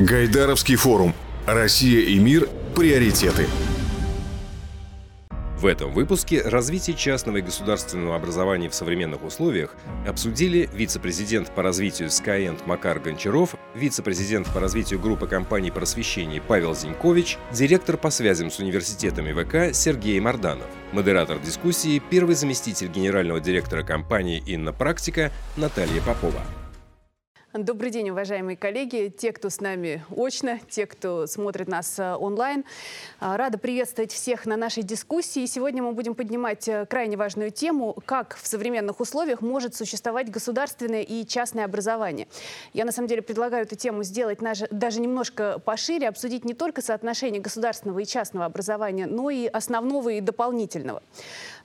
Гайдаровский 0.00 0.74
форум. 0.74 1.14
Россия 1.46 2.00
и 2.00 2.18
мир. 2.18 2.48
Приоритеты. 2.74 3.46
В 5.56 5.66
этом 5.66 5.92
выпуске 5.92 6.42
развитие 6.42 6.96
частного 6.96 7.36
и 7.36 7.42
государственного 7.42 8.16
образования 8.16 8.68
в 8.68 8.74
современных 8.74 9.22
условиях 9.22 9.76
обсудили 10.04 10.68
вице-президент 10.74 11.52
по 11.52 11.62
развитию 11.62 12.08
Skyend 12.08 12.58
Макар 12.66 12.98
Гончаров, 12.98 13.54
вице-президент 13.76 14.52
по 14.52 14.58
развитию 14.58 14.98
группы 14.98 15.28
компаний 15.28 15.70
просвещения 15.70 16.42
Павел 16.46 16.74
Зинькович, 16.74 17.38
директор 17.52 17.96
по 17.96 18.10
связям 18.10 18.50
с 18.50 18.58
университетами 18.58 19.32
ВК 19.32 19.74
Сергей 19.74 20.18
Марданов. 20.18 20.66
Модератор 20.90 21.38
дискуссии– 21.38 22.02
первый 22.10 22.34
заместитель 22.34 22.88
генерального 22.88 23.38
директора 23.38 23.84
компании 23.84 24.42
«Инна 24.44 24.72
Практика» 24.72 25.30
Наталья 25.56 26.00
Попова. 26.02 26.42
Добрый 27.56 27.92
день, 27.92 28.10
уважаемые 28.10 28.56
коллеги, 28.56 29.14
те, 29.16 29.30
кто 29.30 29.48
с 29.48 29.60
нами 29.60 30.04
очно, 30.10 30.58
те, 30.68 30.86
кто 30.86 31.28
смотрит 31.28 31.68
нас 31.68 32.00
э, 32.00 32.16
онлайн. 32.16 32.64
А, 33.20 33.36
рада 33.36 33.58
приветствовать 33.58 34.10
всех 34.10 34.44
на 34.44 34.56
нашей 34.56 34.82
дискуссии. 34.82 35.46
Сегодня 35.46 35.80
мы 35.80 35.92
будем 35.92 36.16
поднимать 36.16 36.66
э, 36.66 36.84
крайне 36.84 37.16
важную 37.16 37.52
тему, 37.52 37.96
как 38.06 38.36
в 38.42 38.44
современных 38.48 38.98
условиях 38.98 39.40
может 39.40 39.76
существовать 39.76 40.32
государственное 40.32 41.02
и 41.02 41.24
частное 41.24 41.64
образование. 41.64 42.26
Я 42.72 42.84
на 42.84 42.90
самом 42.90 43.06
деле 43.06 43.22
предлагаю 43.22 43.62
эту 43.62 43.76
тему 43.76 44.02
сделать 44.02 44.40
даже 44.72 45.00
немножко 45.00 45.60
пошире, 45.60 46.08
обсудить 46.08 46.44
не 46.44 46.54
только 46.54 46.82
соотношение 46.82 47.40
государственного 47.40 48.00
и 48.00 48.04
частного 48.04 48.46
образования, 48.46 49.06
но 49.06 49.30
и 49.30 49.46
основного 49.46 50.08
и 50.08 50.20
дополнительного. 50.20 51.04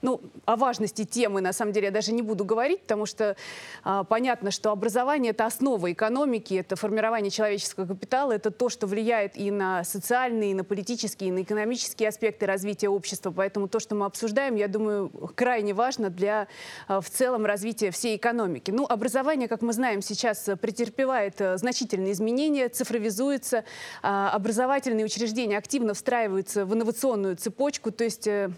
Ну, 0.02 0.20
о 0.44 0.54
важности 0.54 1.04
темы, 1.04 1.40
на 1.40 1.52
самом 1.52 1.72
деле, 1.72 1.86
я 1.86 1.92
даже 1.92 2.12
не 2.12 2.22
буду 2.22 2.44
говорить, 2.44 2.80
потому 2.82 3.06
что 3.06 3.36
а, 3.82 4.04
понятно, 4.04 4.52
что 4.52 4.70
образование– 4.70 5.30
это 5.32 5.46
основа 5.46 5.79
экономики, 5.88 6.54
это 6.54 6.76
формирование 6.76 7.30
человеческого 7.30 7.86
капитала, 7.86 8.32
это 8.32 8.50
то, 8.50 8.68
что 8.68 8.86
влияет 8.86 9.36
и 9.36 9.50
на 9.50 9.84
социальные, 9.84 10.52
и 10.52 10.54
на 10.54 10.64
политические, 10.64 11.28
и 11.28 11.32
на 11.32 11.42
экономические 11.42 12.08
аспекты 12.08 12.46
развития 12.46 12.88
общества. 12.88 13.30
Поэтому 13.30 13.68
то, 13.68 13.80
что 13.80 13.94
мы 13.94 14.06
обсуждаем, 14.06 14.56
я 14.56 14.68
думаю, 14.68 15.08
крайне 15.34 15.74
важно 15.74 16.10
для 16.10 16.48
а, 16.88 17.00
в 17.00 17.08
целом 17.08 17.46
развития 17.46 17.90
всей 17.90 18.16
экономики. 18.16 18.70
Ну, 18.70 18.86
образование, 18.86 19.48
как 19.48 19.62
мы 19.62 19.72
знаем, 19.72 20.02
сейчас 20.02 20.48
претерпевает 20.60 21.40
а, 21.40 21.56
значительные 21.56 22.12
изменения, 22.12 22.68
цифровизуется, 22.68 23.64
а, 24.02 24.30
образовательные 24.30 25.04
учреждения 25.04 25.56
активно 25.58 25.94
встраиваются 25.94 26.64
в 26.64 26.74
инновационную 26.74 27.36
цепочку, 27.36 27.90
то 27.90 28.04
есть 28.04 28.26
э, 28.26 28.50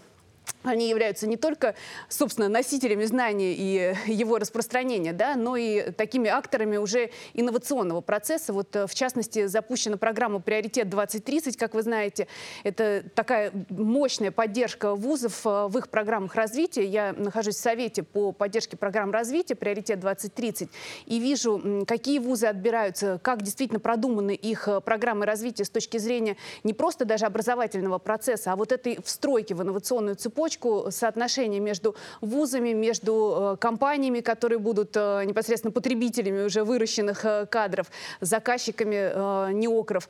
они 0.63 0.89
являются 0.89 1.27
не 1.27 1.37
только, 1.37 1.75
собственно, 2.09 2.49
носителями 2.49 3.05
знания 3.05 3.53
и 3.53 3.95
его 4.11 4.37
распространения, 4.37 5.13
да, 5.13 5.35
но 5.35 5.55
и 5.55 5.91
такими 5.91 6.29
акторами 6.29 6.77
уже 6.77 7.11
инновационного 7.33 8.01
процесса. 8.01 8.53
Вот, 8.53 8.75
э, 8.75 8.87
в 8.87 8.95
частности, 8.95 9.47
запущена 9.47 9.97
программа 9.97 10.39
«Приоритет 10.39 10.87
2030», 10.87 11.57
как 11.57 11.73
вы 11.73 11.81
знаете. 11.81 12.27
Это 12.63 13.03
такая 13.15 13.51
мощная 13.69 14.31
поддержка 14.31 14.95
вузов 14.95 15.45
э, 15.45 15.67
в 15.67 15.77
их 15.77 15.89
программах 15.89 16.35
развития. 16.35 16.85
Я 16.85 17.13
нахожусь 17.13 17.55
в 17.55 17.59
Совете 17.59 18.03
по 18.03 18.31
поддержке 18.31 18.77
программ 18.77 19.11
развития 19.11 19.55
«Приоритет 19.55 19.99
2030» 19.99 20.69
и 21.05 21.19
вижу, 21.19 21.85
какие 21.87 22.19
вузы 22.19 22.47
отбираются, 22.47 23.19
как 23.21 23.41
действительно 23.41 23.79
продуманы 23.79 24.33
их 24.33 24.67
э, 24.67 24.81
программы 24.81 25.25
развития 25.25 25.65
с 25.65 25.69
точки 25.69 25.97
зрения 25.97 26.37
не 26.63 26.73
просто 26.73 27.05
даже 27.05 27.25
образовательного 27.25 27.97
процесса, 27.97 28.51
а 28.51 28.55
вот 28.55 28.71
этой 28.71 28.99
встройки 29.03 29.53
в 29.53 29.61
инновационную 29.61 30.15
цепочку 30.15 30.52
цепочку 30.53 30.91
соотношения 30.91 31.59
между 31.59 31.95
вузами, 32.21 32.73
между 32.73 33.53
э, 33.53 33.57
компаниями, 33.57 34.21
которые 34.21 34.59
будут 34.59 34.95
э, 34.95 35.23
непосредственно 35.25 35.71
потребителями 35.71 36.45
уже 36.45 36.63
выращенных 36.63 37.25
э, 37.25 37.45
кадров, 37.45 37.87
заказчиками 38.21 39.53
неокров. 39.53 40.07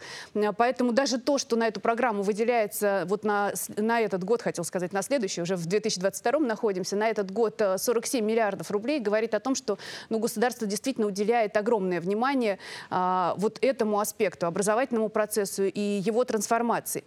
Поэтому 0.58 0.92
даже 0.92 1.18
то, 1.20 1.38
что 1.38 1.56
на 1.56 1.68
эту 1.68 1.80
программу 1.80 2.24
выделяется 2.24 3.04
вот 3.08 3.24
на, 3.24 3.54
на 3.78 4.02
этот 4.02 4.24
год, 4.24 4.42
хотел 4.42 4.64
сказать, 4.64 4.94
на 4.94 5.02
следующий, 5.02 5.42
уже 5.42 5.56
в 5.56 5.66
2022 5.66 6.40
находимся, 6.40 6.96
на 6.96 7.08
этот 7.08 7.32
год 7.32 7.62
47 7.78 8.26
миллиардов 8.26 8.72
рублей, 8.72 9.00
говорит 9.00 9.34
о 9.34 9.40
том, 9.40 9.56
что 9.56 9.78
ну, 10.10 10.20
государство 10.20 10.68
действительно 10.68 11.08
уделяет 11.08 11.58
огромное 11.58 12.02
внимание 12.02 12.60
а, 12.90 13.36
вот 13.38 13.58
этому 13.62 14.00
аспекту, 14.00 14.48
образовательному 14.48 15.10
процессу 15.10 15.64
и 15.64 15.80
его 15.80 16.24
трансформации. 16.24 17.04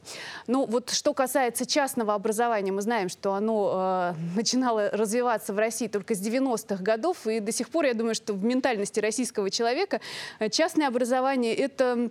Ну 0.47 0.67
вот 0.67 0.91
что 0.91 1.15
касается 1.15 1.67
частного 1.67 2.15
образования, 2.15 2.73
мы 2.73 2.83
знаем, 2.83 2.97
знаем, 2.97 3.09
что 3.27 3.35
оно 3.35 4.15
э, 4.15 4.21
начинало 4.37 4.89
развиваться 4.91 5.53
в 5.53 5.59
России 5.59 5.89
только 5.89 6.15
с 6.15 6.25
90-х 6.25 6.81
годов, 6.81 7.27
и 7.27 7.41
до 7.41 7.51
сих 7.51 7.71
пор, 7.71 7.87
я 7.87 7.95
думаю, 7.95 8.15
что 8.15 8.35
в 8.35 8.45
ментальности 8.45 9.01
российского 9.01 9.51
человека 9.51 10.01
э, 10.39 10.49
частное 10.49 10.87
образование– 10.87 11.53
это, 11.57 12.09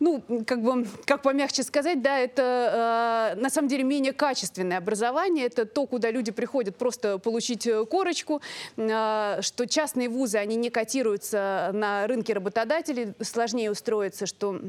ну, 0.00 0.20
как 0.44 0.62
бы, 0.62 0.88
как 1.04 1.22
помягче 1.22 1.62
сказать, 1.62 2.02
да, 2.02 2.18
это 2.18 3.34
э, 3.36 3.40
на 3.40 3.48
самом 3.48 3.68
деле 3.68 3.84
менее 3.84 4.12
качественное 4.12 4.78
образование, 4.78 5.46
это 5.46 5.66
то, 5.66 5.86
куда 5.86 6.10
люди 6.10 6.32
приходят 6.32 6.74
просто 6.74 7.18
получить 7.18 7.64
э, 7.68 7.86
корочку, 7.86 8.42
э, 8.76 9.38
что 9.42 9.68
частные 9.68 10.08
вузы, 10.08 10.38
они 10.38 10.56
не 10.56 10.70
котируются 10.70 11.70
на 11.74 12.08
рынке 12.08 12.32
работодателей, 12.32 13.14
сложнее 13.20 13.70
устроиться, 13.70 14.26
что 14.26 14.60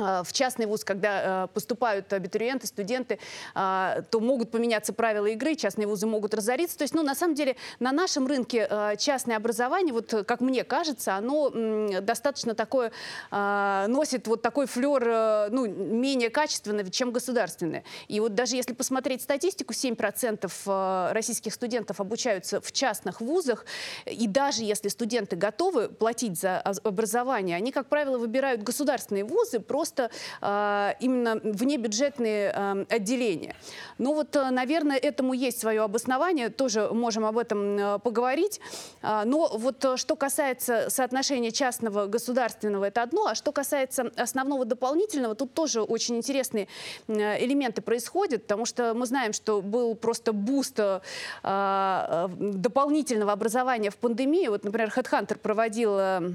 в 0.00 0.32
частный 0.32 0.66
вуз, 0.66 0.84
когда 0.84 1.44
а, 1.44 1.46
поступают 1.48 2.12
абитуриенты, 2.12 2.66
студенты, 2.66 3.18
а, 3.54 4.02
то 4.10 4.20
могут 4.20 4.50
поменяться 4.50 4.92
правила 4.92 5.26
игры, 5.26 5.54
частные 5.54 5.86
вузы 5.86 6.06
могут 6.06 6.34
разориться. 6.34 6.78
То 6.78 6.82
есть, 6.82 6.94
ну, 6.94 7.02
на 7.02 7.14
самом 7.14 7.34
деле, 7.34 7.56
на 7.78 7.92
нашем 7.92 8.26
рынке 8.26 8.68
частное 8.98 9.36
образование, 9.36 9.92
вот 9.92 10.24
как 10.26 10.40
мне 10.40 10.64
кажется, 10.64 11.16
оно 11.16 11.50
достаточно 12.00 12.54
такое, 12.54 12.92
носит 13.30 14.26
вот 14.26 14.42
такой 14.42 14.66
флер, 14.66 15.50
ну, 15.50 15.66
менее 15.66 16.30
качественный, 16.30 16.88
чем 16.90 17.12
государственное. 17.12 17.84
И 18.08 18.20
вот 18.20 18.34
даже 18.34 18.56
если 18.56 18.72
посмотреть 18.72 19.22
статистику, 19.22 19.72
7% 19.72 21.12
российских 21.12 21.54
студентов 21.54 22.00
обучаются 22.00 22.60
в 22.60 22.72
частных 22.72 23.20
вузах, 23.20 23.64
и 24.06 24.26
даже 24.26 24.62
если 24.62 24.88
студенты 24.88 25.36
готовы 25.36 25.88
платить 25.88 26.38
за 26.38 26.60
образование, 26.60 27.56
они, 27.56 27.72
как 27.72 27.88
правило, 27.88 28.18
выбирают 28.18 28.62
государственные 28.62 29.24
вузы, 29.24 29.60
просто 29.60 29.89
э, 29.98 30.92
именно 31.00 31.40
внебюджетные 31.42 32.52
э, 32.54 32.84
отделения. 32.88 33.56
Ну 33.98 34.14
вот, 34.14 34.36
э, 34.36 34.50
наверное, 34.50 34.96
этому 34.96 35.32
есть 35.32 35.60
свое 35.60 35.82
обоснование, 35.82 36.48
тоже 36.48 36.90
можем 36.92 37.24
об 37.24 37.38
этом 37.38 37.78
э, 37.78 37.98
поговорить. 37.98 38.60
Э, 39.02 39.22
но 39.24 39.50
вот 39.52 39.84
э, 39.84 39.96
что 39.96 40.16
касается 40.16 40.90
соотношения 40.90 41.50
частного 41.50 42.06
государственного, 42.06 42.84
это 42.84 43.02
одно, 43.02 43.26
а 43.26 43.34
что 43.34 43.52
касается 43.52 44.10
основного 44.16 44.64
дополнительного, 44.64 45.34
тут 45.34 45.54
тоже 45.54 45.82
очень 45.82 46.16
интересные 46.16 46.68
элементы 47.08 47.82
происходят, 47.82 48.42
потому 48.42 48.66
что 48.66 48.94
мы 48.94 49.06
знаем, 49.06 49.32
что 49.32 49.62
был 49.62 49.94
просто 49.94 50.32
boost 50.32 50.78
э, 50.78 51.00
э 51.42 52.28
дополнительного 52.40 53.32
образования 53.32 53.90
в 53.90 53.96
пандемии. 53.96 54.48
Вот, 54.48 54.64
например, 54.64 54.92
HeadHunter 54.94 55.38
проводил 55.38 55.98
э, 55.98 56.32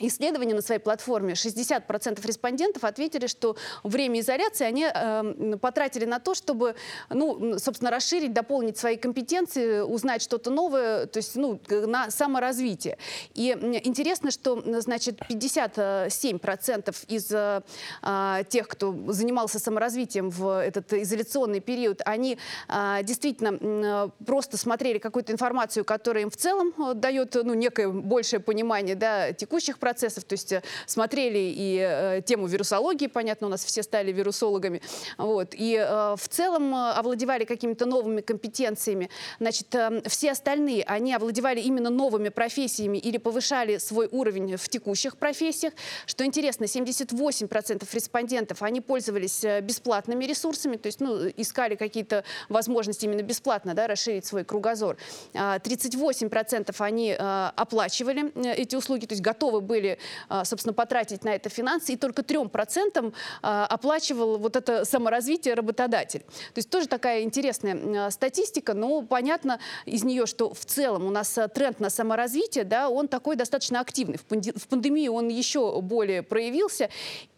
исследование 0.00 0.54
на 0.54 0.62
своей 0.62 0.80
платформе 0.80 1.34
60% 1.34 2.26
респондентов 2.26 2.84
ответили, 2.84 3.26
что 3.26 3.56
время 3.82 4.20
изоляции 4.20 4.64
они 4.64 4.86
э, 4.92 5.56
потратили 5.60 6.04
на 6.04 6.18
то, 6.18 6.34
чтобы, 6.34 6.74
ну, 7.10 7.58
собственно, 7.58 7.90
расширить, 7.90 8.32
дополнить 8.32 8.78
свои 8.78 8.96
компетенции, 8.96 9.80
узнать 9.80 10.22
что-то 10.22 10.50
новое, 10.50 11.06
то 11.06 11.18
есть, 11.18 11.36
ну, 11.36 11.60
на 11.68 12.10
саморазвитие. 12.10 12.98
И 13.34 13.50
интересно, 13.84 14.30
что, 14.30 14.62
значит, 14.80 15.20
57% 15.28 16.94
из 17.08 17.30
э, 17.32 17.62
а, 18.02 18.44
тех, 18.44 18.68
кто 18.68 18.94
занимался 19.08 19.58
саморазвитием 19.58 20.30
в 20.30 20.62
этот 20.62 20.92
изоляционный 20.92 21.60
период, 21.60 22.02
они 22.04 22.38
э, 22.68 23.02
действительно 23.02 23.58
э, 23.60 24.24
просто 24.24 24.56
смотрели 24.56 24.98
какую-то 24.98 25.32
информацию, 25.32 25.84
которая 25.84 26.24
им 26.24 26.30
в 26.30 26.36
целом 26.36 26.72
э, 26.78 26.94
дает, 26.94 27.34
ну, 27.34 27.54
некое 27.54 27.88
большее 27.88 28.40
понимание, 28.40 28.94
да, 28.94 29.32
текущих 29.32 29.78
процессов, 29.78 29.87
то 29.94 30.32
есть 30.32 30.52
э, 30.52 30.62
смотрели 30.86 31.38
и 31.38 31.78
э, 31.80 32.22
тему 32.24 32.46
вирусологии, 32.46 33.06
понятно, 33.06 33.46
у 33.46 33.50
нас 33.50 33.64
все 33.64 33.82
стали 33.82 34.12
вирусологами, 34.12 34.82
вот, 35.16 35.54
и 35.54 35.76
э, 35.76 36.16
в 36.16 36.28
целом 36.28 36.74
э, 36.74 36.92
овладевали 36.92 37.44
какими-то 37.44 37.86
новыми 37.86 38.20
компетенциями. 38.20 39.10
Значит, 39.40 39.74
э, 39.74 40.02
все 40.06 40.32
остальные, 40.32 40.84
они 40.84 41.14
овладевали 41.14 41.60
именно 41.60 41.90
новыми 41.90 42.28
профессиями 42.28 42.98
или 42.98 43.18
повышали 43.18 43.78
свой 43.78 44.08
уровень 44.10 44.56
в 44.56 44.68
текущих 44.68 45.16
профессиях. 45.16 45.72
Что 46.06 46.24
интересно, 46.24 46.64
78% 46.64 47.86
респондентов, 47.92 48.62
они 48.62 48.80
пользовались 48.80 49.44
э, 49.44 49.60
бесплатными 49.60 50.24
ресурсами, 50.24 50.76
то 50.76 50.86
есть, 50.86 51.00
ну, 51.00 51.28
искали 51.36 51.74
какие-то 51.76 52.24
возможности 52.48 53.04
именно 53.04 53.22
бесплатно, 53.22 53.74
да, 53.74 53.86
расширить 53.86 54.26
свой 54.26 54.44
кругозор. 54.44 54.96
38% 55.34 56.74
а, 56.78 56.84
они 56.84 57.12
оплачивали 57.12 58.32
эти 58.56 58.76
услуги, 58.76 59.06
то 59.06 59.12
есть 59.12 59.22
готовы 59.22 59.60
были 59.60 59.77
были, 59.78 59.98
собственно, 60.44 60.72
потратить 60.72 61.24
на 61.24 61.30
это 61.30 61.48
финансы, 61.48 61.92
и 61.92 61.96
только 61.96 62.22
3% 62.22 63.14
оплачивал 63.42 64.38
вот 64.38 64.56
это 64.56 64.84
саморазвитие 64.84 65.54
работодатель. 65.54 66.20
То 66.20 66.56
есть 66.56 66.70
тоже 66.70 66.88
такая 66.88 67.22
интересная 67.22 68.10
статистика, 68.10 68.74
но 68.74 69.02
понятно 69.02 69.60
из 69.86 70.02
нее, 70.02 70.26
что 70.26 70.52
в 70.52 70.64
целом 70.64 71.06
у 71.06 71.10
нас 71.10 71.38
тренд 71.54 71.80
на 71.80 71.90
саморазвитие, 71.90 72.64
да, 72.64 72.88
он 72.88 73.06
такой 73.08 73.36
достаточно 73.36 73.80
активный. 73.80 74.18
В 74.18 74.68
пандемии 74.68 75.08
он 75.08 75.28
еще 75.28 75.80
более 75.80 76.22
проявился. 76.22 76.88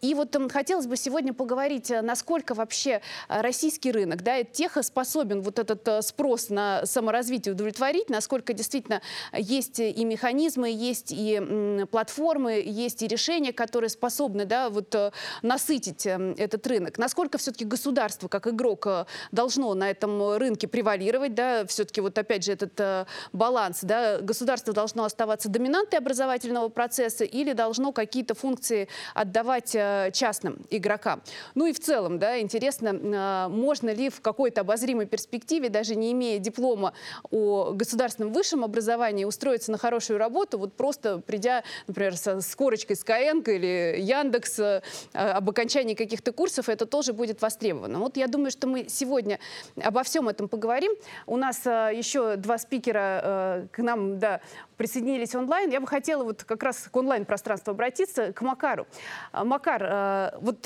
И 0.01 0.13
вот 0.15 0.35
хотелось 0.51 0.87
бы 0.87 0.97
сегодня 0.97 1.33
поговорить, 1.33 1.91
насколько 2.01 2.55
вообще 2.55 3.01
российский 3.27 3.91
рынок, 3.91 4.23
да, 4.23 4.43
теха 4.43 4.81
способен 4.81 5.41
вот 5.41 5.59
этот 5.59 6.03
спрос 6.03 6.49
на 6.49 6.85
саморазвитие 6.85 7.53
удовлетворить, 7.53 8.09
насколько 8.09 8.53
действительно 8.53 9.01
есть 9.33 9.79
и 9.79 10.05
механизмы, 10.05 10.69
есть 10.71 11.11
и 11.11 11.85
платформы, 11.91 12.30
есть 12.39 13.01
и 13.01 13.07
решения, 13.07 13.53
которые 13.53 13.89
способны 13.89 14.45
да, 14.45 14.69
вот, 14.69 14.93
э, 14.95 15.11
насытить 15.41 16.05
э, 16.05 16.35
этот 16.37 16.65
рынок. 16.67 16.97
Насколько 16.97 17.37
все-таки 17.37 17.65
государство, 17.65 18.27
как 18.27 18.47
игрок, 18.47 18.87
э, 18.87 19.05
должно 19.31 19.73
на 19.73 19.89
этом 19.89 20.37
рынке 20.37 20.67
превалировать, 20.67 21.35
да, 21.35 21.65
все-таки 21.65 22.01
вот 22.01 22.17
опять 22.17 22.43
же 22.45 22.53
этот 22.53 23.07
баланс, 23.33 23.79
да, 23.81 24.19
государство 24.19 24.73
должно 24.73 25.03
оставаться 25.03 25.49
доминантой 25.49 25.99
образовательного 25.99 26.69
процесса 26.69 27.23
или 27.23 27.53
должно 27.53 27.91
какие-то 27.91 28.33
функции 28.33 28.87
отдавать 29.13 29.71
частным 30.13 30.59
игрокам. 30.69 31.21
Ну 31.55 31.65
и 31.65 31.73
в 31.73 31.79
целом, 31.79 32.19
да, 32.19 32.39
интересно, 32.39 33.47
можно 33.49 33.89
ли 33.93 34.09
в 34.09 34.21
какой-то 34.21 34.61
обозримой 34.61 35.05
перспективе, 35.05 35.69
даже 35.69 35.95
не 35.95 36.11
имея 36.11 36.39
диплома 36.39 36.93
о 37.29 37.71
государственном 37.73 38.33
высшем 38.33 38.63
образовании, 38.63 39.25
устроиться 39.25 39.71
на 39.71 39.77
хорошую 39.77 40.19
работу, 40.19 40.57
вот 40.57 40.73
просто 40.73 41.19
придя, 41.19 41.63
например, 41.87 42.15
со, 42.21 42.41
с 42.41 42.55
корочкой 42.55 42.95
Skyeng 42.95 43.43
или 43.53 43.99
Яндекс 43.99 44.59
э, 44.59 44.81
об 45.13 45.49
окончании 45.49 45.95
каких-то 45.95 46.31
курсов, 46.31 46.69
это 46.69 46.85
тоже 46.85 47.13
будет 47.13 47.41
востребовано. 47.41 47.99
Вот 47.99 48.17
я 48.17 48.27
думаю, 48.27 48.51
что 48.51 48.67
мы 48.67 48.85
сегодня 48.87 49.39
обо 49.81 50.03
всем 50.03 50.29
этом 50.29 50.47
поговорим. 50.47 50.91
У 51.25 51.37
нас 51.37 51.65
э, 51.65 51.91
еще 51.95 52.35
два 52.35 52.57
спикера 52.57 53.21
э, 53.23 53.67
к 53.71 53.79
нам 53.79 54.19
да, 54.19 54.41
присоединились 54.81 55.35
онлайн. 55.35 55.69
Я 55.69 55.79
бы 55.79 55.85
хотела 55.85 56.23
вот 56.23 56.43
как 56.43 56.63
раз 56.63 56.87
к 56.91 56.97
онлайн-пространству 56.97 57.69
обратиться, 57.69 58.33
к 58.33 58.41
Макару. 58.41 58.87
Макар, 59.31 60.33
вот 60.41 60.65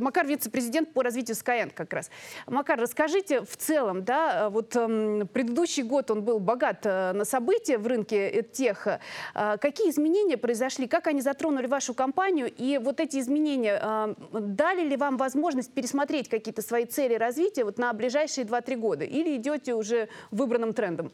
Макар 0.00 0.26
вице-президент 0.26 0.92
по 0.92 1.04
развитию 1.04 1.36
Skyeng 1.36 1.70
как 1.72 1.92
раз. 1.92 2.10
Макар, 2.48 2.80
расскажите 2.80 3.42
в 3.42 3.56
целом, 3.56 4.02
да, 4.02 4.50
вот 4.50 4.70
предыдущий 4.70 5.84
год 5.84 6.10
он 6.10 6.24
был 6.24 6.40
богат 6.40 6.84
на 6.84 7.24
события 7.24 7.78
в 7.78 7.86
рынке 7.86 8.42
тех. 8.42 8.88
Какие 9.32 9.90
изменения 9.90 10.36
произошли, 10.36 10.88
как 10.88 11.06
они 11.06 11.20
затронули 11.20 11.68
вашу 11.68 11.94
компанию, 11.94 12.52
и 12.52 12.78
вот 12.78 12.98
эти 12.98 13.20
изменения 13.20 14.16
дали 14.32 14.80
ли 14.88 14.96
вам 14.96 15.18
возможность 15.18 15.72
пересмотреть 15.72 16.28
какие-то 16.28 16.62
свои 16.62 16.84
цели 16.84 17.14
развития 17.14 17.62
вот 17.62 17.78
на 17.78 17.92
ближайшие 17.92 18.44
2-3 18.44 18.74
года, 18.74 19.04
или 19.04 19.36
идете 19.36 19.74
уже 19.74 20.08
выбранным 20.32 20.74
трендом? 20.74 21.12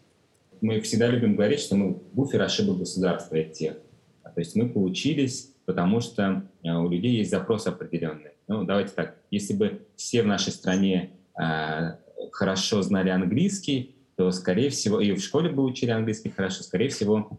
Мы 0.63 0.81
всегда 0.81 1.09
любим 1.09 1.37
говорить, 1.37 1.61
что 1.61 1.77
мы 1.77 2.01
буфер 2.13 2.41
ошибок 2.41 2.79
государства 2.79 3.37
и 3.37 3.53
тех. 3.53 3.75
То 4.23 4.41
есть 4.41 4.57
мы 4.57 4.71
получились, 4.71 5.53
потому 5.67 6.01
что 6.01 6.45
у 6.63 6.89
людей 6.89 7.17
есть 7.17 7.31
запрос 7.31 7.67
определенный. 7.67 8.31
Ну, 8.49 8.65
давайте 8.65 8.95
так, 8.95 9.17
если 9.31 9.53
бы 9.53 9.87
все 9.97 10.23
в 10.23 10.27
нашей 10.27 10.53
стране 10.53 11.11
э, 11.39 11.97
хорошо 12.31 12.81
знали 12.83 13.11
английский, 13.11 13.95
то, 14.17 14.31
скорее 14.31 14.71
всего, 14.71 15.01
и 15.01 15.13
в 15.13 15.21
школе 15.21 15.51
бы 15.51 15.63
учили 15.63 15.91
английский 15.91 16.31
хорошо, 16.31 16.63
скорее 16.63 16.89
всего, 16.89 17.39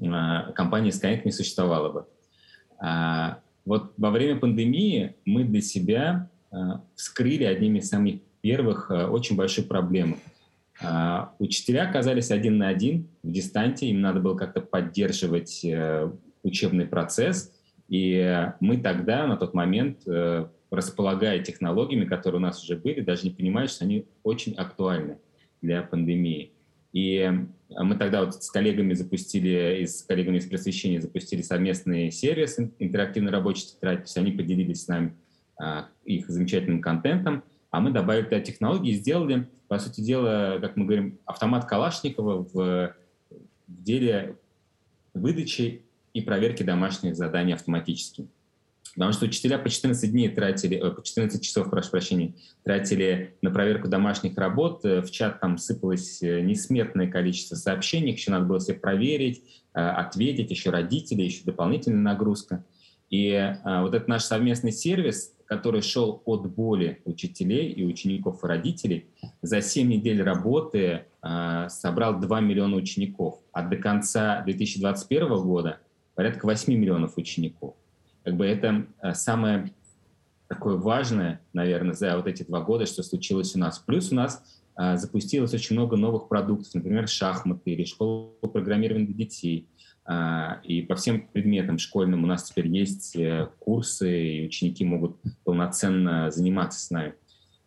э, 0.00 0.04
компания 0.54 0.90
Skyeng 0.90 1.22
не 1.24 1.32
существовала 1.32 1.92
бы. 1.92 2.06
А, 2.78 3.40
вот 3.64 3.92
во 3.96 4.10
время 4.10 4.38
пандемии 4.38 5.16
мы 5.24 5.44
для 5.44 5.62
себя 5.62 6.28
э, 6.52 6.56
вскрыли 6.94 7.44
одними 7.44 7.78
из 7.78 7.88
самых 7.88 8.20
первых 8.42 8.90
э, 8.90 9.06
очень 9.06 9.36
большую 9.36 9.66
проблему. 9.66 10.18
А, 10.80 11.34
учителя 11.38 11.88
оказались 11.88 12.30
один 12.30 12.58
на 12.58 12.68
один 12.68 13.08
в 13.22 13.30
дистанте, 13.30 13.86
им 13.86 14.00
надо 14.00 14.20
было 14.20 14.36
как-то 14.36 14.60
поддерживать 14.60 15.64
учебный 16.42 16.86
процесс, 16.86 17.52
и 17.88 18.48
мы 18.60 18.78
тогда, 18.78 19.26
на 19.26 19.36
тот 19.36 19.54
момент, 19.54 20.00
располагая 20.70 21.38
технологиями, 21.40 22.04
которые 22.04 22.38
у 22.38 22.42
нас 22.42 22.62
уже 22.62 22.76
были, 22.76 23.00
даже 23.00 23.24
не 23.24 23.30
понимая, 23.30 23.68
что 23.68 23.84
они 23.84 24.06
очень 24.22 24.54
актуальны 24.54 25.18
для 25.62 25.82
пандемии. 25.82 26.52
И 26.92 27.28
мы 27.70 27.96
тогда 27.96 28.24
вот 28.24 28.42
с 28.42 28.50
коллегами 28.50 28.94
запустили, 28.94 29.84
с 29.84 30.02
коллегами 30.02 30.36
из 30.36 30.46
просвещения 30.46 31.00
запустили 31.00 31.42
совместный 31.42 32.10
сервис 32.12 32.58
интерактивной 32.78 33.32
рабочей 33.32 33.66
тетради, 33.66 33.96
то 33.98 34.04
есть 34.04 34.16
они 34.16 34.30
поделились 34.30 34.84
с 34.84 34.88
нами 34.88 35.14
а, 35.58 35.88
их 36.04 36.28
замечательным 36.28 36.80
контентом, 36.80 37.42
а 37.74 37.80
мы 37.80 37.90
добавили 37.90 38.24
туда 38.24 38.40
технологии 38.40 38.92
и 38.92 38.96
сделали, 38.96 39.48
по 39.66 39.78
сути 39.80 40.00
дела, 40.00 40.58
как 40.60 40.76
мы 40.76 40.84
говорим, 40.84 41.18
автомат 41.24 41.64
Калашникова 41.64 42.44
в, 42.44 42.54
в 42.54 42.94
деле 43.66 44.36
выдачи 45.12 45.82
и 46.12 46.20
проверки 46.20 46.62
домашних 46.62 47.16
заданий 47.16 47.52
автоматически. 47.52 48.28
Потому 48.94 49.12
что 49.12 49.24
учителя 49.24 49.58
по 49.58 49.68
14 49.68 50.08
дней 50.12 50.28
тратили, 50.28 50.76
э, 50.76 50.90
по 50.92 51.02
14 51.02 51.42
часов, 51.42 51.68
прошу 51.68 51.90
прощения, 51.90 52.34
тратили 52.62 53.34
на 53.42 53.50
проверку 53.50 53.88
домашних 53.88 54.38
работ. 54.38 54.84
Э, 54.84 55.02
в 55.02 55.10
чат 55.10 55.40
там 55.40 55.58
сыпалось 55.58 56.22
э, 56.22 56.42
несметное 56.42 57.10
количество 57.10 57.56
сообщений, 57.56 58.12
еще 58.12 58.30
надо 58.30 58.46
было 58.46 58.60
все 58.60 58.74
проверить, 58.74 59.42
ответить, 59.72 60.52
еще 60.52 60.70
родители, 60.70 61.22
еще 61.22 61.42
дополнительная 61.42 62.12
нагрузка. 62.12 62.64
И 63.10 63.54
вот 63.64 63.92
этот 63.92 64.06
наш 64.06 64.22
совместный 64.22 64.70
сервис, 64.70 65.33
который 65.46 65.82
шел 65.82 66.22
от 66.24 66.50
боли 66.50 67.00
учителей 67.04 67.70
и 67.70 67.84
учеников 67.84 68.44
и 68.44 68.46
родителей, 68.46 69.06
за 69.42 69.60
7 69.60 69.88
недель 69.88 70.22
работы 70.22 71.04
собрал 71.68 72.20
2 72.20 72.40
миллиона 72.40 72.76
учеников, 72.76 73.40
а 73.52 73.62
до 73.62 73.76
конца 73.76 74.42
2021 74.42 75.28
года 75.42 75.78
порядка 76.14 76.46
8 76.46 76.72
миллионов 76.72 77.16
учеников. 77.16 77.74
Как 78.24 78.36
бы 78.36 78.46
это 78.46 78.86
э, 79.02 79.12
самое 79.12 79.72
такое 80.48 80.76
важное, 80.76 81.40
наверное, 81.52 81.94
за 81.94 82.16
вот 82.16 82.26
эти 82.26 82.42
два 82.42 82.60
года, 82.60 82.86
что 82.86 83.02
случилось 83.02 83.54
у 83.54 83.58
нас. 83.58 83.78
Плюс 83.78 84.12
у 84.12 84.14
нас 84.14 84.42
а, 84.76 84.96
запустилось 84.96 85.54
очень 85.54 85.76
много 85.76 85.96
новых 85.96 86.28
продуктов, 86.28 86.74
например, 86.74 87.08
шахматы 87.08 87.70
или 87.70 87.84
школа 87.84 88.30
программирования 88.40 89.06
для 89.06 89.14
детей. 89.14 89.68
А, 90.06 90.60
и 90.62 90.82
по 90.82 90.96
всем 90.96 91.28
предметам 91.28 91.78
школьным 91.78 92.24
у 92.24 92.26
нас 92.26 92.44
теперь 92.44 92.68
есть 92.68 93.16
а, 93.16 93.50
курсы, 93.58 94.22
и 94.22 94.46
ученики 94.46 94.84
могут 94.84 95.16
полноценно 95.44 96.30
заниматься 96.30 96.80
с 96.80 96.90
нами. 96.90 97.14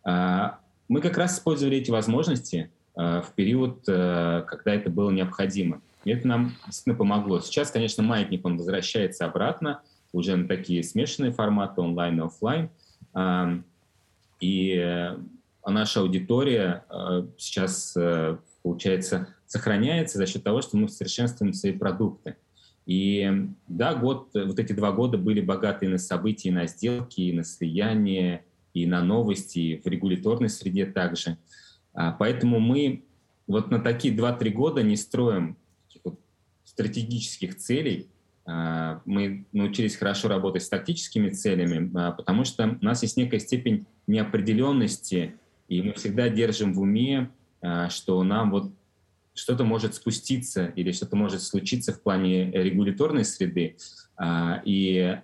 А, 0.04 0.60
мы 0.88 1.02
как 1.02 1.18
раз 1.18 1.36
использовали 1.36 1.78
эти 1.78 1.92
возможности 1.92 2.70
а, 2.96 3.22
в 3.22 3.34
период, 3.34 3.84
а, 3.90 4.44
когда 4.44 4.74
это 4.74 4.90
было 4.90 5.10
необходимо. 5.12 5.82
И 6.06 6.12
это 6.12 6.28
нам 6.28 6.54
действительно 6.66 6.96
помогло. 6.96 7.40
Сейчас, 7.42 7.72
конечно, 7.72 8.04
маятник, 8.04 8.46
он 8.46 8.58
возвращается 8.58 9.26
обратно, 9.26 9.82
уже 10.14 10.36
на 10.36 10.48
такие 10.48 10.84
смешанные 10.84 11.32
форматы 11.32 11.82
онлайн 11.82 12.20
и 12.20 12.24
офлайн. 12.24 12.70
И 14.40 14.76
э, 14.76 15.18
наша 15.66 16.02
аудитория 16.02 16.86
э, 16.90 17.28
сейчас, 17.38 17.96
э, 17.98 18.38
получается, 18.62 19.36
сохраняется 19.48 20.18
за 20.18 20.28
счет 20.28 20.44
того, 20.44 20.62
что 20.62 20.78
мы 20.78 20.90
совершенствуем 20.90 21.54
свои 21.54 21.72
продукты. 21.72 22.36
И 22.86 23.50
да, 23.68 23.96
год, 23.96 24.30
вот 24.34 24.60
эти 24.60 24.74
два 24.74 24.92
года 24.92 25.18
были 25.18 25.42
богаты 25.42 25.90
на 25.90 25.98
события, 25.98 26.50
и 26.50 26.54
на 26.54 26.68
сделки, 26.68 27.22
и 27.22 27.34
на 27.34 27.44
слияние, 27.44 28.46
и 28.74 28.86
на 28.86 29.04
новости, 29.04 29.60
и 29.60 29.82
в 29.82 29.88
регуляторной 29.88 30.50
среде 30.50 30.86
также. 30.86 31.38
А, 31.94 32.12
поэтому 32.12 32.60
мы 32.60 33.04
вот 33.48 33.72
на 33.72 33.80
такие 33.80 34.16
два-три 34.16 34.52
года 34.52 34.84
не 34.84 34.96
строим 34.96 35.58
стратегических 36.64 37.56
целей, 37.56 38.08
а, 38.46 39.02
мы 39.06 39.46
научились 39.52 39.96
хорошо 39.96 40.28
работать 40.28 40.64
с 40.64 40.70
тактическими 40.70 41.30
целями, 41.30 41.92
а, 41.96 42.12
потому 42.12 42.46
что 42.46 42.78
у 42.82 42.86
нас 42.86 43.02
есть 43.02 43.18
некая 43.18 43.40
степень 43.40 43.86
неопределенности, 44.06 45.36
и 45.68 45.82
мы 45.82 45.94
всегда 45.94 46.30
держим 46.30 46.74
в 46.74 46.80
уме, 46.80 47.32
что 47.90 48.24
нам 48.24 48.52
вот 48.52 48.72
что-то 49.38 49.64
может 49.64 49.96
спуститься 49.96 50.66
или 50.76 50.92
что-то 50.92 51.16
может 51.16 51.42
случиться 51.42 51.94
в 51.94 52.02
плане 52.02 52.52
регуляторной 52.52 53.24
среды. 53.24 53.78
И 54.66 55.20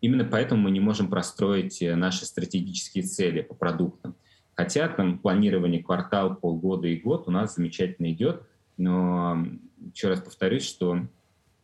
именно 0.00 0.24
поэтому 0.24 0.62
мы 0.62 0.70
не 0.70 0.80
можем 0.80 1.08
простроить 1.08 1.78
наши 1.80 2.26
стратегические 2.26 3.04
цели 3.04 3.40
по 3.40 3.54
продуктам. 3.54 4.14
Хотя 4.54 4.88
там 4.88 5.18
планирование 5.18 5.82
квартал, 5.82 6.36
полгода 6.36 6.88
и 6.88 7.00
год 7.00 7.24
у 7.26 7.30
нас 7.30 7.56
замечательно 7.56 8.12
идет, 8.12 8.42
но 8.76 9.46
еще 9.92 10.08
раз 10.08 10.20
повторюсь, 10.20 10.64
что 10.64 11.06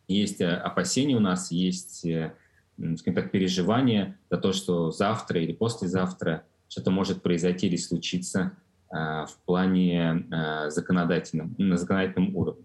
есть 0.09 0.41
э, 0.41 0.49
опасения 0.49 1.17
у 1.17 1.21
нас, 1.21 1.51
есть, 1.51 2.05
э, 2.05 2.35
скажем 2.97 3.15
так, 3.15 3.31
переживания 3.31 4.19
за 4.31 4.39
то, 4.39 4.53
что 4.53 4.91
завтра 4.91 5.41
или 5.41 5.53
послезавтра 5.53 6.45
что-то 6.69 6.91
может 6.91 7.23
произойти 7.23 7.67
или 7.67 7.77
случиться 7.77 8.41
э, 8.41 8.72
в 8.93 9.33
плане 9.47 10.27
законодательном, 10.69 11.55
на 11.59 11.77
законодательном 11.77 12.37
уровне. 12.37 12.65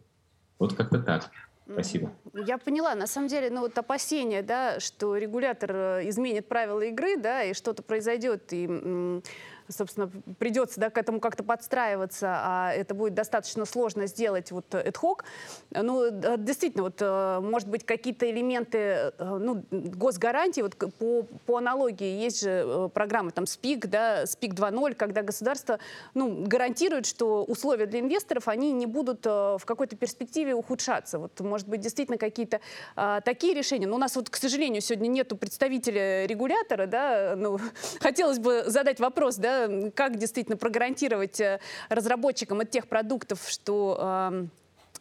Вот 0.60 0.74
как-то 0.74 1.00
так. 1.00 1.31
Спасибо. 1.72 2.12
Я 2.34 2.57
поняла. 2.57 2.96
На 2.96 3.07
самом 3.07 3.27
деле, 3.27 3.50
ну 3.50 3.62
вот 3.62 3.77
опасения, 3.77 4.41
да, 4.41 4.79
что 4.79 5.17
регулятор 5.17 5.72
э, 5.74 6.10
изменит 6.10 6.48
правила 6.48 6.81
игры, 6.81 7.17
да, 7.17 7.43
и 7.43 7.53
что-то 7.53 7.84
произойдет, 7.84 8.53
и 8.53 9.22
собственно, 9.69 10.09
придется 10.39 10.79
да, 10.79 10.89
к 10.89 10.97
этому 10.97 11.19
как-то 11.19 11.43
подстраиваться, 11.43 12.27
а 12.29 12.71
это 12.74 12.93
будет 12.93 13.13
достаточно 13.13 13.65
сложно 13.65 14.07
сделать 14.07 14.51
вот 14.51 14.74
ad-hoc. 14.74 15.24
Ну, 15.71 16.09
действительно, 16.38 16.83
вот, 16.83 16.97
э, 17.00 17.39
может 17.41 17.67
быть, 17.67 17.86
какие-то 17.86 18.29
элементы 18.29 18.77
э, 18.77 19.12
ну, 19.19 19.63
госгарантии, 19.71 20.62
вот 20.62 20.75
по, 20.75 21.24
по 21.45 21.57
аналогии 21.57 22.07
есть 22.07 22.41
же 22.41 22.63
э, 22.65 22.89
программы, 22.93 23.31
там, 23.31 23.45
СПИК, 23.45 23.88
да, 23.88 24.25
СПИК 24.25 24.53
2.0, 24.53 24.95
когда 24.95 25.21
государство, 25.21 25.79
ну, 26.13 26.45
гарантирует, 26.45 27.05
что 27.05 27.43
условия 27.43 27.86
для 27.86 28.00
инвесторов, 28.00 28.47
они 28.47 28.71
не 28.71 28.86
будут 28.86 29.25
в 29.25 29.62
какой-то 29.65 29.95
перспективе 29.95 30.53
ухудшаться. 30.53 31.19
Вот, 31.19 31.39
может 31.39 31.67
быть, 31.67 31.81
действительно 31.81 32.17
какие-то 32.17 32.59
а, 32.95 33.21
такие 33.21 33.53
решения. 33.53 33.88
Но 33.88 33.95
у 33.95 34.00
нас 34.00 34.15
вот, 34.15 34.29
к 34.29 34.36
сожалению, 34.36 34.81
сегодня 34.81 35.07
нету 35.07 35.36
представителя 35.38 36.25
регулятора, 36.25 36.86
да, 36.86 37.33
ну, 37.36 37.59
хотелось 38.00 38.39
бы 38.39 38.63
задать 38.67 39.00
вопрос, 39.00 39.36
да, 39.38 39.56
как 39.95 40.17
действительно 40.17 40.57
прогарантировать 40.57 41.39
э, 41.39 41.59
разработчикам 41.89 42.59
от 42.59 42.71
тех 42.71 42.87
продуктов, 42.87 43.47
что 43.47 44.49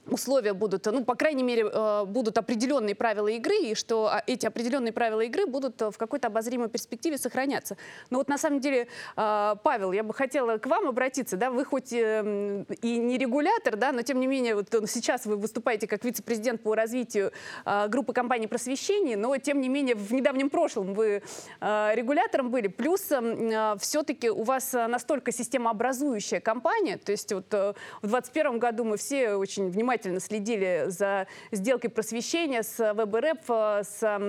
условия 0.08 0.52
будут, 0.52 0.86
ну, 0.86 1.04
по 1.04 1.14
крайней 1.14 1.42
мере, 1.42 1.68
э, 1.70 2.04
будут 2.06 2.38
определенные 2.38 2.94
правила 2.94 3.28
игры, 3.28 3.56
и 3.56 3.74
что 3.74 4.06
а, 4.06 4.22
эти 4.26 4.46
определенные 4.46 4.92
правила 4.92 5.20
игры 5.20 5.46
будут 5.46 5.82
э, 5.82 5.90
в 5.90 5.98
какой-то 5.98 6.28
обозримой 6.28 6.68
перспективе 6.68 7.18
сохраняться. 7.18 7.76
Но 8.10 8.18
вот 8.18 8.28
на 8.28 8.38
самом 8.38 8.60
деле, 8.60 8.88
э, 9.16 9.54
Павел, 9.62 9.92
я 9.92 10.02
бы 10.02 10.14
хотела 10.14 10.58
к 10.58 10.66
вам 10.66 10.88
обратиться, 10.88 11.36
да, 11.36 11.50
вы 11.50 11.64
хоть 11.64 11.92
и 11.92 12.02
не 12.82 13.18
регулятор, 13.18 13.76
да, 13.76 13.92
но 13.92 14.02
тем 14.02 14.20
не 14.20 14.26
менее, 14.26 14.54
вот 14.54 14.68
сейчас 14.88 15.26
вы 15.26 15.36
выступаете 15.36 15.86
как 15.86 16.04
вице-президент 16.04 16.62
по 16.62 16.74
развитию 16.74 17.32
группы 17.88 18.12
компаний 18.12 18.46
просвещения, 18.46 19.16
но 19.16 19.36
тем 19.38 19.60
не 19.60 19.68
менее 19.68 19.94
в 19.94 20.12
недавнем 20.12 20.50
прошлом 20.50 20.94
вы 20.94 21.22
регулятором 21.60 22.50
были, 22.50 22.68
плюс 22.68 23.00
все-таки 23.80 24.30
у 24.30 24.42
вас 24.42 24.72
настолько 24.72 25.32
системообразующая 25.32 26.40
компания, 26.40 26.96
то 26.96 27.12
есть 27.12 27.32
вот 27.32 27.46
в 27.46 27.74
2021 28.02 28.58
году 28.58 28.84
мы 28.84 28.96
все 28.96 29.34
очень 29.34 29.68
внимательно 29.70 29.95
внимательно 29.96 30.20
следили 30.20 30.84
за 30.88 31.26
сделкой 31.52 31.90
просвещения 31.90 32.62
с 32.62 32.92
ВБРФ, 32.92 33.48
с, 33.48 34.20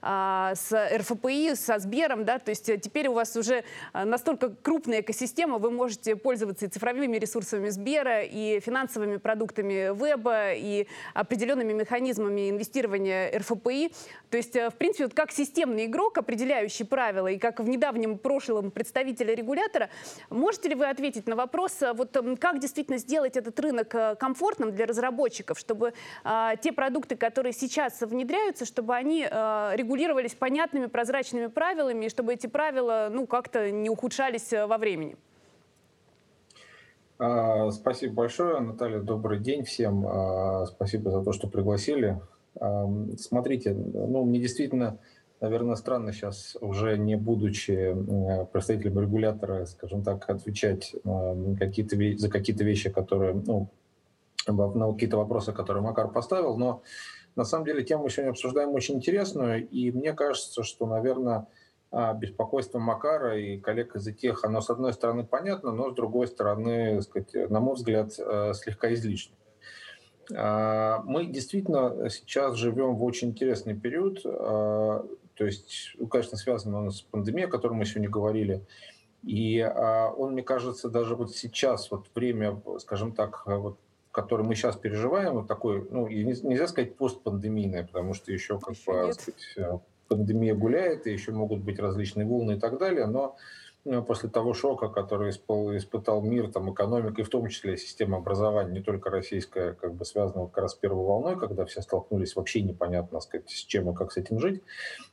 а, 0.00 0.54
с 0.54 0.88
РФПИ, 0.96 1.54
со 1.54 1.78
Сбером, 1.78 2.24
да, 2.24 2.38
то 2.38 2.50
есть 2.50 2.66
теперь 2.80 3.08
у 3.08 3.12
вас 3.12 3.36
уже 3.36 3.64
настолько 3.92 4.50
крупная 4.62 5.00
экосистема, 5.00 5.58
вы 5.58 5.70
можете 5.70 6.16
пользоваться 6.16 6.66
и 6.66 6.68
цифровыми 6.68 7.18
ресурсами 7.18 7.68
Сбера, 7.68 8.22
и 8.22 8.60
финансовыми 8.60 9.18
продуктами 9.18 9.94
веба, 9.94 10.52
и 10.54 10.86
определенными 11.14 11.72
механизмами 11.74 12.48
инвестирования 12.50 13.38
РФПИ. 13.38 13.92
То 14.30 14.36
есть, 14.38 14.54
в 14.54 14.72
принципе, 14.78 15.04
вот 15.04 15.14
как 15.14 15.30
системный 15.30 15.86
игрок, 15.86 16.16
определяющий 16.18 16.84
правила, 16.84 17.28
и 17.28 17.38
как 17.38 17.60
в 17.60 17.68
недавнем 17.68 18.16
прошлом 18.16 18.70
представителя 18.70 19.34
регулятора, 19.34 19.90
можете 20.30 20.70
ли 20.70 20.74
вы 20.74 20.88
ответить 20.88 21.26
на 21.26 21.36
вопрос, 21.36 21.82
вот 21.94 22.16
как 22.40 22.60
действительно 22.60 22.98
сделать 22.98 23.36
этот 23.36 23.58
рынок 23.60 23.94
э, 23.94 24.16
комфортным 24.22 24.72
для 24.72 24.86
разработчиков, 24.86 25.01
разработчиков, 25.02 25.58
чтобы 25.58 25.92
э, 26.24 26.50
те 26.60 26.72
продукты, 26.72 27.16
которые 27.16 27.52
сейчас 27.52 28.00
внедряются, 28.00 28.64
чтобы 28.64 28.94
они 28.94 29.26
э, 29.28 29.72
регулировались 29.74 30.34
понятными, 30.34 30.86
прозрачными 30.86 31.48
правилами, 31.48 32.06
и 32.06 32.08
чтобы 32.08 32.32
эти 32.34 32.46
правила 32.46 33.08
ну, 33.10 33.26
как-то 33.26 33.70
не 33.70 33.90
ухудшались 33.90 34.52
э, 34.52 34.66
во 34.66 34.78
времени. 34.78 35.16
А, 37.18 37.70
спасибо 37.70 38.14
большое, 38.14 38.60
Наталья. 38.60 39.00
Добрый 39.00 39.38
день 39.38 39.64
всем. 39.64 40.06
Спасибо 40.66 41.10
за 41.10 41.22
то, 41.22 41.32
что 41.32 41.48
пригласили. 41.48 42.20
Смотрите, 43.16 43.74
ну, 43.74 44.24
мне 44.24 44.40
действительно, 44.40 44.98
наверное, 45.40 45.76
странно 45.76 46.12
сейчас, 46.12 46.56
уже 46.60 46.98
не 46.98 47.16
будучи 47.16 47.94
представителем 48.52 49.00
регулятора, 49.00 49.66
скажем 49.66 50.02
так, 50.02 50.28
отвечать 50.28 50.96
какие-то, 51.58 51.96
за 52.18 52.28
какие-то 52.28 52.64
вещи, 52.64 52.90
которые 52.90 53.34
ну, 53.34 53.68
на 54.46 54.92
какие-то 54.92 55.16
вопросы, 55.16 55.52
которые 55.52 55.82
Макар 55.82 56.10
поставил, 56.10 56.56
но 56.56 56.82
на 57.36 57.44
самом 57.44 57.64
деле 57.64 57.84
тему 57.84 58.04
мы 58.04 58.10
сегодня 58.10 58.30
обсуждаем 58.30 58.70
очень 58.70 58.96
интересную, 58.96 59.68
и 59.68 59.90
мне 59.90 60.12
кажется, 60.12 60.62
что, 60.62 60.86
наверное, 60.86 61.46
а, 61.90 62.14
беспокойство 62.14 62.78
Макара 62.78 63.38
и 63.38 63.58
коллег 63.58 63.96
из 63.96 64.14
тех, 64.16 64.44
оно 64.44 64.62
с 64.62 64.70
одной 64.70 64.94
стороны 64.94 65.24
понятно, 65.24 65.72
но 65.72 65.90
с 65.90 65.94
другой 65.94 66.26
стороны, 66.26 67.02
сказать, 67.02 67.50
на 67.50 67.60
мой 67.60 67.74
взгляд, 67.74 68.12
э, 68.18 68.54
слегка 68.54 68.92
излишне. 68.94 69.36
А, 70.34 71.02
мы 71.04 71.26
действительно 71.26 72.08
сейчас 72.08 72.56
живем 72.56 72.96
в 72.96 73.04
очень 73.04 73.28
интересный 73.28 73.78
период, 73.78 74.20
а, 74.24 75.06
то 75.34 75.44
есть, 75.44 75.94
ну, 75.98 76.06
конечно, 76.06 76.38
связано 76.38 76.78
он 76.78 76.90
с 76.90 77.02
пандемией, 77.02 77.46
о 77.46 77.50
которой 77.50 77.74
мы 77.74 77.84
сегодня 77.84 78.08
говорили, 78.08 78.64
и 79.22 79.62
он, 80.16 80.32
мне 80.32 80.42
кажется, 80.42 80.88
даже 80.88 81.14
вот 81.14 81.30
сейчас, 81.30 81.90
вот 81.92 82.08
время, 82.14 82.60
скажем 82.78 83.12
так, 83.12 83.44
вот 83.46 83.78
который 84.12 84.46
мы 84.46 84.54
сейчас 84.54 84.76
переживаем, 84.76 85.34
вот 85.34 85.48
такой, 85.48 85.86
ну, 85.90 86.06
нельзя 86.06 86.68
сказать 86.68 86.96
постпандемийное, 86.96 87.84
потому 87.84 88.14
что 88.14 88.30
еще, 88.30 88.58
как 88.58 88.74
бы, 88.74 89.12
сказать, 89.14 89.56
э, 89.56 89.78
пандемия 90.08 90.54
гуляет, 90.54 91.06
и 91.06 91.12
еще 91.12 91.32
могут 91.32 91.60
быть 91.60 91.78
различные 91.78 92.26
волны 92.26 92.52
и 92.52 92.60
так 92.60 92.78
далее, 92.78 93.06
но 93.06 93.36
ну, 93.84 94.04
после 94.04 94.28
того 94.28 94.54
шока, 94.54 94.88
который 94.88 95.30
испытал 95.30 96.22
мир, 96.22 96.52
там, 96.52 96.72
экономика 96.72 97.22
и 97.22 97.24
в 97.24 97.28
том 97.28 97.48
числе 97.48 97.76
система 97.76 98.18
образования, 98.18 98.74
не 98.74 98.82
только 98.82 99.10
российская, 99.10 99.72
как 99.72 99.94
бы 99.94 100.04
связана 100.04 100.46
как 100.46 100.58
раз 100.58 100.72
с 100.72 100.74
первой 100.76 101.04
волной, 101.04 101.36
когда 101.36 101.64
все 101.64 101.80
столкнулись 101.82 102.36
вообще 102.36 102.62
непонятно, 102.62 103.18
сказать, 103.18 103.50
с 103.50 103.64
чем 103.64 103.90
и 103.90 103.94
как 103.94 104.12
с 104.12 104.18
этим 104.18 104.38
жить, 104.38 104.62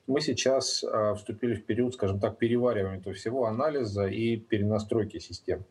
мы 0.06 0.22
сейчас 0.22 0.84
э, 0.84 1.16
вступили 1.16 1.56
в 1.56 1.66
период, 1.66 1.96
скажем 1.96 2.20
так, 2.20 2.38
переваривания 2.38 3.00
этого 3.00 3.16
всего, 3.16 3.46
анализа 3.46 4.06
и 4.06 4.38
перенастройки 4.38 5.18
систем. 5.18 5.66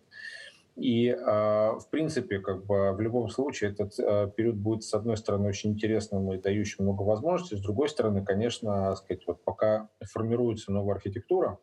И, 0.78 1.11
а, 1.11 1.76
в 1.78 1.90
принципе, 1.90 2.38
как 2.38 2.64
бы 2.64 2.92
в 2.92 3.00
любом 3.00 3.28
случае 3.28 3.73
этот 3.73 3.99
а, 3.99 4.28
период 4.28 4.56
будет, 4.56 4.85
с 4.85 4.94
одной 4.94 5.16
стороны, 5.16 5.49
очень 5.49 5.70
интересным 5.70 6.32
и 6.32 6.38
дающим 6.38 6.85
много 6.85 7.02
возможностей, 7.02 7.56
с 7.56 7.61
другой 7.61 7.88
стороны, 7.88 8.25
конечно, 8.25 8.94
сказать, 8.94 9.26
вот 9.26 9.42
пока 9.42 9.88
формируется 10.00 10.70
новая 10.70 10.94
архитектура, 10.94 11.58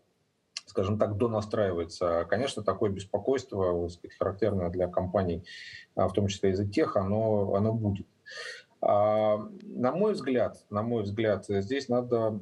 скажем 0.65 1.00
так, 1.00 1.15
донастраивается, 1.15 2.25
конечно, 2.29 2.62
такое 2.62 2.89
беспокойство, 2.89 3.88
сказать, 3.88 4.17
характерное 4.17 4.69
для 4.69 4.89
компаний, 4.89 5.45
а, 5.95 6.10
в 6.10 6.13
том 6.13 6.27
числе 6.27 6.51
из-за 6.51 6.67
тех, 6.67 6.98
оно, 6.98 7.55
оно 7.55 7.74
будет. 7.74 8.07
На 8.81 9.93
мой 9.95 10.13
взгляд, 10.13 10.63
на 10.69 10.84
мой 10.84 11.03
взгляд, 11.03 11.45
здесь 11.48 11.89
надо, 11.89 12.39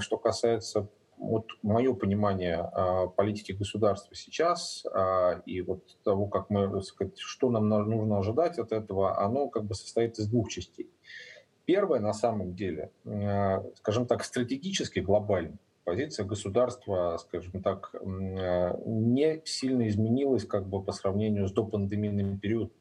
что 0.00 0.18
касается 0.18 0.90
вот 1.20 1.50
мое 1.62 1.94
понимание 1.94 2.56
а, 2.56 3.06
политики 3.06 3.52
государства 3.52 4.16
сейчас 4.16 4.84
а, 4.86 5.42
и 5.44 5.60
вот 5.60 5.84
того, 6.02 6.26
как 6.26 6.48
мы, 6.48 6.82
что 7.16 7.50
нам 7.50 7.68
нужно 7.68 8.18
ожидать 8.18 8.58
от 8.58 8.72
этого, 8.72 9.22
оно 9.22 9.48
как 9.48 9.64
бы 9.64 9.74
состоит 9.74 10.18
из 10.18 10.28
двух 10.28 10.48
частей. 10.48 10.90
Первое, 11.66 12.00
на 12.00 12.14
самом 12.14 12.54
деле, 12.54 12.90
а, 13.04 13.62
скажем 13.76 14.06
так, 14.06 14.24
стратегически 14.24 15.00
глобально, 15.00 15.58
позиция 15.84 16.24
государства, 16.24 17.18
скажем 17.18 17.62
так, 17.62 17.94
не 18.02 19.42
сильно 19.44 19.88
изменилась 19.88 20.46
как 20.46 20.66
бы 20.66 20.82
по 20.82 20.92
сравнению 20.92 21.48
с 21.48 21.52
допандемийным 21.52 22.38
периодом. 22.38 22.72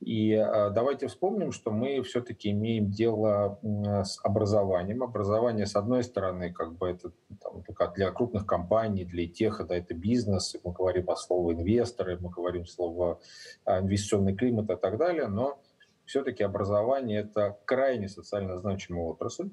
И 0.00 0.34
а, 0.34 0.70
давайте 0.70 1.06
вспомним, 1.06 1.52
что 1.52 1.70
мы 1.70 2.02
все-таки 2.02 2.50
имеем 2.50 2.90
дело 2.90 3.58
с 4.04 4.20
образованием. 4.22 5.02
Образование, 5.02 5.66
с 5.66 5.74
одной 5.74 6.02
стороны, 6.02 6.52
как 6.52 6.76
бы 6.76 6.88
это 6.88 7.12
там, 7.40 7.62
для 7.94 8.10
крупных 8.10 8.46
компаний, 8.46 9.04
для 9.04 9.26
тех, 9.26 9.66
да, 9.66 9.76
это 9.76 9.94
бизнес, 9.94 10.54
мы 10.62 10.72
говорим 10.72 11.08
о 11.08 11.16
слове 11.16 11.56
инвесторы, 11.56 12.18
мы 12.20 12.30
говорим 12.30 12.66
слово 12.66 13.20
а, 13.64 13.80
инвестиционный 13.80 14.36
климат 14.36 14.70
и 14.70 14.76
так 14.76 14.98
далее, 14.98 15.28
но 15.28 15.58
все-таки 16.04 16.44
образование– 16.44 17.20
это 17.22 17.58
крайне 17.64 18.08
социально 18.08 18.58
значимая 18.58 19.04
отрасль. 19.04 19.50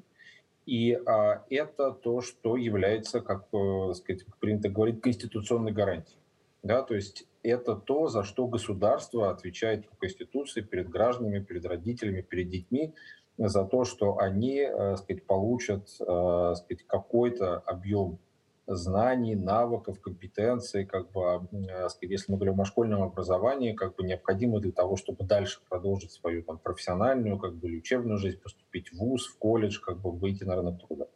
И 0.66 0.94
а, 0.94 1.44
это 1.50 1.92
то, 1.92 2.22
что 2.22 2.56
является, 2.56 3.22
как, 3.22 3.48
э, 3.54 3.94
сказать, 3.96 4.26
принято 4.40 4.70
говорить, 4.70 5.02
конституционной 5.02 5.74
гарантией. 5.74 6.18
Да, 6.63 6.82
то 6.82 6.96
есть 6.96 7.27
это 7.43 7.75
то, 7.75 8.08
за 8.08 8.24
что 8.24 8.48
государство 8.48 9.29
отвечает 9.29 9.89
по 9.89 9.98
Конституции 9.98 10.62
перед 10.62 10.89
гражданами, 10.89 11.43
перед 11.43 11.65
родителями, 11.65 12.22
перед 12.22 12.50
детьми, 12.50 12.96
за 13.38 13.65
то, 13.65 13.84
что 13.84 14.17
они 14.17 14.60
э, 14.60 14.96
сказать, 14.96 15.25
получат 15.25 15.89
э, 16.00 16.53
сказать, 16.55 16.84
какой-то 16.88 17.58
объем 17.58 18.20
знаний, 18.65 19.36
навыков, 19.36 20.00
компетенций, 20.00 20.86
как 20.86 21.12
бы, 21.12 21.48
э, 21.51 21.88
если 22.01 22.32
мы 22.32 22.38
говорим 22.38 22.62
о 22.62 22.65
школьном 22.65 23.01
образовании, 23.01 23.74
как 23.74 23.96
бы 23.96 24.03
необходимо 24.03 24.62
для 24.62 24.72
того, 24.72 24.96
чтобы 24.96 25.25
дальше 25.25 25.60
продолжить 25.67 26.12
свою 26.12 26.43
там, 26.43 26.60
профессиональную 26.60 27.38
как 27.39 27.55
бы, 27.55 27.67
учебную 27.75 28.20
жизнь, 28.20 28.39
поступить 28.39 28.93
в 28.93 28.98
ВУЗ, 29.00 29.27
в 29.27 29.38
колледж, 29.38 29.82
как 29.82 30.00
бы 30.00 30.12
выйти 30.12 30.46
на 30.46 30.55
рынок 30.55 30.79
труда. 30.79 31.08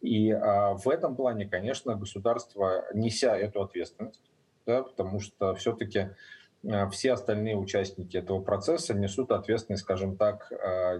И 0.00 0.30
а, 0.30 0.74
в 0.74 0.88
этом 0.88 1.14
плане, 1.16 1.46
конечно, 1.46 1.94
государство, 1.94 2.84
неся 2.94 3.36
эту 3.36 3.60
ответственность, 3.62 4.29
да, 4.66 4.82
потому 4.82 5.20
что 5.20 5.54
все-таки 5.54 6.10
все 6.92 7.12
остальные 7.12 7.56
участники 7.56 8.16
этого 8.18 8.42
процесса 8.42 8.92
несут 8.94 9.32
ответственность, 9.32 9.82
скажем 9.82 10.16
так, 10.16 10.50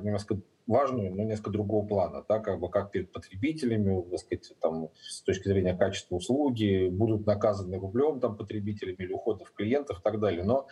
немножко 0.03 0.41
важную, 0.67 1.15
но 1.15 1.25
несколько 1.25 1.51
другого 1.51 1.87
плана, 1.87 2.25
да, 2.29 2.39
как 2.39 2.61
бы 2.61 2.71
как 2.71 2.93
перед 2.93 3.13
потребителями, 3.13 4.03
так 4.09 4.21
сказать, 4.21 4.53
там, 4.61 4.89
с 5.01 5.21
точки 5.23 5.49
зрения 5.49 5.77
качества 5.77 6.17
услуги, 6.17 6.89
будут 6.89 7.27
наказаны 7.27 7.79
рублем 7.79 8.21
там, 8.21 8.37
потребителями 8.37 8.97
или 9.01 9.13
уходов 9.13 9.53
клиентов 9.53 9.99
и 9.99 10.03
так 10.03 10.21
далее. 10.21 10.45
Но 10.45 10.69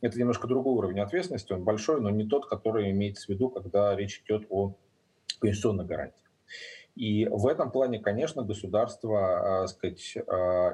это 0.00 0.18
немножко 0.18 0.46
другой 0.46 0.74
уровень 0.74 1.00
ответственности, 1.00 1.52
он 1.52 1.64
большой, 1.64 2.00
но 2.00 2.10
не 2.10 2.26
тот, 2.26 2.46
который 2.46 2.90
имеется 2.92 3.26
в 3.26 3.28
виду, 3.28 3.50
когда 3.50 3.94
речь 3.94 4.22
идет 4.24 4.46
о 4.50 4.74
конституционной 5.40 5.84
гарантии. 5.84 6.24
И 6.96 7.26
в 7.30 7.46
этом 7.46 7.70
плане, 7.70 7.98
конечно, 7.98 8.42
государство, 8.42 9.64
э, 9.64 9.66
сказать, 9.68 10.16
э, 10.16 10.20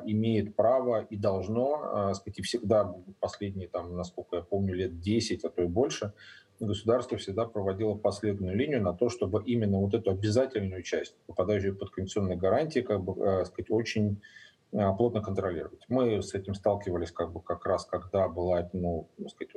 имеет 0.07 0.57
право 0.57 1.03
и 1.03 1.17
должно, 1.17 2.11
э, 2.11 2.15
сказать, 2.15 2.39
и 2.39 2.43
всегда 2.43 2.95
последние, 3.21 3.69
там, 3.69 3.97
насколько 3.97 4.37
я 4.37 4.43
помню, 4.43 4.75
лет 4.75 5.01
10, 5.01 5.45
а 5.45 5.51
то 5.51 5.63
и 5.63 5.67
больше, 5.67 6.13
государство 6.59 7.19
всегда 7.19 7.45
проводило 7.45 7.95
последнюю 7.95 8.57
линию 8.57 8.83
на 8.83 8.95
то, 8.95 9.11
чтобы 9.11 9.43
именно 9.45 9.79
вот 9.79 9.95
эту 9.95 10.11
обязательную 10.11 10.83
часть, 10.83 11.15
попадающую 11.27 11.77
под 11.77 11.91
конституционные 11.91 12.39
гарантии, 12.39 12.81
как 12.81 13.03
бы, 13.05 13.45
сказать, 13.45 13.71
очень 13.71 14.23
плотно 14.71 15.21
контролировать. 15.21 15.85
Мы 15.89 16.23
с 16.23 16.35
этим 16.35 16.55
сталкивались 16.55 17.13
как 17.13 17.33
бы 17.33 17.41
как 17.43 17.67
раз, 17.67 17.85
когда 17.85 18.27
была, 18.29 18.69
ну, 18.73 19.07
сказать, 19.29 19.55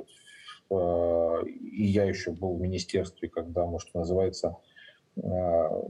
вот, 0.69 1.47
и 1.47 1.85
я 1.85 2.03
еще 2.03 2.31
был 2.31 2.57
в 2.57 2.61
министерстве, 2.61 3.29
когда 3.29 3.65
мы, 3.65 3.79
что 3.79 3.99
называется, 3.99 4.57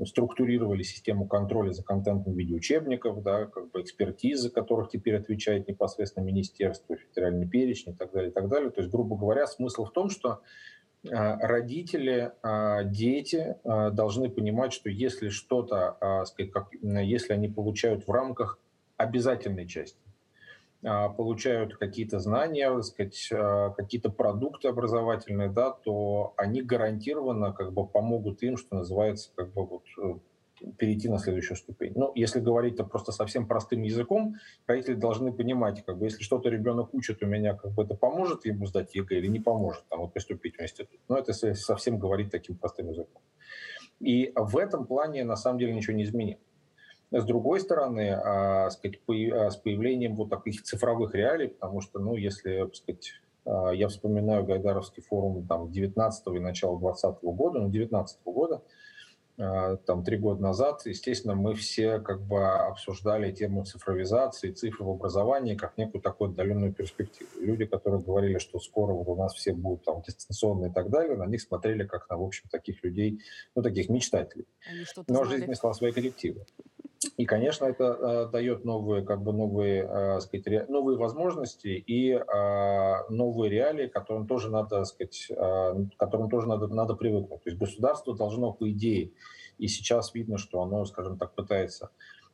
структурировали 0.06 0.84
систему 0.84 1.28
контроля 1.28 1.72
за 1.72 1.84
контентом 1.84 2.34
видеоучебников, 2.34 3.22
да, 3.22 3.46
как 3.46 3.72
бы 3.72 3.82
экспертизы, 3.82 4.50
которых 4.50 4.90
теперь 4.90 5.16
отвечает 5.16 5.68
непосредственно 5.68 6.24
министерство, 6.24 6.96
федеральный 6.96 7.48
перечень 7.48 7.94
и 7.94 7.96
так 7.96 8.12
далее, 8.12 8.32
и 8.32 8.34
так 8.34 8.48
далее. 8.50 8.70
То 8.70 8.82
есть, 8.82 8.92
грубо 8.92 9.18
говоря, 9.18 9.46
смысл 9.48 9.86
в 9.86 9.92
том, 9.92 10.10
что 10.10 10.42
а, 11.12 11.38
родители, 11.48 12.32
а, 12.42 12.84
дети 12.84 13.56
должны 13.64 14.30
понимать, 14.30 14.74
что 14.74 14.90
если 14.90 15.30
что-то, 15.30 16.26
если 16.82 17.34
они 17.34 17.48
получают 17.48 18.08
в 18.08 18.12
рамках 18.12 18.60
обязательной 18.98 19.68
части, 19.68 20.00
получают 20.82 21.76
какие-то 21.78 22.20
знания, 22.20 22.82
сказать, 22.82 23.30
какие-то 23.76 24.10
продукты 24.10 24.70
образовательные, 24.70 25.50
да, 25.50 25.72
то 25.72 26.34
они 26.38 26.62
гарантированно 26.62 27.52
как 27.52 27.74
бы 27.74 27.86
помогут 27.86 28.44
им, 28.44 28.56
что 28.58 28.76
называется, 28.76 29.32
как 29.36 29.54
бы 29.54 29.66
вот 29.66 29.84
э, 30.02 30.20
перейти 30.78 31.10
на 31.10 31.20
следующую 31.20 31.58
ступень. 31.58 31.94
Ну, 31.96 32.12
если 32.16 32.40
говорить 32.40 32.78
то 32.78 32.84
просто 32.84 33.12
совсем 33.12 33.48
простым 33.48 33.82
языком, 33.82 34.36
родители 34.68 34.96
должны 34.96 35.34
понимать, 35.34 35.84
как 35.86 35.98
бы, 35.98 36.06
если 36.06 36.24
что-то 36.24 36.50
ребенок 36.50 36.94
учит 36.94 37.22
у 37.24 37.26
меня, 37.26 37.56
как 37.56 37.72
бы 37.74 37.84
это 37.84 37.96
поможет 37.96 38.46
ему 38.46 38.66
сдать 38.66 38.96
ЕГЭ 38.96 39.18
или 39.18 39.28
не 39.28 39.40
поможет 39.40 39.84
там, 39.90 40.00
вот, 40.00 40.14
поступить 40.14 40.58
в 40.58 40.62
институт. 40.62 41.00
Но 41.08 41.18
это 41.18 41.32
если 41.32 41.54
совсем 41.54 42.00
говорить 42.00 42.32
таким 42.32 42.58
простым 42.58 42.90
языком. 42.90 43.22
И 44.00 44.32
в 44.36 44.58
этом 44.58 44.86
плане 44.86 45.26
на 45.26 45.36
самом 45.36 45.60
деле 45.60 45.74
ничего 45.74 45.96
не 45.96 46.04
изменилось. 46.04 46.42
С 47.12 47.24
другой 47.26 47.60
стороны, 47.60 48.12
а, 48.12 48.70
сказать, 48.70 49.02
по, 49.02 49.14
а, 49.14 49.50
с 49.50 49.58
появлением 49.58 50.16
вот 50.16 50.30
таких 50.30 50.64
цифровых 50.64 51.16
реалий, 51.16 51.50
потому 51.50 51.82
что, 51.82 52.00
ну, 52.00 52.16
если, 52.16 52.70
сказать, 52.74 53.14
а, 53.46 53.72
я 53.72 53.88
вспоминаю 53.88 54.46
Гайдаровский 54.46 55.02
форум 55.02 55.48
там, 55.48 55.72
19 55.72 56.28
и 56.36 56.40
начала 56.40 56.80
20 56.80 57.22
года, 57.24 57.60
ну, 57.60 57.70
19 57.70 58.20
года, 58.26 58.62
Э, 59.40 59.78
там 59.86 60.04
три 60.04 60.18
года 60.18 60.42
назад, 60.42 60.82
естественно, 60.86 61.34
мы 61.34 61.56
все 61.56 62.00
как 62.00 62.22
бы 62.22 62.46
обсуждали 62.46 63.32
тему 63.32 63.64
цифровизации, 63.64 64.52
цифры 64.52 64.84
в 64.84 64.90
образовании 64.90 65.56
как 65.56 65.78
некую 65.78 66.02
такую 66.02 66.32
отдаленную 66.32 66.74
перспективу. 66.74 67.30
Люди, 67.40 67.66
которые 67.66 68.02
говорили, 68.02 68.38
что 68.38 68.60
скоро 68.60 68.92
вот 68.92 69.08
у 69.08 69.16
нас 69.16 69.34
все 69.34 69.54
будут 69.54 69.86
там 69.86 70.02
дистанционные 70.02 70.72
и 70.72 70.74
так 70.74 70.90
далее, 70.90 71.16
на 71.16 71.26
них 71.26 71.42
смотрели 71.42 71.86
как 71.86 72.10
на, 72.10 72.18
в 72.18 72.24
общем, 72.24 72.50
таких 72.52 72.84
людей, 72.84 73.22
ну, 73.56 73.64
таких 73.64 73.88
мечтателей. 73.88 74.46
Но 75.08 75.24
знали. 75.24 75.38
жизнь 75.38 75.50
несла 75.50 75.74
свои 75.74 75.94
коррективы. 75.94 76.46
И, 77.16 77.26
конечно, 77.26 77.66
это 77.66 77.84
э, 77.84 78.32
дает 78.32 78.66
новые, 78.66 79.06
как 79.06 79.22
бы 79.22 79.32
новые, 79.32 79.88
э, 79.90 80.20
сказать, 80.20 80.68
новые 80.68 80.98
возможности 80.98 81.68
и 81.68 82.12
э, 82.12 83.10
новые 83.10 83.50
реалии, 83.50 83.88
которым 83.88 84.28
тоже 84.28 84.50
надо, 84.52 84.84
сказать, 84.84 85.28
э, 85.30 85.74
которым 85.98 86.30
тоже 86.30 86.48
надо, 86.48 86.68
надо 86.68 86.96
привыкнуть. 86.96 87.42
То 87.44 87.50
есть 87.50 87.58
государство 87.58 88.16
должно, 88.18 88.52
по 88.52 88.70
идее, 88.70 89.12
и 89.58 89.68
сейчас 89.68 90.14
видно, 90.14 90.38
что 90.38 90.62
оно, 90.62 90.84
скажем 90.86 91.18
так, 91.18 91.36
пытается 91.36 91.90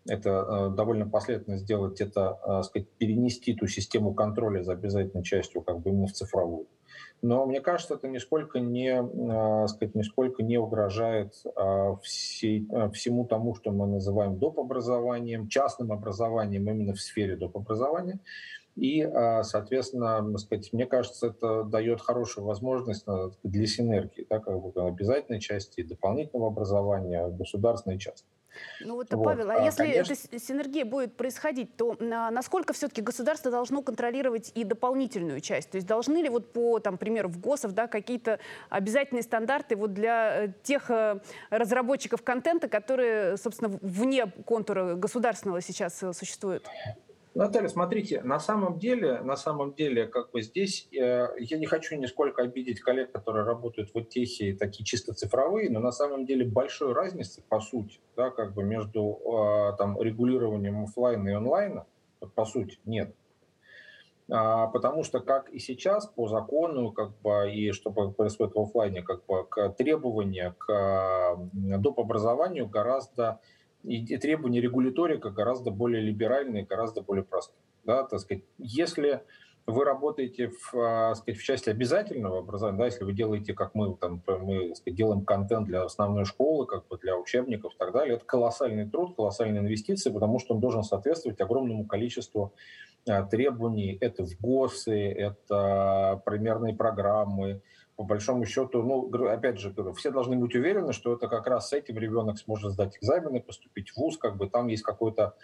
это 0.07 0.29
э, 0.29 0.75
довольно 0.75 1.09
последовательно 1.09 1.57
сделать, 1.57 1.99
это, 1.99 2.37
э, 2.45 2.63
сказать, 2.63 2.87
перенести 2.97 3.55
ту 3.55 3.67
систему 3.67 4.13
контроля 4.13 4.63
за 4.63 4.73
обязательной 4.73 5.23
частью 5.23 5.61
как 5.61 5.79
бы 5.81 5.89
именно 5.89 6.07
в 6.07 6.13
цифровую. 6.13 6.67
Но 7.21 7.45
мне 7.45 7.61
кажется, 7.61 7.95
это 7.95 8.07
нисколько 8.07 8.59
не, 8.59 8.91
э, 8.91 9.67
сказать, 9.67 9.95
нисколько 9.95 10.43
не 10.43 10.57
угрожает 10.57 11.33
э, 11.45 11.95
всей, 12.03 12.67
э, 12.69 12.89
всему 12.91 13.25
тому, 13.25 13.55
что 13.55 13.71
мы 13.71 13.87
называем 13.87 14.37
доп. 14.37 14.59
образованием, 14.59 15.47
частным 15.47 15.91
образованием 15.91 16.69
именно 16.69 16.93
в 16.93 17.01
сфере 17.01 17.35
доп. 17.35 17.57
образования. 17.57 18.19
И, 18.75 19.09
соответственно, 19.43 20.37
сказать, 20.37 20.73
мне 20.73 20.85
кажется, 20.85 21.27
это 21.27 21.63
дает 21.63 22.01
хорошую 22.01 22.45
возможность 22.45 23.05
для 23.43 23.67
синергии, 23.67 24.27
да, 24.29 24.39
как 24.39 24.59
бы 24.59 24.87
обязательной 24.87 25.39
части 25.39 25.81
дополнительного 25.81 26.51
образования, 26.51 27.27
государственной 27.29 27.95
и 27.95 27.99
частной. 27.99 28.29
Ну 28.81 28.95
вот, 28.95 29.13
вот. 29.13 29.23
Павел, 29.23 29.51
а, 29.51 29.55
а 29.55 29.65
если 29.65 29.83
конечно... 29.83 30.13
эта 30.13 30.39
синергия 30.39 30.85
будет 30.85 31.15
происходить, 31.17 31.75
то 31.75 31.95
а, 31.99 32.31
насколько 32.31 32.73
все-таки 32.73 33.01
государство 33.01 33.51
должно 33.51 33.81
контролировать 33.81 34.51
и 34.55 34.63
дополнительную 34.63 35.39
часть? 35.39 35.71
То 35.71 35.77
есть 35.77 35.87
должны 35.87 36.17
ли 36.17 36.29
вот 36.29 36.53
по, 36.53 36.79
там, 36.79 36.97
примеру, 36.97 37.29
в 37.29 37.39
ГОСов 37.39 37.73
да, 37.73 37.87
какие-то 37.87 38.39
обязательные 38.69 39.23
стандарты 39.23 39.75
вот 39.75 39.93
для 39.93 40.45
э, 40.45 40.53
тех 40.63 40.89
э, 40.89 41.19
разработчиков 41.49 42.21
контента, 42.23 42.67
которые, 42.67 43.37
собственно, 43.37 43.77
вне 43.81 44.27
контура 44.45 44.95
государственного 44.95 45.61
сейчас 45.61 46.01
э, 46.03 46.13
существуют? 46.13 46.67
Наталья, 47.35 47.67
смотрите, 47.67 48.21
на 48.21 48.39
самом 48.39 48.79
деле, 48.79 49.19
на 49.19 49.35
самом 49.35 49.73
деле, 49.73 50.07
как 50.07 50.31
бы 50.31 50.41
здесь 50.41 50.87
э, 50.93 51.27
я 51.37 51.57
не 51.57 51.65
хочу 51.65 51.97
нисколько 51.97 52.43
обидеть 52.43 52.79
коллег, 52.79 53.11
которые 53.11 53.43
работают 53.43 53.93
в 53.93 54.01
техе, 54.05 54.55
такие 54.55 54.85
чисто 54.85 55.13
цифровые, 55.13 55.69
но 55.69 55.81
на 55.81 55.91
самом 55.91 56.25
деле 56.25 56.45
большой 56.45 56.93
разницы, 56.93 57.43
по 57.49 57.59
сути, 57.59 57.99
да, 58.15 58.29
как 58.29 58.53
бы 58.53 58.63
между 58.63 59.19
э, 59.19 59.77
там, 59.77 60.01
регулированием 60.01 60.85
офлайна 60.85 61.27
и 61.27 61.33
онлайна, 61.33 61.85
по 62.35 62.45
сути, 62.45 62.79
нет. 62.85 63.13
А, 64.31 64.67
потому 64.67 65.03
что, 65.03 65.19
как 65.19 65.49
и 65.49 65.59
сейчас, 65.59 66.07
по 66.07 66.29
закону, 66.29 66.93
как 66.93 67.19
бы, 67.21 67.51
и 67.51 67.73
что 67.73 67.91
происходит 67.91 68.55
в 68.55 68.59
офлайне, 68.59 69.03
как 69.03 69.25
бы, 69.25 69.45
к 69.45 69.69
требования 69.77 70.55
к 70.57 71.37
доп. 71.53 71.99
образованию 71.99 72.67
гораздо 72.67 73.41
и 73.85 74.17
требования 74.17 74.61
регуляторика 74.61 75.29
гораздо 75.29 75.71
более 75.71 76.01
либеральные, 76.01 76.65
гораздо 76.65 77.01
более 77.01 77.23
простые. 77.23 77.61
Да, 77.83 78.03
так 78.03 78.19
сказать, 78.19 78.43
если 78.57 79.21
вы 79.67 79.83
работаете 79.83 80.49
в, 80.49 80.75
а, 80.75 81.15
сказать, 81.15 81.39
в 81.39 81.43
части 81.43 81.69
обязательного 81.69 82.39
образования, 82.39 82.77
да, 82.77 82.85
если 82.85 83.03
вы 83.03 83.13
делаете, 83.13 83.53
как 83.53 83.73
мы, 83.73 83.95
там, 83.95 84.21
мы 84.27 84.75
сказать, 84.75 84.95
делаем 84.95 85.25
контент 85.25 85.65
для 85.65 85.83
основной 85.83 86.25
школы, 86.25 86.67
как 86.67 86.87
бы 86.87 86.97
для 86.97 87.17
учебников 87.17 87.73
и 87.73 87.77
так 87.77 87.91
далее, 87.91 88.15
это 88.15 88.25
колоссальный 88.25 88.89
труд, 88.89 89.15
колоссальные 89.15 89.61
инвестиции, 89.61 90.11
потому 90.11 90.39
что 90.39 90.53
он 90.53 90.61
должен 90.61 90.83
соответствовать 90.83 91.41
огромному 91.41 91.85
количеству 91.85 92.53
а, 93.07 93.23
требований. 93.23 93.97
Это 94.01 94.23
в 94.25 94.39
ГОСы, 94.39 95.11
это 95.11 96.21
примерные 96.25 96.75
программы, 96.75 97.61
по 97.95 98.03
большому 98.03 98.45
счету, 98.45 98.83
ну, 98.83 99.09
опять 99.27 99.59
же, 99.59 99.73
все 99.95 100.11
должны 100.11 100.35
быть 100.35 100.53
уверены, 100.53 100.91
что 100.91 101.13
это 101.13 101.27
как 101.27 101.47
раз 101.47 101.69
с 101.69 101.73
этим 101.73 101.97
ребенок 101.97 102.37
сможет 102.37 102.71
сдать 102.71 102.97
экзамены, 102.97 103.41
поступить 103.41 103.91
в 103.91 103.97
ВУЗ, 103.97 104.17
как 104.17 104.35
бы 104.35 104.49
там 104.49 104.67
есть 104.67 104.83
какой-то 104.83 105.35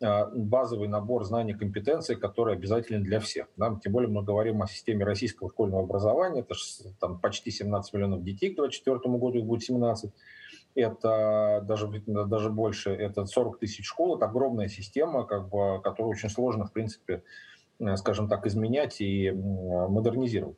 э, 0.00 0.26
базовый 0.34 0.88
набор 0.88 1.24
знаний, 1.24 1.54
компетенций, 1.54 2.16
который 2.16 2.54
обязателен 2.54 3.04
для 3.04 3.20
всех. 3.20 3.46
Да? 3.56 3.78
Тем 3.82 3.92
более 3.92 4.10
мы 4.10 4.24
говорим 4.24 4.60
о 4.62 4.66
системе 4.66 5.04
российского 5.04 5.50
школьного 5.50 5.84
образования, 5.84 6.40
это 6.40 6.54
же 6.54 6.64
там 6.98 7.20
почти 7.20 7.52
17 7.52 7.94
миллионов 7.94 8.24
детей 8.24 8.52
к 8.52 8.56
2024 8.56 9.16
году, 9.16 9.38
их 9.38 9.44
будет 9.44 9.62
17 9.62 10.12
это 10.74 11.64
даже, 11.66 11.88
даже 12.06 12.50
больше, 12.50 12.90
это 12.90 13.26
40 13.26 13.58
тысяч 13.58 13.86
школ, 13.86 14.16
это 14.16 14.26
огромная 14.26 14.68
система, 14.68 15.24
как 15.24 15.48
бы, 15.48 15.80
которую 15.82 16.10
очень 16.10 16.28
сложно, 16.28 16.64
в 16.64 16.72
принципе, 16.72 17.22
скажем 17.96 18.28
так, 18.28 18.46
изменять 18.46 19.00
и 19.00 19.30
модернизировать, 19.30 20.56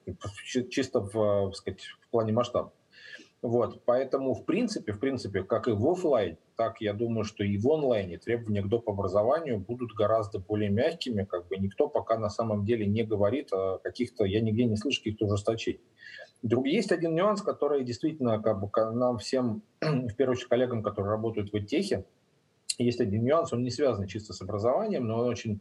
чисто 0.71 1.01
в, 1.01 1.51
в, 1.51 1.53
сказать, 1.55 1.83
в 2.01 2.09
плане 2.11 2.33
масштаба. 2.33 2.73
Вот, 3.43 3.83
поэтому, 3.85 4.35
в 4.35 4.45
принципе, 4.45 4.93
в 4.93 5.01
принципе, 5.01 5.43
как 5.43 5.67
и 5.67 5.73
в 5.73 5.85
офлайн, 5.89 6.37
так 6.57 6.81
я 6.81 6.93
думаю, 6.93 7.25
что 7.25 7.43
и 7.43 7.59
в 7.59 7.69
онлайне 7.69 8.19
требования 8.19 8.63
к 8.63 8.69
доп. 8.69 8.89
образованию 8.89 9.59
будут 9.59 9.95
гораздо 9.95 10.39
более 10.39 10.71
мягкими. 10.71 11.25
Как 11.25 11.49
бы 11.49 11.57
никто 11.57 11.89
пока 11.89 12.17
на 12.19 12.31
самом 12.31 12.65
деле 12.65 12.87
не 12.87 13.03
говорит 13.03 13.53
о 13.53 13.79
каких-то, 13.79 14.25
я 14.25 14.41
нигде 14.41 14.65
не 14.65 14.77
слышу 14.77 15.01
каких-то 15.01 15.27
ужесточений. 15.27 15.81
Друг, 16.43 16.67
есть 16.67 16.93
один 16.93 17.17
нюанс, 17.17 17.43
который 17.43 17.85
действительно 17.85 18.41
как 18.41 18.61
бы 18.61 18.71
нам 18.93 19.19
всем, 19.19 19.63
в 19.81 20.15
первую 20.15 20.37
очередь 20.37 20.49
коллегам, 20.49 20.85
которые 20.85 21.11
работают 21.11 21.53
в 21.53 21.65
техе, 21.65 22.05
есть 22.79 23.01
один 23.01 23.25
нюанс, 23.25 23.53
он 23.53 23.65
не 23.65 23.71
связан 23.71 24.07
чисто 24.07 24.33
с 24.33 24.41
образованием, 24.41 25.07
но 25.07 25.19
он 25.19 25.29
очень 25.29 25.61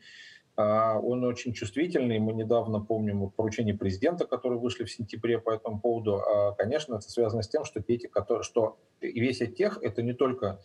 он 0.99 1.23
очень 1.23 1.53
чувствительный. 1.53 2.19
Мы 2.19 2.33
недавно 2.33 2.79
помним 2.79 3.29
поручение 3.29 3.75
президента, 3.75 4.25
которые 4.25 4.59
вышли 4.59 4.83
в 4.83 4.91
сентябре 4.91 5.39
по 5.39 5.51
этому 5.51 5.79
поводу. 5.79 6.15
А, 6.15 6.53
конечно, 6.53 6.95
это 6.95 7.09
связано 7.09 7.43
с 7.43 7.49
тем, 7.49 7.63
что 7.63 7.81
дети, 7.81 8.07
которые, 8.07 8.43
что 8.43 8.77
весь 9.01 9.39
тех 9.55 9.79
это 9.81 10.01
не 10.01 10.13
только 10.13 10.59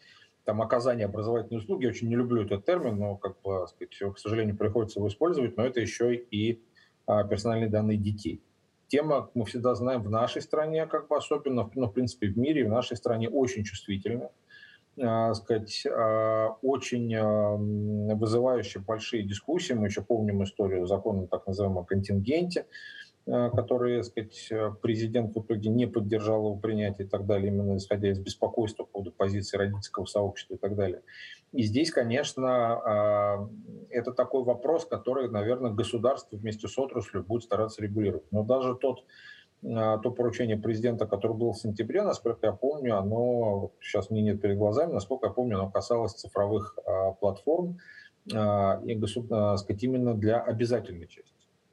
там 0.44 0.62
оказание 0.62 1.06
образовательной 1.06 1.58
услуги, 1.58 1.84
я 1.84 1.90
очень 1.90 2.08
не 2.08 2.16
люблю 2.16 2.44
этот 2.44 2.64
термин, 2.64 2.96
но, 2.98 3.16
как 3.16 3.40
бы, 3.42 3.66
сказать, 3.66 4.14
к 4.14 4.18
сожалению, 4.18 4.56
приходится 4.56 5.00
его 5.00 5.08
использовать, 5.08 5.56
но 5.56 5.64
это 5.64 5.80
еще 5.80 6.14
и 6.14 6.62
а, 7.06 7.24
персональные 7.24 7.68
данные 7.68 7.98
детей. 7.98 8.42
Тема, 8.88 9.30
мы 9.34 9.44
всегда 9.44 9.74
знаем, 9.74 10.02
в 10.02 10.10
нашей 10.10 10.40
стране, 10.42 10.86
как 10.86 11.08
бы 11.08 11.16
особенно, 11.16 11.68
ну, 11.74 11.86
в 11.86 11.92
принципе, 11.92 12.28
в 12.28 12.38
мире, 12.38 12.64
в 12.64 12.68
нашей 12.68 12.96
стране 12.96 13.28
очень 13.28 13.64
чувствительна, 13.64 14.24
э, 14.24 14.28
сказать, 15.34 15.84
э, 15.84 16.48
очень 16.62 17.14
э, 17.14 18.14
вызывающая 18.14 18.80
большие 18.80 19.22
дискуссии. 19.22 19.74
Мы 19.74 19.88
еще 19.88 20.02
помним 20.02 20.42
историю 20.42 20.86
закона 20.86 21.26
так 21.26 21.46
называемого 21.46 21.84
контингенте, 21.84 22.66
Э, 23.28 23.50
которые, 23.50 24.02
так 24.02 24.12
сказать, 24.12 24.52
президент 24.82 25.34
в 25.34 25.40
итоге 25.40 25.68
не 25.68 25.86
поддержал 25.86 26.44
его 26.44 26.54
принятия 26.54 27.02
и 27.02 27.08
так 27.08 27.26
далее, 27.26 27.48
именно 27.48 27.76
исходя 27.76 28.08
из 28.08 28.20
беспокойства 28.20 28.84
по 28.84 28.90
поводу 28.92 29.10
позиции 29.10 29.56
родительского 29.56 30.04
сообщества 30.04 30.54
и 30.54 30.58
так 30.58 30.76
далее. 30.76 31.02
И 31.50 31.64
здесь, 31.64 31.90
конечно, 31.90 32.48
а, 32.48 33.50
это 33.90 34.12
такой 34.12 34.44
вопрос, 34.44 34.86
который, 34.86 35.28
наверное, 35.28 35.72
государство 35.72 36.36
вместе 36.36 36.68
с 36.68 36.78
отраслью 36.78 37.24
будет 37.24 37.42
стараться 37.42 37.82
регулировать. 37.82 38.30
Но 38.30 38.44
даже 38.44 38.76
тот 38.76 39.00
а, 39.00 39.02
то 39.68 40.10
поручение 40.10 40.56
президента, 40.56 41.06
которое 41.06 41.34
было 41.34 41.52
в 41.52 41.58
сентябре, 41.58 42.02
насколько 42.02 42.46
я 42.46 42.52
помню, 42.52 42.98
оно, 42.98 43.72
сейчас 43.80 44.10
мне 44.10 44.22
нет 44.22 44.40
перед 44.40 44.56
глазами, 44.58 44.92
насколько 44.92 45.26
я 45.26 45.32
помню, 45.32 45.58
оно 45.58 45.70
касалось 45.70 46.12
цифровых 46.12 46.78
а, 46.86 47.12
платформ 47.12 47.78
и, 48.26 48.32
сказать, 48.32 49.82
именно 49.82 50.14
для 50.14 50.40
обязательной 50.40 51.08
части. 51.08 51.32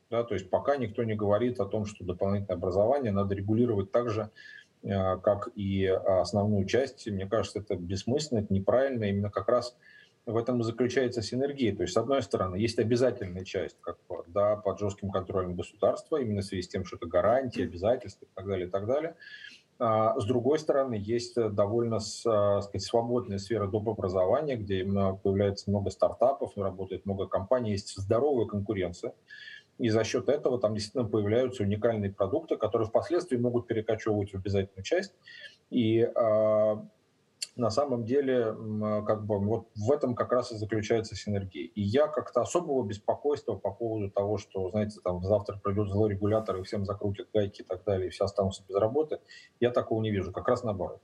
Да, 0.09 0.23
то 0.23 0.33
есть 0.33 0.49
пока 0.49 0.77
никто 0.77 1.03
не 1.03 1.15
говорит 1.15 1.59
о 1.59 1.65
том, 1.65 1.85
что 1.85 2.03
дополнительное 2.03 2.57
образование 2.57 3.11
надо 3.11 3.35
регулировать 3.35 3.91
так 3.91 4.09
же, 4.09 4.29
как 4.83 5.49
и 5.55 5.85
основную 5.85 6.65
часть. 6.65 7.07
Мне 7.07 7.25
кажется, 7.25 7.59
это 7.59 7.75
бессмысленно, 7.75 8.39
это 8.39 8.53
неправильно. 8.53 9.05
Именно 9.05 9.31
как 9.31 9.47
раз 9.47 9.75
в 10.25 10.37
этом 10.37 10.61
и 10.61 10.63
заключается 10.63 11.21
синергия. 11.21 11.75
То 11.75 11.83
есть, 11.83 11.93
с 11.93 11.97
одной 11.97 12.21
стороны, 12.21 12.55
есть 12.55 12.79
обязательная 12.79 13.43
часть, 13.43 13.77
как 13.81 13.97
да, 14.27 14.55
под 14.55 14.79
жестким 14.79 15.11
контролем 15.11 15.55
государства, 15.55 16.17
именно 16.17 16.41
в 16.41 16.45
связи 16.45 16.63
с 16.63 16.67
тем, 16.67 16.85
что 16.85 16.95
это 16.95 17.07
гарантии, 17.07 17.63
обязательства 17.63 18.25
и 18.25 18.29
так 18.33 18.47
далее, 18.47 18.67
и 18.67 18.69
так 18.69 18.85
далее. 18.85 19.15
А 19.79 20.17
с 20.19 20.25
другой 20.25 20.59
стороны, 20.59 20.95
есть 20.95 21.35
довольно 21.35 21.99
сказать, 21.99 22.81
свободная 22.81 23.37
сфера 23.37 23.67
доп. 23.67 23.89
образования, 23.89 24.55
где 24.55 24.85
появляется 24.85 25.69
много 25.69 25.89
стартапов, 25.89 26.57
работает 26.57 27.05
много 27.05 27.27
компаний, 27.27 27.71
есть 27.71 27.93
здоровая 27.97 28.45
конкуренция. 28.45 29.13
И 29.79 29.89
за 29.89 30.03
счет 30.03 30.29
этого 30.29 30.59
там 30.59 30.75
действительно 30.75 31.05
появляются 31.05 31.63
уникальные 31.63 32.11
продукты, 32.11 32.57
которые 32.57 32.87
впоследствии 32.87 33.37
могут 33.37 33.67
перекочевывать 33.67 34.31
в 34.31 34.35
обязательную 34.35 34.83
часть. 34.83 35.13
И 35.71 35.99
э, 35.99 36.75
на 37.55 37.69
самом 37.69 38.05
деле, 38.05 38.45
как 39.05 39.25
бы, 39.25 39.39
вот 39.39 39.67
в 39.75 39.91
этом 39.91 40.15
как 40.15 40.31
раз 40.31 40.51
и 40.51 40.55
заключается 40.55 41.15
синергия. 41.15 41.65
И 41.75 41.81
я 41.81 42.07
как-то 42.07 42.41
особого 42.41 42.83
беспокойства 42.83 43.55
по 43.55 43.71
поводу 43.71 44.09
того, 44.09 44.37
что, 44.37 44.71
знаете, 44.71 44.99
там 45.03 45.23
завтра 45.23 45.57
придет 45.63 45.89
злой 45.89 46.11
регулятор 46.11 46.57
и 46.57 46.63
всем 46.63 46.85
закрутят 46.85 47.27
гайки 47.33 47.61
и 47.61 47.65
так 47.65 47.83
далее, 47.83 48.07
и 48.07 48.09
все 48.09 48.25
останутся 48.25 48.63
без 48.67 48.75
работы, 48.75 49.19
я 49.59 49.69
такого 49.69 50.01
не 50.01 50.11
вижу. 50.11 50.31
Как 50.31 50.47
раз 50.47 50.63
наоборот. 50.63 51.01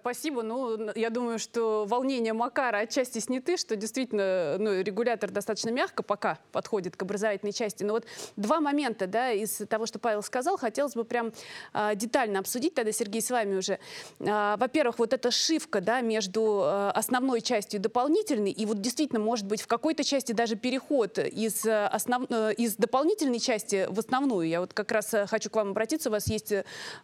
Спасибо. 0.00 0.42
Ну, 0.42 0.90
я 0.96 1.10
думаю, 1.10 1.38
что 1.38 1.84
волнения 1.86 2.32
Макара 2.32 2.78
отчасти 2.78 3.20
сняты, 3.20 3.56
что 3.56 3.76
действительно 3.76 4.56
ну, 4.58 4.80
регулятор 4.80 5.30
достаточно 5.30 5.70
мягко 5.70 6.02
пока 6.02 6.38
подходит 6.50 6.96
к 6.96 7.02
образовательной 7.02 7.52
части. 7.52 7.84
Но 7.84 7.92
вот 7.92 8.06
два 8.36 8.60
момента 8.60 9.06
да, 9.06 9.30
из 9.30 9.62
того, 9.68 9.86
что 9.86 10.00
Павел 10.00 10.22
сказал, 10.22 10.56
хотелось 10.56 10.94
бы 10.94 11.04
прям 11.04 11.32
а, 11.72 11.94
детально 11.94 12.40
обсудить. 12.40 12.74
Тогда, 12.74 12.90
Сергей, 12.90 13.22
с 13.22 13.30
вами 13.30 13.56
уже. 13.56 13.78
А, 14.20 14.56
во-первых, 14.56 14.98
вот 14.98 15.12
эта 15.12 15.30
шивка 15.30 15.80
да, 15.80 16.00
между 16.00 16.62
а, 16.64 16.90
основной 16.90 17.40
частью 17.40 17.78
и 17.78 17.82
дополнительной, 17.82 18.50
и 18.50 18.66
вот 18.66 18.80
действительно, 18.80 19.20
может 19.20 19.46
быть, 19.46 19.62
в 19.62 19.68
какой-то 19.68 20.02
части 20.02 20.32
даже 20.32 20.56
переход 20.56 21.18
из, 21.18 21.64
а, 21.66 21.86
основ... 21.86 22.26
Э, 22.30 22.52
из 22.54 22.74
дополнительной 22.76 23.38
части 23.38 23.86
в 23.88 23.98
основную. 23.98 24.48
Я 24.48 24.60
вот 24.60 24.74
как 24.74 24.90
раз 24.90 25.14
э, 25.14 25.26
хочу 25.26 25.50
к 25.50 25.54
вам 25.54 25.70
обратиться. 25.70 26.08
У 26.08 26.12
вас 26.12 26.26
есть, 26.26 26.52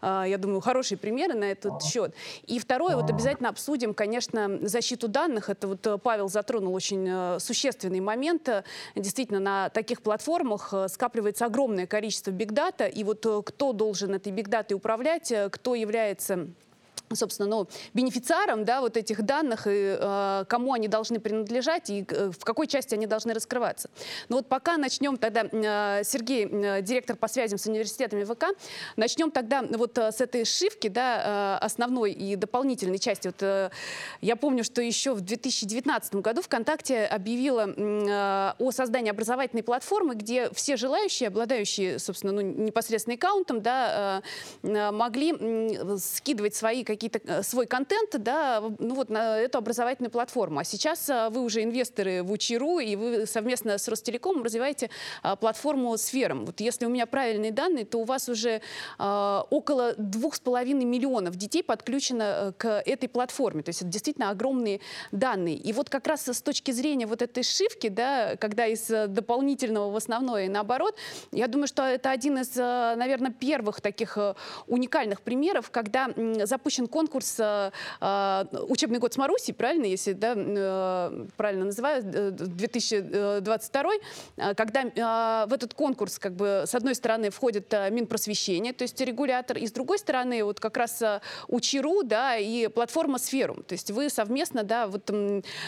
а, 0.01 0.25
я 0.25 0.39
думаю, 0.39 0.61
хорошие 0.61 0.99
примеры 0.99 1.35
на 1.35 1.45
этот 1.45 1.83
счет. 1.85 2.15
И 2.49 2.59
второе, 2.59 2.97
вот 2.97 3.11
обязательно 3.11 3.51
обсудим, 3.51 3.93
конечно, 3.93 4.59
защиту 4.63 5.07
данных. 5.07 5.51
Это 5.51 5.69
вот 5.69 5.87
э, 5.87 5.99
Павел 5.99 6.31
затронул 6.31 6.75
очень 6.75 7.07
э, 7.07 7.39
существенный 7.41 8.01
момент. 8.01 8.49
Действительно, 8.97 9.39
на 9.39 9.69
таких 9.69 10.01
платформах 10.01 10.73
э, 10.73 10.89
скапливается 10.89 11.45
огромное 11.45 11.87
количество 11.87 12.31
бигдата, 12.31 12.87
и 12.87 13.05
вот 13.05 13.27
кто 13.45 13.73
должен 13.75 14.15
этой 14.15 14.33
бигдатой 14.33 14.79
управлять, 14.79 15.31
кто 15.51 15.75
является 15.75 16.49
собственно, 17.15 17.49
ну, 17.49 17.69
бенефициаром 17.95 18.65
да, 18.65 18.81
вот 18.81 18.97
этих 18.97 19.23
данных, 19.23 19.67
и 19.67 19.97
э, 19.99 20.45
кому 20.49 20.73
они 20.73 20.89
должны 20.89 21.21
принадлежать, 21.21 21.91
и 21.91 22.05
э, 22.09 22.31
в 22.31 22.45
какой 22.45 22.67
части 22.67 22.95
они 22.95 23.07
должны 23.07 23.35
раскрываться. 23.35 23.89
Но 24.29 24.37
вот 24.37 24.47
пока 24.47 24.77
начнем 24.77 25.17
тогда, 25.17 25.45
э, 25.45 26.03
Сергей, 26.05 26.47
э, 26.47 26.83
директор 26.83 27.17
по 27.17 27.29
связям 27.29 27.59
с 27.59 27.67
университетами 27.67 28.25
ВК, 28.25 28.47
начнем 28.97 29.31
тогда 29.31 29.63
вот 29.63 29.97
э, 29.99 30.13
с 30.13 30.21
этой 30.21 30.45
шивки, 30.45 30.89
да, 30.89 31.59
э, 31.61 31.65
основной 31.65 32.13
и 32.13 32.37
дополнительной 32.37 32.99
части. 32.99 33.29
Вот, 33.29 33.43
э, 33.43 33.71
я 34.21 34.37
помню, 34.37 34.65
что 34.65 34.83
еще 34.83 35.15
в 35.15 35.21
2019 35.21 36.17
году 36.17 36.43
ВКонтакте 36.43 37.05
объявила 37.05 37.69
э, 37.69 38.53
о 38.59 38.71
создании 38.73 39.11
образовательной 39.11 39.63
платформы, 39.63 40.15
где 40.15 40.51
все 40.51 40.77
желающие, 40.77 41.29
обладающие, 41.29 41.99
собственно, 41.99 42.33
ну, 42.33 42.41
непосредственно 42.41 43.15
аккаунтом, 43.15 43.63
да, 43.63 44.23
э, 44.63 44.69
э 44.69 44.91
могли 44.91 45.35
э, 45.39 45.97
скидывать 45.99 46.55
свои 46.55 46.83
какие 46.85 46.98
какие-то 46.99 47.21
э, 47.25 47.43
свой 47.43 47.67
контент, 47.67 48.11
да, 48.19 48.63
ну 48.79 48.95
вот 48.95 49.09
на 49.09 49.39
эту 49.39 49.59
образовательную 49.59 50.11
платформу. 50.11 50.59
А 50.59 50.65
сейчас 50.65 51.09
э, 51.09 51.29
вы 51.31 51.43
уже 51.43 51.63
инвесторы 51.63 52.23
в 52.23 52.33
Учиру, 52.33 52.81
и 52.81 52.97
вы 52.97 53.27
совместно 53.27 53.79
с 53.79 53.87
Ростелекомом 53.89 54.43
развиваете 54.43 54.91
а, 55.23 55.37
платформу 55.37 55.97
Сфером. 55.97 56.47
Вот 56.47 56.61
если 56.61 56.87
у 56.87 56.89
меня 56.89 57.07
правильные 57.07 57.53
данные, 57.53 57.85
то 57.85 57.99
у 57.99 58.05
вас 58.05 58.29
уже 58.29 58.61
а, 58.99 59.47
около 59.51 59.95
двух 59.97 60.35
с 60.35 60.41
половиной 60.41 60.85
миллионов 60.85 61.37
детей 61.37 61.63
подключено 61.63 62.53
к 62.59 62.83
этой 62.85 63.09
платформе. 63.09 63.63
То 63.63 63.71
есть 63.71 63.83
это 63.83 63.91
действительно 63.91 64.31
огромные 64.31 64.81
данные. 65.13 65.57
И 65.57 65.73
вот 65.73 65.89
как 65.89 66.07
раз 66.07 66.29
с 66.29 66.43
точки 66.43 66.73
зрения 66.73 67.07
вот 67.07 67.23
этой 67.23 67.45
шивки, 67.45 67.89
да, 67.89 68.37
когда 68.37 68.67
из 68.67 68.89
дополнительного 68.89 69.91
в 69.91 69.97
основное 69.97 70.47
и 70.47 70.49
наоборот, 70.49 70.97
я 71.31 71.47
думаю, 71.47 71.69
что 71.69 71.85
это 71.85 72.11
один 72.11 72.39
из, 72.39 72.57
наверное, 72.57 73.31
первых 73.31 73.81
таких 73.81 74.19
уникальных 74.67 75.23
примеров, 75.23 75.71
когда 75.71 76.09
запущен 76.45 76.88
конкурс 76.89 77.37
э, 77.39 77.71
э, 78.01 78.45
«Учебный 78.69 78.99
год 78.99 79.13
с 79.13 79.17
Марусей», 79.17 79.55
правильно, 79.55 79.87
если 79.87 80.13
да, 80.13 80.35
э, 80.37 81.27
правильно 81.37 81.67
называю, 81.67 82.03
2022, 82.03 83.91
когда 84.57 85.47
в 85.47 85.53
этот 85.53 85.75
конкурс 85.75 86.19
как 86.19 86.35
бы 86.35 86.65
с 86.67 86.75
одной 86.75 86.95
стороны 86.95 87.31
входит 87.31 87.73
Минпросвещение, 87.91 88.73
то 88.73 88.83
есть 88.83 89.01
регулятор, 89.01 89.59
и 89.59 89.67
с 89.67 89.73
другой 89.73 89.99
стороны 89.99 90.45
вот 90.45 90.61
как 90.61 90.77
раз 90.77 91.03
Учиру, 91.49 92.03
да, 92.03 92.37
и 92.37 92.69
платформа 92.69 93.19
Сферум. 93.19 93.63
То 93.63 93.75
есть 93.75 93.91
вы 93.91 94.09
совместно, 94.11 94.63
да, 94.63 94.87
вот 94.87 95.11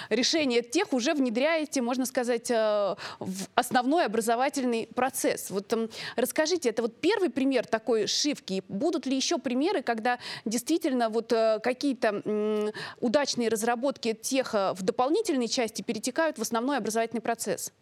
решение 0.08 0.62
тех 0.62 0.92
уже 0.92 1.14
внедряете, 1.14 1.82
можно 1.82 2.06
сказать, 2.06 2.50
в 2.50 3.46
основной 3.54 4.06
образовательный 4.06 4.88
процесс. 4.94 5.50
Вот 5.50 5.72
расскажите, 6.16 6.70
это 6.70 6.82
вот 6.82 7.00
первый 7.00 7.30
пример 7.30 7.66
такой 7.66 8.06
шивки. 8.06 8.62
Будут 8.68 9.06
ли 9.06 9.16
еще 9.16 9.38
примеры, 9.38 9.82
когда 9.82 10.18
действительно 10.44 11.09
вот 11.10 11.32
э, 11.32 11.60
какие-то 11.62 12.72
удачные 13.00 13.48
разработки 13.48 14.12
теха 14.14 14.74
в 14.74 14.82
дополнительной 14.82 15.48
части 15.48 15.82
перетекают 15.82 16.38
в 16.38 16.42
основной 16.42 16.78
образовательный 16.78 17.20
процесс? 17.20 17.72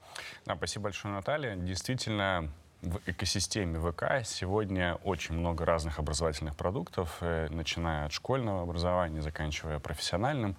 Да, 0.47 0.57
спасибо 0.57 0.85
большое, 0.85 1.15
Наталья. 1.15 1.55
Действительно, 1.57 2.51
в 2.83 3.01
экосистеме 3.07 3.79
ВК 3.81 4.25
сегодня 4.25 4.95
очень 5.05 5.35
много 5.35 5.65
разных 5.65 5.99
образовательных 5.99 6.57
продуктов, 6.57 7.19
э, 7.21 7.49
начиная 7.51 8.07
от 8.07 8.13
школьного 8.13 8.63
образования, 8.63 9.21
заканчивая 9.21 9.79
профессиональным. 9.79 10.57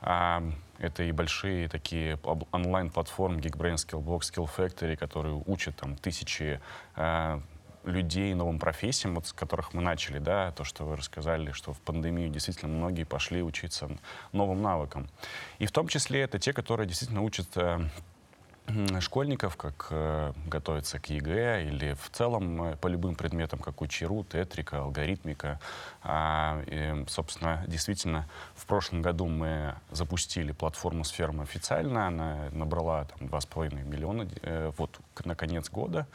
А, 0.00 0.42
это 0.78 1.02
и 1.02 1.12
большие 1.12 1.68
такие 1.68 2.18
онлайн-платформы 2.52 3.40
GeekBrains, 3.40 3.74
Skillbox, 3.74 4.20
SkillFactory, 4.20 4.96
которые 4.96 5.42
учат 5.46 5.76
там 5.76 5.96
тысячи 5.96 6.60
э, 6.96 7.40
людей 7.88 8.34
новым 8.34 8.58
профессиям, 8.58 9.14
вот 9.14 9.26
с 9.26 9.32
которых 9.32 9.74
мы 9.74 9.82
начали, 9.82 10.18
да, 10.18 10.52
то, 10.52 10.64
что 10.64 10.84
вы 10.84 10.96
рассказали, 10.96 11.52
что 11.52 11.72
в 11.72 11.80
пандемию 11.80 12.28
действительно 12.30 12.72
многие 12.72 13.04
пошли 13.04 13.42
учиться 13.42 13.90
новым 14.32 14.62
навыкам. 14.62 15.08
И 15.58 15.66
в 15.66 15.72
том 15.72 15.88
числе 15.88 16.20
это 16.20 16.38
те, 16.38 16.52
которые 16.52 16.86
действительно 16.86 17.22
учат 17.22 17.48
школьников, 19.00 19.56
как 19.56 19.88
э, 19.90 20.32
готовиться 20.46 20.98
к 20.98 21.06
ЕГЭ 21.06 21.64
или 21.64 21.94
в 21.94 22.10
целом 22.10 22.62
э, 22.62 22.76
по 22.76 22.86
любым 22.88 23.14
предметам, 23.14 23.58
как 23.58 23.80
Учи.ру, 23.80 24.24
Тетрика, 24.24 24.80
Алгоритмика. 24.80 25.60
А, 26.02 26.62
и, 26.66 27.04
собственно, 27.08 27.64
действительно, 27.66 28.26
в 28.54 28.66
прошлом 28.66 29.02
году 29.02 29.26
мы 29.26 29.74
запустили 29.90 30.52
платформу 30.52 31.04
«Сферма» 31.04 31.44
официально. 31.44 32.08
Она 32.08 32.48
набрала 32.52 33.04
там 33.04 33.28
2,5 33.28 33.84
миллиона 33.84 34.28
э, 34.42 34.72
вот 34.76 34.98
на 35.24 35.34
конец 35.34 35.70
года 35.70 36.06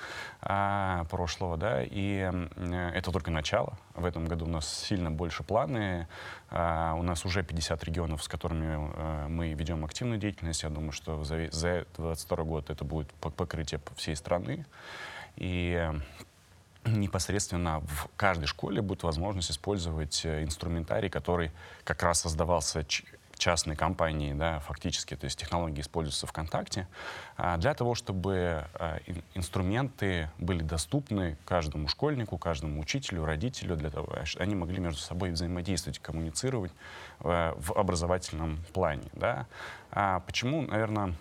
а, 0.41 1.05
прошлого. 1.05 1.57
Да, 1.57 1.83
и 1.83 2.29
э, 2.31 2.91
это 2.93 3.11
только 3.11 3.31
начало. 3.31 3.77
В 3.95 4.05
этом 4.05 4.25
году 4.25 4.45
у 4.45 4.49
нас 4.49 4.67
сильно 4.67 5.11
больше 5.11 5.43
планы. 5.43 6.07
А, 6.49 6.95
у 6.95 7.03
нас 7.03 7.25
уже 7.25 7.43
50 7.43 7.83
регионов, 7.83 8.23
с 8.23 8.27
которыми 8.27 8.67
а, 8.75 9.27
мы 9.27 9.53
ведем 9.53 9.85
активную 9.85 10.19
деятельность. 10.19 10.63
Я 10.63 10.69
думаю, 10.69 10.91
что 10.91 11.23
за, 11.23 11.51
за 11.51 11.85
2022 11.97 12.43
год 12.43 12.69
это 12.69 12.83
будет 12.83 13.11
покрытие 13.13 13.79
всей 13.95 14.15
страны. 14.15 14.65
И 15.35 15.91
непосредственно 16.85 17.81
в 17.81 18.09
каждой 18.15 18.45
школе 18.45 18.81
будет 18.81 19.03
возможность 19.03 19.51
использовать 19.51 20.25
э, 20.25 20.43
инструментарий, 20.43 21.09
который 21.09 21.51
как 21.83 22.03
раз 22.03 22.21
создавался 22.21 22.83
частной 23.37 23.75
компании, 23.75 24.33
да, 24.33 24.59
фактически, 24.59 25.15
то 25.15 25.25
есть 25.25 25.37
технологии 25.37 25.81
используются 25.81 26.27
ВКонтакте, 26.27 26.87
а, 27.35 27.57
для 27.57 27.73
того, 27.73 27.95
чтобы 27.95 28.65
а, 28.73 28.99
инструменты 29.33 30.29
были 30.37 30.63
доступны 30.63 31.37
каждому 31.45 31.87
школьнику, 31.87 32.37
каждому 32.37 32.79
учителю, 32.79 33.25
родителю, 33.25 33.75
для 33.75 33.89
того, 33.89 34.25
чтобы 34.25 34.43
они 34.43 34.55
могли 34.55 34.79
между 34.79 35.01
собой 35.01 35.31
взаимодействовать, 35.31 35.99
коммуницировать 35.99 36.71
а, 37.19 37.55
в 37.59 37.73
образовательном 37.73 38.63
плане. 38.73 39.09
Да. 39.13 39.47
А 39.91 40.19
почему, 40.21 40.61
наверное, 40.61 41.15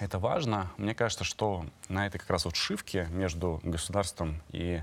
это 0.00 0.18
важно. 0.18 0.70
Мне 0.76 0.94
кажется, 0.94 1.24
что 1.24 1.66
на 1.88 2.06
этой 2.06 2.18
как 2.18 2.30
раз 2.30 2.44
вот 2.44 2.56
шивке 2.56 3.06
между 3.10 3.60
государством 3.62 4.42
и 4.50 4.82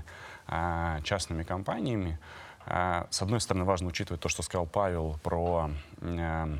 частными 1.04 1.44
компаниями 1.44 2.18
с 2.66 3.22
одной 3.22 3.40
стороны, 3.40 3.64
важно 3.64 3.88
учитывать 3.88 4.20
то, 4.20 4.28
что 4.28 4.42
сказал 4.42 4.66
Павел 4.66 5.18
про 5.22 5.70
э, 6.00 6.56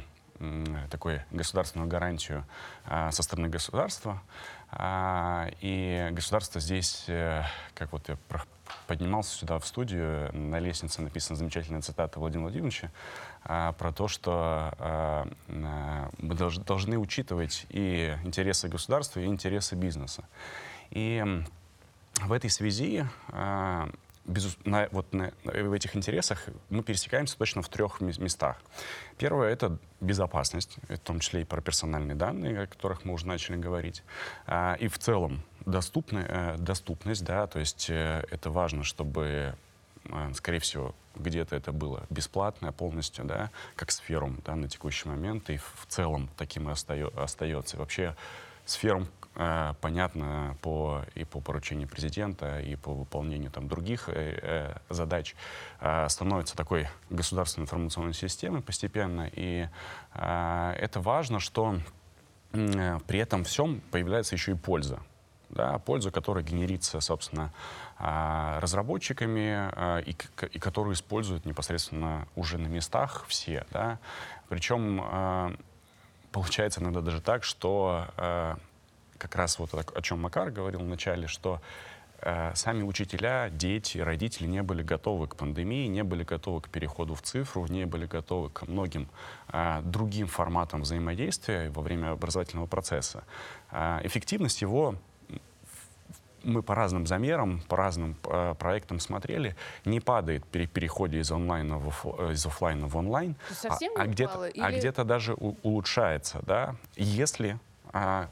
такую 0.90 1.22
государственную 1.30 1.88
гарантию 1.88 2.44
а, 2.84 3.10
со 3.12 3.22
стороны 3.22 3.48
государства. 3.48 4.20
А, 4.70 5.48
и 5.60 6.08
государство 6.12 6.60
здесь, 6.60 7.04
э, 7.06 7.42
как 7.74 7.92
вот 7.92 8.08
я 8.08 8.16
поднимался 8.86 9.36
сюда 9.36 9.58
в 9.58 9.66
студию, 9.66 10.34
на 10.34 10.58
лестнице 10.58 11.02
написана 11.02 11.36
замечательная 11.36 11.82
цитата 11.82 12.18
Владимира 12.18 12.44
Владимировича 12.44 12.90
про 13.42 13.92
то, 13.92 14.08
что 14.08 15.28
мы 15.48 16.34
должны 16.34 16.96
учитывать 16.96 17.66
и 17.68 18.16
интересы 18.24 18.68
государства, 18.68 19.20
и 19.20 19.26
интересы 19.26 19.74
бизнеса. 19.74 20.24
И 20.90 21.22
в 22.22 22.32
этой 22.32 22.48
связи 22.48 23.04
без, 24.24 24.56
на, 24.64 24.88
вот 24.92 25.12
на, 25.12 25.32
в 25.44 25.72
этих 25.72 25.96
интересах 25.96 26.46
мы 26.70 26.82
пересекаемся 26.82 27.36
точно 27.36 27.62
в 27.62 27.68
трех 27.68 28.00
местах. 28.00 28.56
Первое— 29.18 29.50
это 29.52 29.78
безопасность, 30.00 30.76
в 30.88 30.98
том 30.98 31.20
числе 31.20 31.42
и 31.42 31.44
про 31.44 31.60
персональные 31.60 32.14
данные, 32.14 32.62
о 32.62 32.66
которых 32.66 33.04
мы 33.04 33.14
уже 33.14 33.26
начали 33.26 33.56
говорить. 33.56 34.02
А, 34.46 34.74
и 34.74 34.88
в 34.88 34.98
целом 34.98 35.42
доступны, 35.66 36.24
э, 36.28 36.56
доступность, 36.58 37.24
да, 37.24 37.46
то 37.46 37.58
есть 37.58 37.90
э, 37.90 38.24
это 38.30 38.50
важно, 38.50 38.84
чтобы, 38.84 39.54
э, 40.04 40.32
скорее 40.34 40.60
всего, 40.60 40.94
где-то 41.16 41.56
это 41.56 41.72
было 41.72 42.06
бесплатное 42.08 42.72
полностью, 42.72 43.24
да, 43.24 43.50
как 43.76 43.90
сферум 43.90 44.40
да, 44.44 44.54
на 44.54 44.68
текущий 44.68 45.08
момент, 45.08 45.50
и 45.50 45.56
в 45.58 45.86
целом 45.88 46.30
таким 46.36 46.70
и 46.70 46.72
остается. 46.72 47.76
Вообще 47.76 48.16
сферум 48.64 49.08
Э, 49.21 49.21
понятно 49.34 50.56
по, 50.60 51.02
и 51.14 51.24
по 51.24 51.40
поручению 51.40 51.88
президента, 51.88 52.60
и 52.60 52.76
по 52.76 52.92
выполнению 52.92 53.50
там, 53.50 53.68
других 53.68 54.08
э, 54.08 54.38
э, 54.42 54.74
задач, 54.90 55.34
э, 55.80 56.08
становится 56.08 56.56
такой 56.56 56.88
государственной 57.08 57.64
информационной 57.64 58.14
системой 58.14 58.60
постепенно. 58.60 59.30
И 59.32 59.68
э, 60.14 60.74
это 60.78 61.00
важно, 61.00 61.40
что 61.40 61.78
э, 62.52 62.98
при 63.06 63.18
этом 63.20 63.44
всем 63.44 63.80
появляется 63.90 64.34
еще 64.34 64.52
и 64.52 64.54
польза. 64.56 65.00
Да, 65.48 65.78
польза, 65.78 66.10
которая 66.10 66.42
генерится, 66.42 67.00
собственно, 67.00 67.52
э, 67.98 68.58
разработчиками 68.60 69.70
э, 69.72 70.02
и, 70.06 70.16
и 70.50 70.58
которую 70.58 70.94
используют 70.94 71.44
непосредственно 71.44 72.26
уже 72.36 72.58
на 72.58 72.68
местах 72.68 73.24
все. 73.28 73.66
Да. 73.70 73.98
Причем 74.48 75.00
э, 75.02 75.56
получается 76.32 76.80
иногда 76.80 77.00
даже 77.00 77.20
так, 77.20 77.44
что 77.44 78.06
э, 78.16 78.56
как 79.22 79.36
раз 79.36 79.58
вот 79.60 79.72
о 79.72 80.02
чем 80.02 80.20
Макар 80.20 80.50
говорил 80.50 80.80
вначале, 80.80 81.28
что 81.28 81.60
э, 82.20 82.52
сами 82.56 82.82
учителя, 82.82 83.50
дети, 83.50 83.98
родители 83.98 84.48
не 84.48 84.62
были 84.62 84.82
готовы 84.82 85.28
к 85.28 85.36
пандемии, 85.36 85.86
не 85.86 86.02
были 86.02 86.24
готовы 86.24 86.60
к 86.60 86.68
переходу 86.68 87.14
в 87.14 87.22
цифру, 87.22 87.66
не 87.68 87.86
были 87.86 88.06
готовы 88.06 88.50
к 88.50 88.66
многим 88.66 89.08
э, 89.52 89.80
другим 89.84 90.26
форматам 90.26 90.82
взаимодействия 90.82 91.70
во 91.70 91.82
время 91.82 92.10
образовательного 92.10 92.66
процесса. 92.66 93.22
Э, 93.70 94.00
эффективность 94.02 94.60
его 94.60 94.96
мы 96.42 96.62
по 96.62 96.74
разным 96.74 97.06
замерам, 97.06 97.60
по 97.68 97.76
разным 97.76 98.16
э, 98.24 98.56
проектам 98.58 98.98
смотрели, 98.98 99.54
не 99.84 100.00
падает 100.00 100.44
при 100.44 100.66
переходе 100.66 101.20
из 101.20 101.30
онлайна 101.30 101.78
в, 101.78 102.32
из 102.32 102.44
офлайна 102.44 102.88
в 102.88 102.96
онлайн, 102.96 103.36
а, 103.68 103.78
а 103.96 104.06
где-то 104.08 104.46
или... 104.46 104.60
а 104.60 104.72
где-то 104.72 105.04
даже 105.04 105.34
у, 105.34 105.54
улучшается, 105.62 106.40
да, 106.44 106.74
если 106.96 107.60
а, 107.92 108.28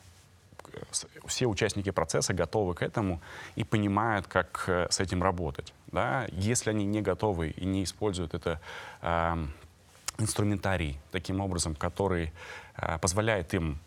все 1.26 1.46
участники 1.46 1.90
процесса 1.90 2.34
готовы 2.34 2.74
к 2.74 2.82
этому 2.82 3.20
и 3.56 3.64
понимают, 3.64 4.26
как 4.26 4.64
э, 4.66 4.86
с 4.90 5.00
этим 5.00 5.22
работать. 5.22 5.72
Да? 5.92 6.26
Если 6.32 6.70
они 6.70 6.84
не 6.84 7.02
готовы 7.02 7.50
и 7.50 7.64
не 7.64 7.84
используют 7.84 8.34
это 8.34 8.60
э, 9.02 9.46
инструментарий 10.18 10.98
таким 11.10 11.40
образом, 11.40 11.74
который 11.74 12.32
э, 12.76 12.98
позволяет 12.98 13.54
им 13.54 13.78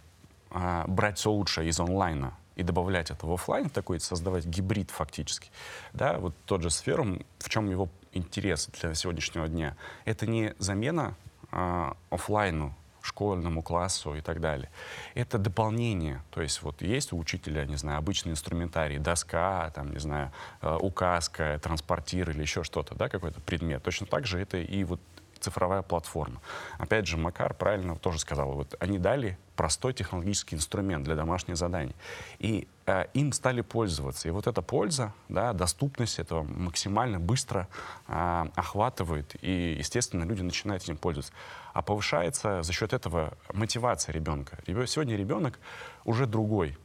э, 0.51 0.83
брать 0.87 1.17
все 1.17 1.31
лучшее 1.31 1.69
из 1.69 1.79
онлайна 1.79 2.33
и 2.55 2.63
добавлять 2.63 3.11
это 3.11 3.25
в 3.25 3.33
офлайн, 3.33 3.69
такой 3.69 3.99
создавать 3.99 4.45
гибрид 4.45 4.91
фактически. 4.91 5.49
Да, 5.93 6.19
вот 6.19 6.35
тот 6.45 6.61
же 6.61 6.69
сферум, 6.69 7.21
в 7.39 7.49
чем 7.49 7.69
его 7.69 7.89
интерес 8.11 8.69
для 8.79 8.93
сегодняшнего 8.93 9.47
дня? 9.47 9.75
Это 10.05 10.27
не 10.27 10.53
замена 10.59 11.15
э, 11.51 11.91
офлайну 12.09 12.75
школьному 13.03 13.61
классу 13.61 14.15
и 14.15 14.21
так 14.21 14.39
далее. 14.39 14.69
Это 15.13 15.37
дополнение. 15.37 16.21
То 16.31 16.41
есть 16.41 16.61
вот 16.61 16.81
есть 16.81 17.11
у 17.11 17.17
учителя, 17.17 17.65
не 17.65 17.75
знаю, 17.75 17.97
обычный 17.97 18.31
инструментарий, 18.31 18.97
доска, 18.97 19.71
там, 19.75 19.91
не 19.91 19.99
знаю, 19.99 20.31
э, 20.61 20.77
указка, 20.79 21.59
транспортир 21.61 22.29
или 22.29 22.41
еще 22.41 22.63
что-то, 22.63 22.95
да, 22.95 23.09
какой-то 23.09 23.41
предмет. 23.41 23.83
Точно 23.83 24.07
так 24.07 24.25
же 24.25 24.39
это 24.39 24.57
и 24.57 24.83
вот 24.85 25.01
цифровая 25.43 25.81
платформа. 25.81 26.41
Опять 26.77 27.07
же, 27.07 27.17
Макар 27.17 27.53
правильно 27.53 27.95
тоже 27.95 28.19
сказал, 28.19 28.53
вот 28.53 28.75
они 28.79 28.97
дали 28.97 29.37
простой 29.55 29.93
технологический 29.93 30.55
инструмент 30.55 31.03
для 31.03 31.15
домашних 31.15 31.57
заданий. 31.57 31.95
И 32.39 32.67
э, 32.85 33.05
им 33.13 33.31
стали 33.31 33.61
пользоваться. 33.61 34.27
И 34.27 34.31
вот 34.31 34.47
эта 34.47 34.61
польза, 34.61 35.13
да, 35.29 35.53
доступность 35.53 36.19
этого 36.19 36.43
максимально 36.43 37.19
быстро 37.19 37.67
э, 38.07 38.45
охватывает. 38.55 39.35
И, 39.41 39.75
естественно, 39.77 40.23
люди 40.23 40.41
начинают 40.41 40.83
этим 40.83 40.97
пользоваться. 40.97 41.33
А 41.73 41.81
повышается 41.81 42.63
за 42.63 42.73
счет 42.73 42.93
этого 42.93 43.33
мотивация 43.53 44.13
ребенка. 44.13 44.57
Сегодня 44.87 45.15
ребенок 45.15 45.59
уже 46.05 46.25
другой 46.25 46.77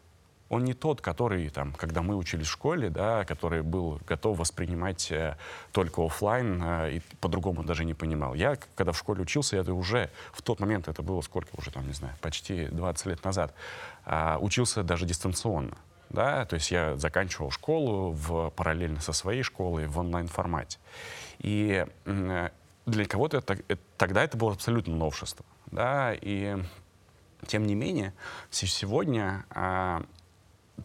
он 0.48 0.64
не 0.64 0.74
тот, 0.74 1.00
который, 1.00 1.48
там, 1.50 1.72
когда 1.72 2.02
мы 2.02 2.16
учились 2.16 2.46
в 2.46 2.50
школе, 2.50 2.90
да, 2.90 3.24
который 3.24 3.62
был 3.62 4.00
готов 4.06 4.38
воспринимать 4.38 5.10
э, 5.12 5.36
только 5.72 6.04
офлайн 6.04 6.62
э, 6.62 6.92
и 6.96 7.00
по-другому 7.20 7.62
даже 7.62 7.84
не 7.84 7.94
понимал. 7.94 8.34
Я, 8.34 8.56
когда 8.74 8.92
в 8.92 8.98
школе 8.98 9.22
учился, 9.22 9.56
это 9.56 9.74
уже 9.74 10.10
в 10.32 10.42
тот 10.42 10.60
момент, 10.60 10.88
это 10.88 11.02
было 11.02 11.20
сколько 11.20 11.50
уже, 11.56 11.70
там, 11.70 11.86
не 11.86 11.92
знаю, 11.92 12.14
почти 12.20 12.66
20 12.66 13.06
лет 13.06 13.24
назад, 13.24 13.54
э, 14.06 14.38
учился 14.40 14.82
даже 14.82 15.06
дистанционно. 15.06 15.76
Да, 16.10 16.46
то 16.46 16.54
есть 16.54 16.70
я 16.70 16.96
заканчивал 16.96 17.50
школу 17.50 18.12
в, 18.12 18.48
параллельно 18.50 19.00
со 19.00 19.12
своей 19.12 19.42
школой 19.42 19.86
в 19.86 19.98
онлайн-формате. 19.98 20.78
И 21.38 21.86
э, 22.06 22.48
для 22.86 23.04
кого-то 23.04 23.36
это, 23.36 23.58
это, 23.68 23.82
тогда 23.98 24.24
это 24.24 24.38
было 24.38 24.52
абсолютно 24.52 24.96
новшество. 24.96 25.44
Да, 25.70 26.14
и 26.14 26.56
тем 27.46 27.66
не 27.66 27.74
менее, 27.74 28.14
сегодня 28.50 29.44
э, 29.54 30.00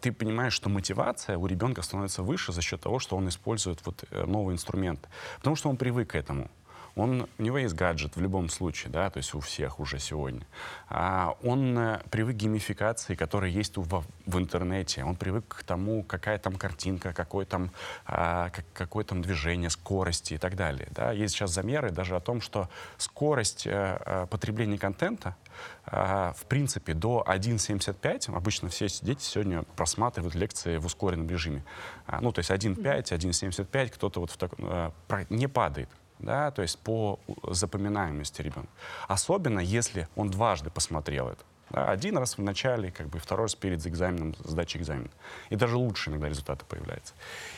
ты 0.00 0.12
понимаешь, 0.12 0.52
что 0.52 0.68
мотивация 0.68 1.38
у 1.38 1.46
ребенка 1.46 1.82
становится 1.82 2.22
выше 2.22 2.52
за 2.52 2.62
счет 2.62 2.80
того, 2.80 2.98
что 2.98 3.16
он 3.16 3.28
использует 3.28 3.84
вот 3.84 4.04
э, 4.10 4.24
новый 4.24 4.54
инструмент. 4.54 5.08
Потому 5.38 5.56
что 5.56 5.68
он 5.70 5.76
привык 5.76 6.10
к 6.10 6.14
этому. 6.14 6.50
он, 6.96 7.28
у 7.38 7.42
него 7.42 7.58
есть 7.58 7.74
гаджет 7.74 8.16
в 8.16 8.20
любом 8.20 8.48
случае, 8.48 8.92
да, 8.92 9.10
то 9.10 9.18
есть 9.18 9.34
у 9.34 9.40
всех 9.40 9.80
уже 9.80 9.98
сегодня. 9.98 10.46
А 10.88 11.36
он 11.42 11.76
э, 11.76 12.00
привык 12.10 12.36
к 12.36 12.38
геймификации, 12.38 13.14
которая 13.14 13.50
есть 13.50 13.76
в, 13.76 14.04
в 14.26 14.38
интернете. 14.38 15.04
Он 15.04 15.16
привык 15.16 15.44
к 15.48 15.62
тому, 15.64 16.02
какая 16.04 16.38
там 16.38 16.56
картинка, 16.56 17.12
какое 17.12 17.46
там, 17.46 17.70
а, 18.06 18.50
как, 18.50 18.64
какое 18.72 19.04
там 19.04 19.22
движение, 19.22 19.70
скорости 19.70 20.34
и 20.34 20.38
так 20.38 20.56
далее. 20.56 20.88
Да. 20.90 21.12
Есть 21.12 21.34
сейчас 21.34 21.50
замеры 21.50 21.90
даже 21.90 22.16
о 22.16 22.20
том, 22.20 22.40
что 22.40 22.68
скорость 22.96 23.66
а, 23.66 24.02
а, 24.04 24.26
потребления 24.26 24.78
контента 24.78 25.36
в 25.86 26.44
принципе, 26.48 26.94
до 26.94 27.24
1.75, 27.26 28.34
обычно 28.34 28.68
все 28.68 28.86
дети 29.02 29.22
сегодня 29.22 29.62
просматривают 29.76 30.34
лекции 30.34 30.78
в 30.78 30.86
ускоренном 30.86 31.28
режиме. 31.28 31.64
А, 32.06 32.20
ну, 32.20 32.32
то 32.32 32.40
есть 32.40 32.50
1.5, 32.50 33.02
1.75, 33.02 33.88
кто-то 33.90 34.20
вот 34.20 34.30
в 34.30 34.36
так, 34.36 34.52
а, 34.58 34.92
не 35.30 35.46
падает 35.46 35.88
да, 36.18 36.50
то 36.50 36.62
есть 36.62 36.78
по 36.78 37.20
запоминаемости 37.42 38.42
ребенка. 38.42 38.70
Особенно, 39.08 39.60
если 39.60 40.08
он 40.16 40.30
дважды 40.30 40.70
посмотрел 40.70 41.28
это. 41.28 41.44
Да, 41.70 41.90
один 41.90 42.18
раз 42.18 42.38
в 42.38 42.42
начале, 42.42 42.90
как 42.90 43.08
бы 43.08 43.18
второй 43.18 43.44
раз 43.44 43.54
перед 43.54 43.84
экзаменом, 43.86 44.34
сдачей 44.44 44.80
экзамена. 44.80 45.10
И 45.50 45.56
даже 45.56 45.76
лучше 45.76 46.10
иногда 46.10 46.28
результаты 46.28 46.64
появляются. 46.66 47.14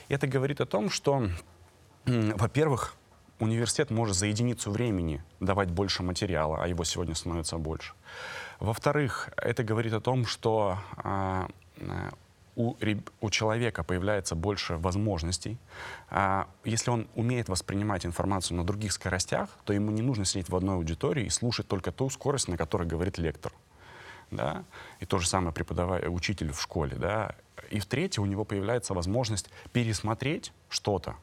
И 0.09 0.15
это 0.15 0.27
говорит 0.27 0.61
о 0.61 0.67
том, 0.67 0.91
что, 0.91 1.29
во-первых, 2.07 2.95
университет 3.39 3.91
может 3.91 4.17
за 4.17 4.27
единицу 4.27 4.71
времени 4.71 5.23
давать 5.41 5.71
больше 5.71 6.03
материала, 6.03 6.63
а 6.63 6.69
его 6.69 6.85
сегодня 6.85 7.15
становится 7.15 7.59
больше. 7.59 7.93
Во-вторых, 8.61 9.31
это 9.37 9.63
говорит 9.63 9.93
о 9.93 10.01
том, 10.01 10.25
что 10.25 10.79
а, 10.97 11.49
у, 12.57 12.75
у 13.21 13.31
человека 13.31 13.85
появляется 13.85 14.35
больше 14.35 14.77
возможностей. 14.77 15.59
А, 16.11 16.49
если 16.65 16.91
он 16.91 17.07
умеет 17.15 17.49
воспринимать 17.49 18.07
информацию 18.07 18.57
на 18.57 18.65
других 18.65 18.93
скоростях, 18.93 19.51
то 19.65 19.73
ему 19.73 19.91
не 19.91 20.03
нужно 20.03 20.25
сидеть 20.25 20.49
в 20.49 20.57
одной 20.57 20.77
аудитории 20.77 21.27
и 21.27 21.31
слушать 21.31 21.69
только 21.69 21.93
ту 21.93 22.09
скорость, 22.09 22.49
на 22.49 22.57
которой 22.57 22.89
говорит 22.89 23.19
лектор. 23.19 23.53
Да? 24.31 24.65
И 25.01 25.07
то 25.07 25.19
же 25.19 25.29
самое 25.29 25.53
преподаватель, 25.53 26.09
учитель 26.09 26.51
в 26.51 26.61
школе. 26.61 26.97
Да? 26.97 27.37
И 27.71 27.79
в-третьих, 27.79 28.23
у 28.23 28.27
него 28.27 28.45
появляется 28.45 28.95
возможность 28.95 29.51
пересмотреть 29.73 30.53
что-то, 30.69 31.17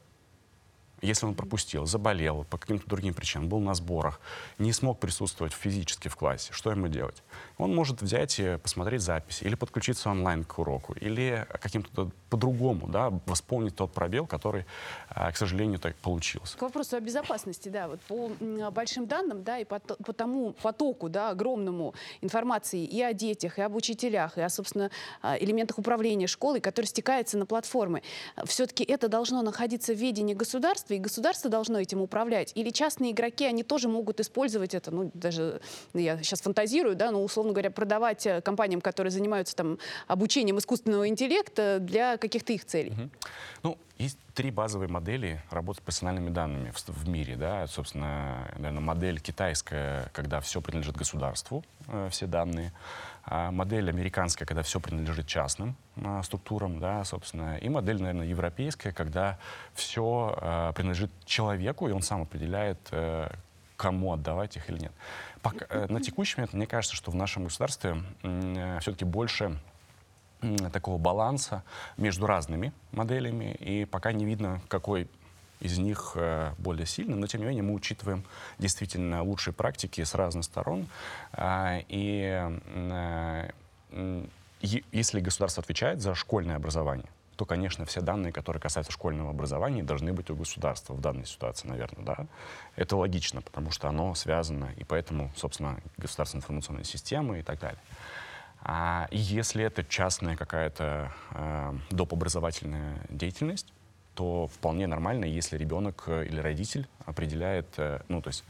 если 1.04 1.26
он 1.26 1.36
пропустил, 1.36 1.86
заболел 1.86 2.46
по 2.50 2.58
каким-то 2.58 2.88
другим 2.88 3.14
причинам, 3.14 3.50
был 3.50 3.60
на 3.60 3.74
сборах, 3.74 4.22
не 4.58 4.72
смог 4.72 5.00
присутствовать 5.00 5.54
физически 5.54 6.08
в 6.08 6.16
классе, 6.16 6.54
что 6.54 6.72
ему 6.72 6.88
делать? 6.88 7.22
Он 7.58 7.76
может 7.76 8.02
взять 8.02 8.40
и 8.40 8.58
посмотреть 8.58 9.02
запись, 9.02 9.42
или 9.42 9.56
подключиться 9.56 10.10
онлайн 10.10 10.44
к 10.44 10.58
уроку, 10.60 10.94
или 10.94 11.46
каким-то 11.62 12.10
по-другому 12.30 12.88
да, 12.88 13.12
восполнить 13.26 13.76
тот 13.76 13.92
пробел, 13.92 14.26
который, 14.26 14.66
а, 15.10 15.32
к 15.32 15.38
сожалению, 15.38 15.80
так 15.80 15.96
получился. 15.98 16.58
К 16.58 16.62
вопросу 16.62 16.96
о 16.96 17.00
безопасности, 17.00 17.70
да, 17.70 17.88
вот 17.88 18.02
по 18.02 18.32
большим 18.72 19.06
данным, 19.06 19.44
да, 19.44 19.60
и 19.60 19.66
по, 19.66 19.80
по 19.80 20.14
тому 20.14 20.54
потоку, 20.54 21.10
да, 21.10 21.30
огромному 21.30 21.94
информации 22.22 22.84
и 22.86 23.02
о 23.02 23.14
детях, 23.14 23.60
и 23.60 23.62
об 23.62 23.76
учителях, 23.76 24.38
и 24.38 24.42
о, 24.42 24.50
собственно, 24.50 24.90
а, 25.22 25.38
элементах 25.38 25.78
управления 25.78 26.28
школой, 26.28 26.62
который 26.62 26.86
стекается 26.86 27.38
на 27.38 27.46
платформы, 27.46 28.04
все-таки 28.46 28.84
это 28.84 29.10
должно 29.10 29.42
находиться 29.42 29.94
в 29.94 29.98
ведении 29.98 30.34
государства, 30.34 30.93
государства, 31.00 31.24
и 31.24 31.24
государство 31.24 31.50
должно 31.50 31.80
этим 31.80 32.02
управлять? 32.02 32.52
Или 32.56 32.70
частные 32.70 33.12
игроки, 33.12 33.46
они 33.46 33.64
тоже 33.64 33.88
могут 33.88 34.20
использовать 34.20 34.74
это, 34.74 34.92
ну, 34.92 35.12
даже, 35.14 35.62
ну, 35.94 36.00
я 36.00 36.18
сейчас 36.18 36.42
фантазирую, 36.42 36.96
да, 36.96 37.12
но, 37.12 37.24
условно 37.24 37.54
говоря, 37.54 37.72
продавать 37.72 38.26
э, 38.26 38.42
компаниям, 38.42 38.82
которые 38.82 39.12
занимаются 39.12 39.56
там 39.56 39.78
обучением 40.08 40.58
искусственного 40.58 41.08
интеллекта 41.08 41.80
для 41.80 42.18
каких-то 42.18 42.54
их 42.54 42.66
целей? 42.66 42.92
Угу. 42.92 43.10
Ну, 43.64 43.78
есть 43.98 44.18
три 44.34 44.52
базовые 44.52 44.90
модели 44.90 45.42
работы 45.50 45.80
с 45.80 45.84
персональными 45.84 46.30
данными 46.30 46.72
в, 46.72 46.88
в 46.88 47.08
мире. 47.08 47.36
Да? 47.36 47.68
Собственно, 47.68 48.50
наверное, 48.56 48.82
модель 48.82 49.20
китайская, 49.20 50.10
когда 50.14 50.40
все 50.42 50.62
принадлежит 50.62 50.98
государству, 50.98 51.64
э, 51.88 52.10
все 52.12 52.28
данные. 52.28 52.72
А 53.26 53.52
модель 53.52 53.90
американская, 53.90 54.46
когда 54.46 54.64
все 54.64 54.80
принадлежит 54.80 55.28
частным 55.28 55.76
э, 55.96 56.22
структурам, 56.24 56.80
да, 56.80 57.04
собственно. 57.06 57.58
И 57.58 57.70
модель, 57.70 58.02
наверное, 58.02 58.28
европейская, 58.28 58.92
когда 58.92 59.38
все 59.74 60.38
э, 60.42 60.74
принадлежит 60.76 61.12
человеку, 61.26 61.88
и 61.88 61.92
он 61.92 62.02
сам 62.02 62.24
определяет, 62.24 62.80
э, 62.92 63.30
кому 63.78 64.14
отдавать 64.14 64.58
их 64.58 64.70
или 64.70 64.80
нет. 64.80 64.92
Пока, 65.42 65.66
э, 65.70 65.88
на 65.90 66.02
текущий 66.02 66.38
момент, 66.38 66.54
мне 66.54 66.68
кажется, 66.68 66.96
что 66.96 67.12
в 67.12 67.16
нашем 67.16 67.46
государстве 67.46 68.04
э, 68.24 68.80
все-таки 68.82 69.06
больше 69.06 69.58
такого 70.72 70.98
баланса 70.98 71.64
между 71.98 72.28
разными 72.28 72.74
моделями, 72.92 73.56
и 73.60 73.86
пока 73.86 74.12
не 74.12 74.26
видно, 74.26 74.62
какой 74.68 75.08
из 75.60 75.78
них 75.78 76.14
э, 76.16 76.52
более 76.58 76.86
сильным, 76.86 77.22
но 77.22 77.28
тем 77.28 77.42
не 77.42 77.48
менее 77.48 77.64
мы 77.64 77.74
учитываем 77.74 78.26
действительно 78.60 79.24
лучшие 79.24 79.54
практики 79.54 80.04
с 80.04 80.14
разных 80.14 80.44
сторон. 80.44 80.88
А, 81.32 81.80
и 81.88 82.52
э, 82.66 83.50
если 84.92 85.20
государство 85.22 85.64
отвечает 85.64 86.02
за 86.02 86.16
школьное 86.16 86.58
образование, 86.58 87.08
то, 87.38 87.46
конечно, 87.46 87.86
все 87.86 88.02
данные, 88.02 88.32
которые 88.32 88.62
касаются 88.62 88.92
школьного 88.92 89.30
образования, 89.30 89.84
должны 89.84 90.14
быть 90.14 90.30
у 90.30 90.36
государства 90.36 90.94
в 90.94 91.02
данной 91.02 91.26
ситуации, 91.26 91.68
наверное, 91.68 92.06
да. 92.06 92.28
Это 92.76 92.96
логично, 92.96 93.42
потому 93.42 93.72
что 93.72 93.88
оно 93.88 94.14
связано, 94.16 94.70
и 94.78 94.84
поэтому, 94.84 95.32
собственно, 95.36 95.80
государственная 95.98 96.42
информационная 96.42 96.84
система 96.84 97.40
и 97.40 97.42
так 97.42 97.60
далее. 97.60 97.80
А 98.66 99.08
если 99.12 99.64
это 99.64 99.84
частная 99.84 100.38
какая-то 100.38 101.12
э, 101.32 101.74
допобразовательная 101.92 103.06
деятельность, 103.10 103.74
то 104.16 104.48
вполне 104.48 104.88
нормально, 104.88 105.26
если 105.26 105.58
ребенок 105.58 106.04
э, 106.08 106.26
или 106.26 106.40
родитель 106.40 106.88
определяет, 107.06 107.68
э, 107.78 108.00
ну, 108.08 108.22
то 108.22 108.30
есть 108.30 108.46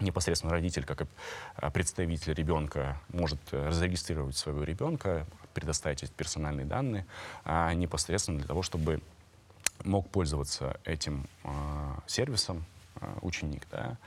непосредственно 0.00 0.52
родитель, 0.52 0.84
как 0.84 1.02
э, 1.02 1.70
представитель 1.70 2.32
ребенка, 2.32 2.98
может 3.08 3.38
зарегистрировать 3.50 4.36
своего 4.36 4.64
ребенка, 4.64 5.26
предоставить 5.52 6.02
эти 6.02 6.12
персональные 6.12 6.64
данные, 6.64 7.06
а 7.44 7.74
непосредственно 7.74 8.38
для 8.38 8.48
того, 8.48 8.62
чтобы 8.62 9.02
мог 9.84 10.08
пользоваться 10.08 10.80
этим 10.84 11.26
э, 11.44 11.50
сервисом 12.06 12.64
э, 13.00 13.06
ученик. 13.20 13.66
Да? 13.70 13.98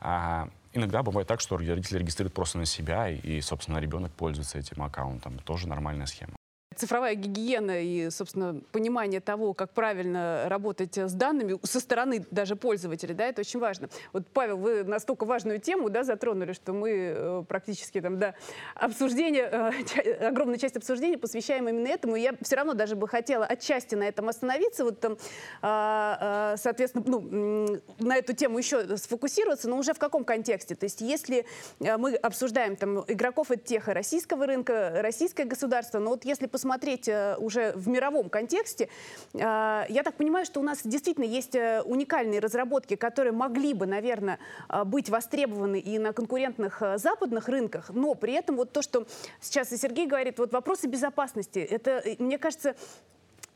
А 0.00 0.48
иногда 0.78 1.02
бывает 1.02 1.28
так, 1.28 1.40
что 1.40 1.56
родители 1.56 1.98
регистрируют 1.98 2.34
просто 2.34 2.58
на 2.58 2.66
себя, 2.66 3.08
и, 3.08 3.18
и 3.18 3.40
собственно, 3.40 3.78
ребенок 3.78 4.12
пользуется 4.12 4.58
этим 4.58 4.82
аккаунтом. 4.82 5.38
Тоже 5.40 5.68
нормальная 5.68 6.06
схема 6.06 6.37
цифровая 6.78 7.14
гигиена 7.14 7.82
и, 7.82 8.10
собственно, 8.10 8.60
понимание 8.72 9.20
того, 9.20 9.52
как 9.52 9.72
правильно 9.72 10.44
работать 10.46 10.96
с 10.96 11.12
данными 11.12 11.58
со 11.64 11.80
стороны 11.80 12.24
даже 12.30 12.56
пользователя, 12.56 13.14
да, 13.14 13.26
это 13.26 13.40
очень 13.40 13.60
важно. 13.60 13.88
Вот, 14.12 14.26
Павел, 14.28 14.56
вы 14.56 14.84
настолько 14.84 15.24
важную 15.24 15.58
тему, 15.58 15.90
да, 15.90 16.04
затронули, 16.04 16.52
что 16.52 16.72
мы 16.72 16.90
э, 16.90 17.44
практически 17.48 18.00
там, 18.00 18.18
да, 18.18 18.34
обсуждение, 18.74 19.48
э, 19.50 20.28
огромную 20.28 20.58
часть 20.58 20.76
обсуждения 20.76 21.18
посвящаем 21.18 21.68
именно 21.68 21.88
этому. 21.88 22.16
И 22.16 22.20
я 22.20 22.32
все 22.42 22.56
равно 22.56 22.74
даже 22.74 22.94
бы 22.94 23.08
хотела 23.08 23.44
отчасти 23.44 23.94
на 23.94 24.04
этом 24.04 24.28
остановиться, 24.28 24.84
вот 24.84 25.00
там, 25.00 25.18
э, 25.62 26.54
соответственно, 26.56 27.04
ну, 27.06 27.80
на 27.98 28.16
эту 28.16 28.34
тему 28.34 28.58
еще 28.58 28.96
сфокусироваться, 28.96 29.68
но 29.68 29.78
уже 29.78 29.94
в 29.94 29.98
каком 29.98 30.24
контексте? 30.24 30.74
То 30.76 30.84
есть 30.84 31.00
если 31.00 31.44
э, 31.80 31.96
мы 31.96 32.14
обсуждаем 32.14 32.76
там 32.76 33.04
игроков 33.08 33.50
от 33.50 33.64
теха 33.64 33.94
российского 33.94 34.46
рынка, 34.46 34.92
российское 35.02 35.44
государство, 35.44 35.98
но 35.98 36.10
вот 36.10 36.24
если 36.24 36.46
посмотреть 36.46 36.67
смотреть 36.68 37.08
э, 37.08 37.36
уже 37.38 37.72
в 37.72 37.88
мировом 37.88 38.28
контексте, 38.28 38.90
э, 39.32 39.38
я 39.38 40.02
так 40.04 40.16
понимаю, 40.16 40.44
что 40.44 40.60
у 40.60 40.62
нас 40.62 40.80
действительно 40.84 41.24
есть 41.24 41.54
э, 41.54 41.80
уникальные 41.82 42.40
разработки, 42.40 42.94
которые 42.94 43.32
могли 43.32 43.72
бы, 43.72 43.86
наверное, 43.86 44.38
быть 44.84 45.08
востребованы 45.08 45.80
и 45.80 45.98
на 45.98 46.12
конкурентных 46.12 46.82
западных 46.96 47.48
рынках, 47.48 47.90
но 47.94 48.14
при 48.14 48.34
этом 48.34 48.56
вот 48.56 48.72
то, 48.72 48.82
что 48.82 49.06
сейчас 49.40 49.72
и 49.72 49.78
Сергей 49.78 50.06
говорит, 50.06 50.38
вот 50.38 50.52
вопросы 50.52 50.88
безопасности, 50.88 51.58
это, 51.58 52.02
мне 52.18 52.36
кажется, 52.36 52.74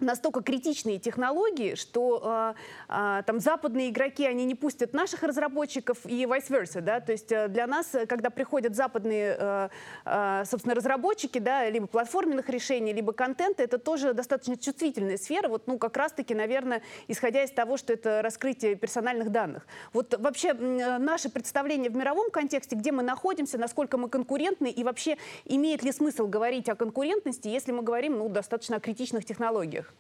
настолько 0.03 0.43
критичные 0.43 0.99
технологии, 0.99 1.75
что 1.75 2.55
э, 2.89 3.19
э, 3.19 3.23
там 3.27 3.41
западные 3.41 3.91
игроки, 3.91 4.27
они 4.27 4.45
не 4.45 4.55
пустят 4.55 4.93
наших 4.93 5.23
разработчиков 5.23 5.99
и 6.05 6.25
vice 6.25 6.49
versa, 6.49 6.81
да, 6.81 7.01
то 7.01 7.13
есть 7.13 7.33
э, 7.33 7.49
для 7.49 7.67
нас, 7.67 7.95
когда 8.09 8.31
приходят 8.31 8.75
западные, 8.75 9.37
э, 9.39 9.69
э, 10.05 10.45
собственно, 10.47 10.75
разработчики, 10.75 11.39
да, 11.39 11.69
либо 11.69 11.87
платформенных 11.87 12.49
решений, 12.49 12.93
либо 12.93 13.13
контента, 13.13 13.63
это 13.63 13.79
тоже 13.79 14.13
достаточно 14.15 14.57
чувствительная 14.57 15.17
сфера, 15.17 15.49
вот, 15.49 15.67
ну, 15.67 15.79
как 15.79 15.97
раз-таки, 15.97 16.35
наверное, 16.35 16.83
исходя 17.09 17.43
из 17.43 17.51
того, 17.51 17.77
что 17.77 17.93
это 17.93 18.23
раскрытие 18.23 18.75
персональных 18.75 19.31
данных. 19.31 19.67
Вот 19.93 20.19
вообще 20.19 20.49
э, 20.49 20.99
наше 20.99 21.29
представление 21.29 21.91
в 21.91 21.97
мировом 21.97 22.31
контексте, 22.31 22.77
где 22.77 22.93
мы 22.93 23.03
находимся, 23.03 23.59
насколько 23.59 23.97
мы 23.97 24.09
конкурентны, 24.09 24.71
и 24.71 24.85
вообще 24.85 25.17
имеет 25.45 25.83
ли 25.83 25.93
смысл 25.93 26.27
говорить 26.27 26.69
о 26.69 26.75
конкурентности, 26.75 27.49
если 27.49 27.73
мы 27.73 27.83
говорим, 27.83 28.19
ну, 28.19 28.29
достаточно 28.29 28.77
о 28.77 28.81
критичных 28.81 29.25
технологиях? 29.25 29.92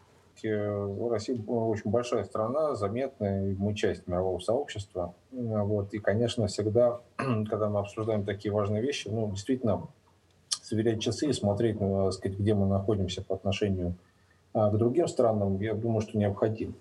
Россия 0.44 1.42
очень 1.46 1.90
большая 1.90 2.24
страна, 2.24 2.74
заметная, 2.74 3.54
мы 3.58 3.74
часть 3.74 4.06
мирового 4.06 4.38
сообщества. 4.38 5.14
Вот. 5.30 5.94
И, 5.94 5.98
конечно, 5.98 6.46
всегда, 6.46 7.00
когда 7.16 7.68
мы 7.68 7.80
обсуждаем 7.80 8.24
такие 8.24 8.52
важные 8.52 8.82
вещи, 8.82 9.08
ну, 9.08 9.30
действительно, 9.30 9.88
сверять 10.62 11.02
часы 11.02 11.28
и 11.28 11.32
смотреть, 11.32 11.80
ну, 11.80 12.10
сказать, 12.12 12.38
где 12.38 12.54
мы 12.54 12.66
находимся 12.66 13.22
по 13.22 13.34
отношению 13.34 13.94
а, 14.54 14.70
к 14.70 14.78
другим 14.78 15.08
странам, 15.08 15.60
я 15.60 15.74
думаю, 15.74 16.00
что 16.00 16.16
необходимо. 16.16 16.74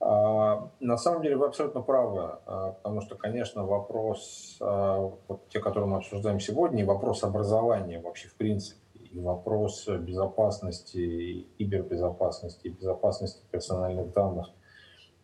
А, 0.00 0.68
на 0.80 0.96
самом 0.96 1.22
деле 1.22 1.36
вы 1.36 1.46
абсолютно 1.46 1.82
правы, 1.82 2.38
а, 2.46 2.72
потому 2.72 3.00
что, 3.00 3.14
конечно, 3.14 3.64
вопрос, 3.64 4.56
вот 4.60 5.48
те, 5.48 5.60
которые 5.60 5.88
мы 5.88 5.98
обсуждаем 5.98 6.40
сегодня, 6.40 6.82
и 6.82 6.86
вопрос 6.86 7.22
образования 7.22 8.00
вообще 8.00 8.28
в 8.28 8.34
принципе, 8.34 8.81
вопрос 9.20 9.88
безопасности, 9.88 11.46
кибербезопасности, 11.58 12.68
безопасности 12.68 13.42
персональных 13.50 14.12
данных, 14.12 14.50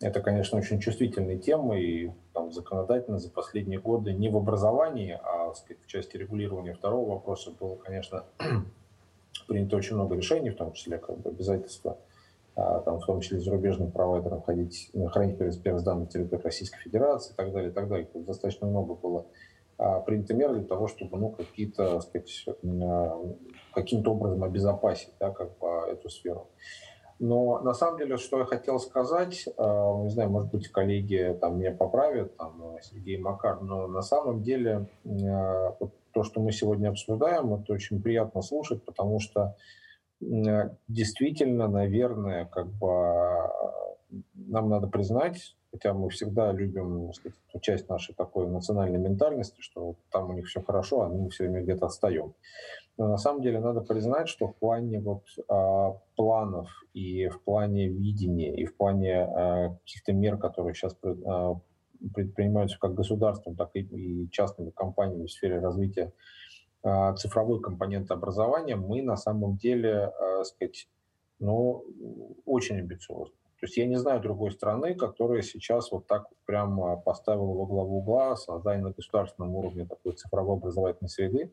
это, 0.00 0.20
конечно, 0.20 0.58
очень 0.58 0.78
чувствительные 0.78 1.38
темы, 1.38 1.80
и 1.80 2.12
там, 2.32 2.52
законодательно 2.52 3.18
за 3.18 3.30
последние 3.30 3.80
годы 3.80 4.12
не 4.12 4.28
в 4.28 4.36
образовании, 4.36 5.18
а 5.20 5.52
сказать, 5.54 5.82
в 5.82 5.86
части 5.86 6.16
регулирования 6.16 6.74
второго 6.74 7.14
вопроса 7.14 7.50
было, 7.58 7.74
конечно, 7.74 8.24
принято 9.48 9.76
очень 9.76 9.96
много 9.96 10.14
решений, 10.14 10.50
в 10.50 10.56
том 10.56 10.72
числе 10.72 10.98
как 10.98 11.18
бы 11.18 11.30
обязательства 11.30 11.98
а, 12.54 12.80
там, 12.80 13.00
в 13.00 13.06
том 13.06 13.20
числе 13.20 13.40
зарубежным 13.40 13.90
провайдерам 13.90 14.42
ходить, 14.42 14.90
хранить 15.12 15.38
перс 15.38 15.82
данные 15.82 16.04
на 16.04 16.06
территории 16.06 16.42
Российской 16.42 16.78
Федерации 16.78 17.32
и 17.32 17.36
так 17.36 17.52
далее, 17.52 17.70
и 17.70 17.74
так 17.74 17.88
далее. 17.88 18.06
Тут 18.12 18.24
достаточно 18.24 18.68
много 18.68 18.94
было 18.94 19.26
а, 19.78 20.00
принято 20.00 20.34
мер 20.34 20.52
для 20.52 20.64
того, 20.64 20.88
чтобы 20.88 21.18
ну, 21.18 21.30
какие-то, 21.30 22.00
сказать, 22.00 22.44
а, 22.64 23.34
каким-то 23.72 24.12
образом 24.12 24.42
обезопасить 24.42 25.12
да, 25.20 25.30
как 25.30 25.56
бы, 25.58 25.68
эту 25.88 26.08
сферу. 26.10 26.48
Но 27.20 27.60
на 27.60 27.74
самом 27.74 27.98
деле, 27.98 28.16
что 28.16 28.38
я 28.38 28.44
хотел 28.44 28.78
сказать, 28.78 29.44
не 29.46 30.10
знаю, 30.10 30.30
может 30.30 30.52
быть, 30.52 30.68
коллеги 30.68 31.36
там 31.40 31.58
меня 31.58 31.72
поправят, 31.72 32.36
там, 32.36 32.76
Сергей 32.80 33.18
Макар, 33.18 33.60
но 33.60 33.88
на 33.88 34.02
самом 34.02 34.44
деле 34.44 34.86
вот 35.02 35.94
то, 36.12 36.22
что 36.22 36.40
мы 36.40 36.52
сегодня 36.52 36.90
обсуждаем, 36.90 37.54
это 37.54 37.72
очень 37.72 38.00
приятно 38.00 38.40
слушать, 38.40 38.84
потому 38.84 39.18
что 39.18 39.56
действительно, 40.20 41.66
наверное, 41.66 42.44
как 42.44 42.68
бы 42.68 43.50
нам 44.34 44.68
надо 44.68 44.86
признать, 44.86 45.56
хотя 45.72 45.94
мы 45.94 46.10
всегда 46.10 46.52
любим 46.52 47.12
сказать, 47.12 47.38
часть 47.60 47.88
нашей 47.88 48.14
такой 48.14 48.48
национальной 48.48 48.98
ментальности, 48.98 49.60
что 49.60 49.96
там 50.10 50.30
у 50.30 50.32
них 50.32 50.46
все 50.46 50.62
хорошо, 50.62 51.02
а 51.02 51.08
мы 51.08 51.30
все 51.30 51.44
время 51.44 51.62
где-то 51.62 51.86
отстаем. 51.86 52.34
Но 52.96 53.08
на 53.08 53.16
самом 53.16 53.42
деле 53.42 53.60
надо 53.60 53.80
признать, 53.80 54.28
что 54.28 54.48
в 54.48 54.56
плане 54.56 55.00
вот, 55.00 55.22
а, 55.48 55.92
планов 56.16 56.68
и 56.94 57.28
в 57.28 57.42
плане 57.42 57.88
видения 57.88 58.54
и 58.54 58.64
в 58.64 58.76
плане 58.76 59.22
а, 59.22 59.76
каких-то 59.84 60.12
мер, 60.12 60.36
которые 60.36 60.74
сейчас 60.74 60.96
а, 61.02 61.54
предпринимаются 62.14 62.78
как 62.78 62.94
государством, 62.94 63.56
так 63.56 63.70
и, 63.74 63.80
и 63.80 64.30
частными 64.30 64.70
компаниями 64.70 65.26
в 65.26 65.32
сфере 65.32 65.60
развития 65.60 66.12
а, 66.82 67.14
цифровой 67.14 67.60
компонент 67.60 68.10
образования, 68.10 68.76
мы 68.76 69.02
на 69.02 69.16
самом 69.16 69.56
деле, 69.56 70.12
э, 70.18 70.44
сказать, 70.44 70.88
ну, 71.40 71.84
очень 72.44 72.78
амбициозны. 72.78 73.34
То 73.60 73.66
есть 73.66 73.76
я 73.76 73.86
не 73.86 73.96
знаю 73.96 74.20
другой 74.20 74.52
страны, 74.52 74.94
которая 74.94 75.42
сейчас 75.42 75.90
вот 75.90 76.06
так 76.06 76.28
прямо 76.46 76.96
поставила 76.96 77.52
во 77.54 77.66
главу 77.66 77.98
угла 77.98 78.36
создание 78.36 78.84
на 78.84 78.92
государственном 78.92 79.54
уровне 79.54 79.84
такой 79.84 80.12
цифровой 80.12 80.56
образовательной 80.56 81.08
среды, 81.08 81.52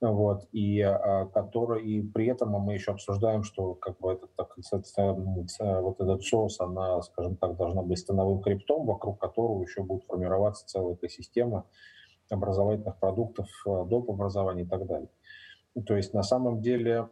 вот, 0.00 0.48
и, 0.50 0.80
а, 0.80 1.26
который, 1.26 1.86
и 1.86 2.02
при 2.02 2.26
этом 2.26 2.50
мы 2.50 2.74
еще 2.74 2.90
обсуждаем, 2.90 3.44
что 3.44 3.74
как 3.74 4.00
бы 4.00 4.14
этот, 4.14 4.34
так, 4.34 4.56
вот 4.56 6.00
этот 6.00 6.24
соус, 6.24 6.60
она, 6.60 7.00
скажем 7.02 7.36
так, 7.36 7.56
должна 7.56 7.82
быть 7.82 7.98
становым 7.98 8.42
криптом, 8.42 8.84
вокруг 8.84 9.20
которого 9.20 9.62
еще 9.62 9.84
будет 9.84 10.04
формироваться 10.04 10.66
целая 10.66 10.96
экосистема 10.96 11.66
образовательных 12.30 12.98
продуктов, 12.98 13.46
э, 13.66 13.84
доп. 13.86 14.10
образования 14.10 14.62
и 14.62 14.66
так 14.66 14.86
далее. 14.86 15.08
То 15.86 15.96
есть 15.96 16.14
на 16.14 16.22
самом 16.22 16.60
деле 16.60 17.08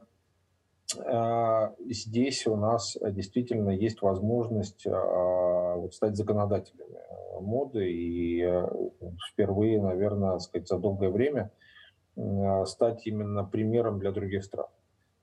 здесь 1.89 2.47
у 2.47 2.57
нас 2.57 2.97
действительно 3.01 3.71
есть 3.71 4.03
возможность 4.03 4.87
э, 4.87 5.89
стать 5.93 6.17
законодателями 6.17 6.99
моды 7.41 7.91
и 7.91 8.45
впервые, 9.33 9.81
наверное, 9.81 10.39
сказать, 10.39 10.69
за 10.69 10.79
долгое 10.79 11.11
время 11.11 11.51
стать 12.67 13.07
именно 13.07 13.45
примером 13.45 13.99
для 13.99 14.13
других 14.13 14.45
стран. 14.45 14.67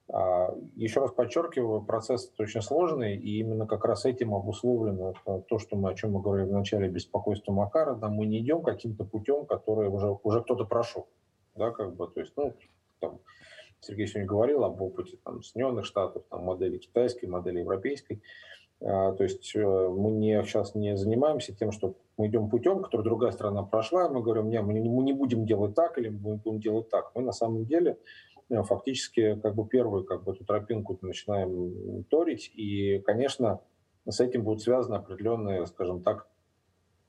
А, 0.10 0.56
еще 0.76 1.02
раз 1.02 1.12
подчеркиваю, 1.12 1.82
процесс 1.82 2.32
очень 2.40 2.62
сложный, 2.62 3.18
и 3.18 3.40
именно 3.40 3.68
как 3.68 3.84
раз 3.84 4.06
этим 4.06 4.34
обусловлено 4.34 5.14
то, 5.26 5.60
что 5.60 5.76
мы, 5.76 5.92
о 5.92 5.96
чем 5.96 6.14
мы 6.14 6.22
говорили 6.22 6.48
в 6.48 6.54
начале, 6.54 6.88
беспокойство 6.88 7.52
Макара, 7.52 7.94
да, 7.96 8.08
мы 8.10 8.26
не 8.26 8.40
идем 8.40 8.62
каким-то 8.62 9.04
путем, 9.04 9.46
который 9.46 9.90
уже, 9.90 10.18
уже 10.24 10.42
кто-то 10.42 10.66
прошел. 10.66 11.08
Да, 11.56 11.72
как 11.72 11.96
бы, 11.96 12.08
то 12.08 12.22
есть, 12.22 12.32
ну, 12.38 12.54
Сергей 13.82 14.08
сегодня 14.08 14.28
говорил 14.28 14.64
об 14.64 14.82
опыте 14.82 15.18
там, 15.24 15.44
Соединенных 15.44 15.86
Штатов, 15.86 16.24
там, 16.30 16.44
модели 16.44 16.78
китайской, 16.78 17.26
модели 17.26 17.60
европейской. 17.60 18.22
А, 18.82 19.14
то 19.14 19.24
есть 19.24 19.56
э, 19.56 19.88
мы 19.90 20.12
не, 20.12 20.42
сейчас 20.44 20.76
не 20.76 20.98
занимаемся 20.98 21.56
тем, 21.56 21.72
что 21.72 21.96
мы 22.18 22.28
идем 22.28 22.50
путем, 22.50 22.82
который 22.82 23.04
другая 23.04 23.32
страна 23.32 23.64
прошла, 23.64 24.06
и 24.06 24.10
мы 24.10 24.22
говорим, 24.22 24.50
не, 24.50 24.62
мы 24.62 24.74
не, 24.74 24.90
мы 24.90 25.04
не 25.04 25.14
будем 25.14 25.46
делать 25.46 25.76
так 25.76 25.98
или 25.98 26.10
мы 26.10 26.36
будем 26.36 26.60
делать 26.60 26.90
так. 26.90 27.12
Мы 27.16 27.22
на 27.22 27.32
самом 27.32 27.66
деле 27.66 27.98
Э, 28.50 28.64
фактически 28.64 29.36
как 29.42 29.56
бы 29.56 29.68
первую 29.68 30.06
как 30.06 30.24
бы 30.24 30.34
эту 30.34 30.46
тропинку 30.46 30.98
начинаем 31.02 32.04
торить. 32.06 32.52
И, 32.56 33.00
конечно, 33.00 33.62
с 34.08 34.20
этим 34.20 34.44
будут 34.44 34.62
связаны 34.62 34.96
определенные, 34.96 35.66
скажем 35.68 36.02
так, 36.02 36.28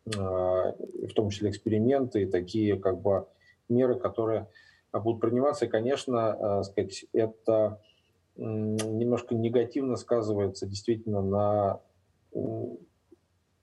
э, 0.07 0.19
в 0.19 1.13
том 1.15 1.31
числе 1.31 1.51
эксперименты 1.51 2.23
и 2.23 2.27
такие 2.27 2.79
как 2.79 3.01
бы 3.01 3.27
меры, 3.69 3.95
которые 3.97 4.49
будут 4.93 5.21
приниматься. 5.21 5.67
И, 5.67 5.69
конечно, 5.69 6.37
э, 6.39 6.63
сказать, 6.65 7.05
это 7.13 7.81
немножко 8.37 9.35
негативно 9.35 9.97
сказывается 9.97 10.67
действительно 10.67 11.23
на 11.23 11.81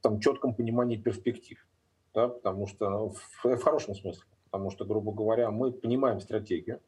там, 0.01 0.19
четком 0.19 0.53
понимании 0.53 0.97
перспектив. 0.97 1.65
Да, 2.13 2.27
потому 2.29 2.67
что 2.67 2.89
ну, 2.89 3.09
в, 3.09 3.57
в 3.57 3.63
хорошем 3.63 3.95
смысле. 3.95 4.23
Потому 4.45 4.69
что, 4.71 4.85
грубо 4.85 5.11
говоря, 5.11 5.51
мы 5.51 5.71
понимаем 5.71 6.19
стратегию, 6.21 6.79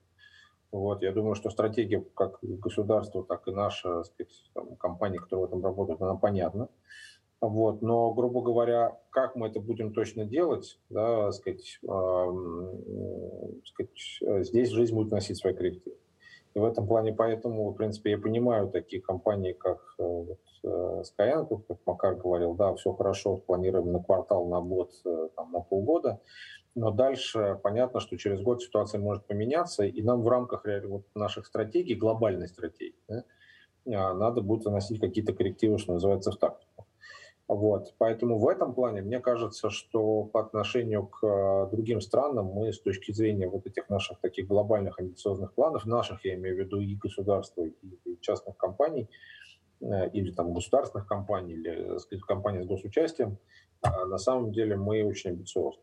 вот, 0.71 1.01
я 1.01 1.11
думаю, 1.11 1.35
что 1.35 1.49
стратегия 1.49 2.03
как 2.13 2.39
государства, 2.41 3.23
так 3.23 3.47
и 3.47 3.51
наша 3.51 4.03
сказать, 4.03 4.51
там, 4.53 4.75
компания, 4.75 5.17
которая 5.17 5.45
в 5.45 5.49
этом 5.49 5.63
работает, 5.63 6.01
она 6.01 6.15
понятна. 6.15 6.69
Вот, 7.39 7.81
но, 7.83 8.11
грубо 8.13 8.41
говоря, 8.41 8.97
как 9.11 9.35
мы 9.35 9.47
это 9.47 9.59
будем 9.59 9.93
точно 9.93 10.25
делать, 10.25 10.79
да, 10.89 11.31
сказать, 11.31 11.79
э, 11.83 12.27
сказать, 13.65 14.45
здесь 14.47 14.69
жизнь 14.69 14.95
будет 14.95 15.11
носить 15.11 15.38
свои 15.38 15.53
коррективы. 15.53 15.97
И 16.57 16.59
в 16.59 16.65
этом 16.65 16.88
плане 16.88 17.13
поэтому, 17.13 17.69
в 17.69 17.75
принципе, 17.75 18.09
я 18.11 18.17
понимаю 18.17 18.69
такие 18.69 18.99
компании, 18.99 19.53
как 19.53 19.77
э, 19.99 20.03
вот, 20.03 20.39
э, 20.63 21.03
Skyeng, 21.03 21.61
как 21.67 21.77
Макар 21.85 22.15
говорил, 22.15 22.55
да, 22.55 22.73
все 22.73 22.93
хорошо, 22.93 23.38
планируем 23.38 23.91
на 23.91 24.01
квартал, 24.01 24.47
на 24.47 24.59
год, 24.59 24.91
э, 25.05 25.29
там, 25.35 25.51
на 25.51 25.59
полгода, 25.59 26.19
но 26.73 26.89
дальше 26.89 27.59
понятно, 27.61 27.99
что 27.99 28.17
через 28.17 28.41
год 28.41 28.63
ситуация 28.63 28.99
может 28.99 29.27
поменяться, 29.27 29.83
и 29.83 30.01
нам 30.01 30.23
в 30.23 30.27
рамках 30.27 30.65
вот 30.85 31.03
наших 31.13 31.45
стратегий, 31.45 31.93
глобальной 31.93 32.47
стратегии, 32.47 32.95
да, 33.07 33.23
а, 33.93 34.13
надо 34.13 34.41
будет 34.41 34.65
вносить 34.65 34.99
какие-то 34.99 35.33
коррективы, 35.33 35.77
что 35.77 35.93
называется, 35.93 36.31
в 36.31 36.38
тактику. 36.38 36.76
Вот. 37.47 37.93
Поэтому 37.97 38.39
в 38.39 38.47
этом 38.49 38.73
плане 38.73 39.01
мне 39.01 39.19
кажется, 39.19 39.69
что 39.69 40.25
по 40.25 40.41
отношению 40.41 41.07
к 41.07 41.23
а, 41.23 41.67
другим 41.67 42.01
странам 42.01 42.47
мы 42.47 42.73
с 42.73 42.81
точки 42.81 43.13
зрения 43.13 43.47
вот 43.47 43.65
этих 43.65 43.89
наших 43.89 44.19
таких 44.19 44.47
глобальных 44.47 44.99
амбициозных 44.99 45.53
планов, 45.53 45.85
наших, 45.85 46.25
я 46.25 46.35
имею 46.35 46.57
в 46.57 46.59
виду 46.59 46.81
и 46.81 46.95
государства, 46.95 47.63
и 47.63 47.73
частных 48.19 48.57
компаний, 48.57 49.07
э, 49.79 50.09
или 50.09 50.31
там 50.31 50.53
государственных 50.53 51.07
компаний, 51.07 51.53
или 51.53 51.97
сказать, 51.99 52.23
компаний 52.25 52.63
с 52.63 52.67
госучастием, 52.67 53.37
на 53.81 54.17
самом 54.17 54.51
деле 54.51 54.75
мы 54.75 55.03
очень 55.03 55.29
амбициозны. 55.29 55.81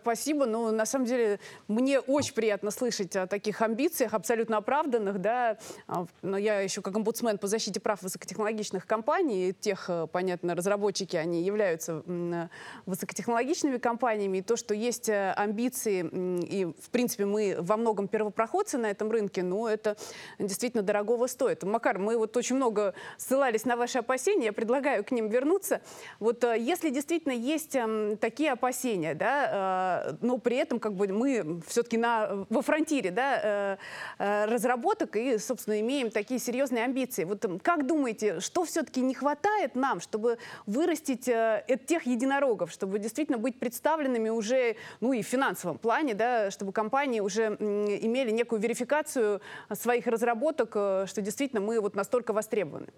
Спасибо. 0.00 0.46
Ну, 0.46 0.70
на 0.70 0.84
самом 0.84 1.06
деле, 1.06 1.40
мне 1.68 2.00
очень 2.00 2.34
приятно 2.34 2.70
слышать 2.70 3.16
о 3.16 3.26
таких 3.26 3.62
амбициях, 3.62 4.12
абсолютно 4.12 4.58
оправданных, 4.58 5.20
да. 5.20 5.58
А, 5.86 6.06
но 6.22 6.36
я 6.36 6.60
еще 6.60 6.82
как 6.82 6.94
омбудсмен 6.96 7.38
по 7.38 7.46
защите 7.46 7.80
прав 7.80 8.02
высокотехнологичных 8.02 8.86
компаний, 8.86 9.54
тех, 9.58 9.86
э, 9.88 10.06
понятно, 10.12 10.54
разработчики, 10.54 11.16
они 11.16 11.42
являются 11.42 12.02
высокотехнологичными 12.86 13.78
компаниями. 13.78 14.38
И 14.38 14.42
то, 14.42 14.56
что 14.56 14.74
есть 14.74 15.08
э, 15.08 15.32
амбиции, 15.32 16.04
и, 16.44 16.66
в 16.66 16.90
принципе, 16.90 17.24
мы 17.24 17.56
во 17.58 17.76
многом 17.76 18.08
первопроходцы 18.08 18.76
на 18.76 18.90
этом 18.90 19.10
рынке, 19.10 19.42
ну, 19.42 19.66
это 19.66 19.96
действительно 20.38 20.82
дорогого 20.82 21.26
стоит. 21.26 21.62
Макар, 21.62 21.98
мы 21.98 22.18
вот 22.18 22.36
очень 22.36 22.56
много 22.56 22.94
ссылались 23.16 23.64
на 23.64 23.76
ваши 23.76 23.98
опасения, 23.98 24.46
я 24.46 24.52
предлагаю 24.52 25.04
к 25.04 25.10
ним 25.10 25.28
вернуться. 25.28 25.80
Вот 26.20 26.44
э, 26.44 26.58
если 26.58 26.90
действительно 26.90 27.32
есть 27.32 27.74
эм, 27.74 28.18
такие 28.18 28.52
опасения, 28.52 29.14
да, 29.14 29.53
Э, 29.54 30.14
но 30.20 30.38
при 30.38 30.56
этом 30.56 30.80
как 30.80 30.94
бы 30.94 31.06
мы 31.08 31.60
все-таки 31.68 31.96
на, 31.96 32.44
во 32.50 32.60
фронтире 32.60 33.12
да, 33.12 33.40
э, 33.42 33.76
э, 34.18 34.44
разработок 34.46 35.14
и, 35.14 35.38
собственно, 35.38 35.80
имеем 35.80 36.10
такие 36.10 36.40
серьезные 36.40 36.84
амбиции. 36.84 37.22
Вот 37.22 37.44
как 37.62 37.86
думаете, 37.86 38.40
что 38.40 38.64
все-таки 38.64 39.00
не 39.00 39.14
хватает 39.14 39.76
нам, 39.76 40.00
чтобы 40.00 40.38
вырастить 40.66 41.24
тех 41.24 42.06
единорогов, 42.06 42.72
чтобы 42.72 42.98
действительно 42.98 43.38
быть 43.38 43.58
представленными 43.60 44.28
уже, 44.28 44.76
ну 45.00 45.12
и 45.12 45.22
в 45.22 45.26
финансовом 45.26 45.78
плане, 45.78 46.14
да, 46.14 46.50
чтобы 46.50 46.72
компании 46.72 47.20
уже 47.20 47.44
имели 47.44 48.30
некую 48.32 48.60
верификацию 48.60 49.40
своих 49.72 50.06
разработок, 50.06 50.70
что 50.70 51.20
действительно 51.20 51.60
мы 51.60 51.80
вот 51.80 51.94
настолько 51.94 52.32
востребованы? 52.32 52.88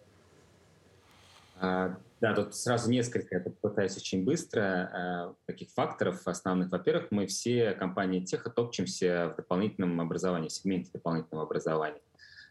Да, 2.20 2.34
тут 2.34 2.54
сразу 2.54 2.90
несколько, 2.90 3.36
я 3.36 3.40
попытаюсь 3.42 3.96
очень 3.96 4.24
быстро, 4.24 4.60
э, 4.62 5.34
таких 5.46 5.70
факторов 5.70 6.26
основных. 6.26 6.70
Во-первых, 6.70 7.10
мы 7.10 7.26
все 7.26 7.72
компании 7.72 8.24
теха 8.24 8.48
топчемся 8.48 9.32
в 9.32 9.36
дополнительном 9.36 10.00
образовании, 10.00 10.48
в 10.48 10.52
сегменте 10.52 10.90
дополнительного 10.92 11.44
образования, 11.44 12.00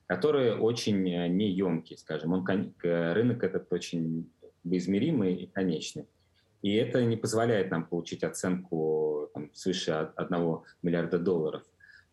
которые 0.05 0.55
очень 0.55 1.09
э, 1.09 1.27
неемкие, 1.27 1.97
скажем. 1.97 2.33
Он, 2.33 2.45
рынок 2.83 3.43
этот 3.43 3.73
очень 3.73 4.29
измеримый 4.63 5.33
и 5.33 5.47
конечный. 5.47 6.07
И 6.61 6.73
это 6.75 7.03
не 7.03 7.17
позволяет 7.17 7.71
нам 7.71 7.85
получить 7.85 8.23
оценку 8.23 9.29
там, 9.33 9.51
свыше 9.53 10.11
1 10.15 10.59
миллиарда 10.83 11.17
долларов. 11.19 11.63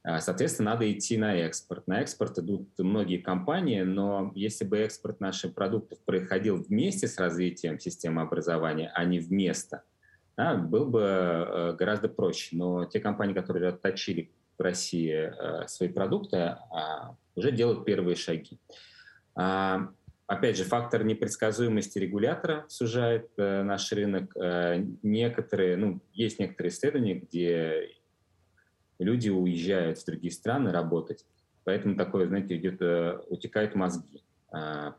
А, 0.05 0.21
соответственно, 0.21 0.73
надо 0.73 0.91
идти 0.91 1.17
на 1.17 1.37
экспорт. 1.37 1.87
На 1.87 2.01
экспорт 2.01 2.39
идут 2.39 2.69
многие 2.79 3.19
компании, 3.19 3.83
но 3.83 4.33
если 4.35 4.65
бы 4.65 4.79
экспорт 4.79 5.21
наших 5.21 5.55
продуктов 5.55 5.99
происходил 6.05 6.57
вместе 6.57 7.07
с 7.07 7.19
развитием 7.19 7.79
системы 7.79 8.23
образования, 8.23 8.91
а 8.95 9.05
не 9.05 9.21
вместо, 9.21 9.85
да, 10.37 10.57
был 10.57 10.87
бы 10.87 11.03
э, 11.03 11.73
гораздо 11.79 12.09
проще. 12.09 12.57
Но 12.57 12.85
те 12.85 12.99
компании, 12.99 13.35
которые 13.35 13.69
отточили 13.69 14.33
в 14.59 14.63
России 14.63 15.13
э, 15.13 15.69
свои 15.69 15.89
продукты, 15.89 16.37
а, 16.37 17.17
уже 17.37 17.53
делают 17.53 17.85
первые 17.85 18.17
шаги. 18.17 18.59
А, 19.37 19.89
опять 20.27 20.57
же, 20.57 20.65
фактор 20.65 21.05
непредсказуемости 21.05 21.99
регулятора 21.99 22.65
сужает 22.69 23.31
э, 23.37 23.63
наш 23.63 23.93
рынок. 23.93 24.35
Некоторые, 25.03 25.77
ну, 25.77 26.01
есть 26.13 26.41
некоторые 26.41 26.73
исследования, 26.73 27.15
где 27.15 28.02
люди 29.03 29.29
уезжают 29.29 29.99
в 29.99 30.05
другие 30.05 30.33
страны 30.33 30.73
работать, 30.73 31.25
поэтому 31.65 31.97
такое, 31.97 32.27
знаете, 32.27 32.57
идет, 32.57 32.81
э, 32.81 33.21
утекают 33.29 33.75
мозги. 33.75 34.23
А, 34.51 34.95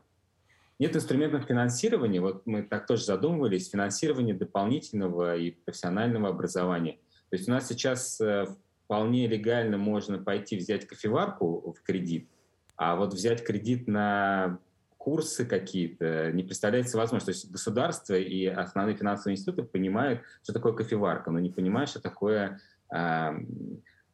нет 0.78 0.96
инструментов 0.96 1.44
финансирования, 1.44 2.20
вот 2.20 2.46
мы 2.46 2.62
так 2.62 2.86
тоже 2.86 3.04
задумывались, 3.04 3.70
финансирование 3.70 4.34
дополнительного 4.34 5.36
и 5.36 5.52
профессионального 5.52 6.28
образования. 6.28 6.98
То 7.30 7.36
есть 7.36 7.48
у 7.48 7.52
нас 7.52 7.68
сейчас 7.68 8.20
э, 8.20 8.46
вполне 8.84 9.26
легально 9.26 9.78
можно 9.78 10.18
пойти 10.18 10.56
взять 10.56 10.86
кофеварку 10.86 11.74
в 11.78 11.82
кредит, 11.82 12.28
а 12.76 12.96
вот 12.96 13.14
взять 13.14 13.44
кредит 13.44 13.86
на 13.86 14.58
курсы 14.98 15.44
какие-то 15.44 16.32
не 16.32 16.42
представляется 16.42 16.96
возможным. 16.96 17.26
То 17.26 17.32
есть 17.32 17.50
государство 17.50 18.14
и 18.14 18.46
основные 18.46 18.96
финансовые 18.96 19.34
институты 19.34 19.62
понимают, 19.62 20.22
что 20.42 20.54
такое 20.54 20.72
кофеварка, 20.72 21.30
но 21.30 21.38
не 21.38 21.50
понимают, 21.50 21.90
что 21.90 22.00
такое 22.00 22.58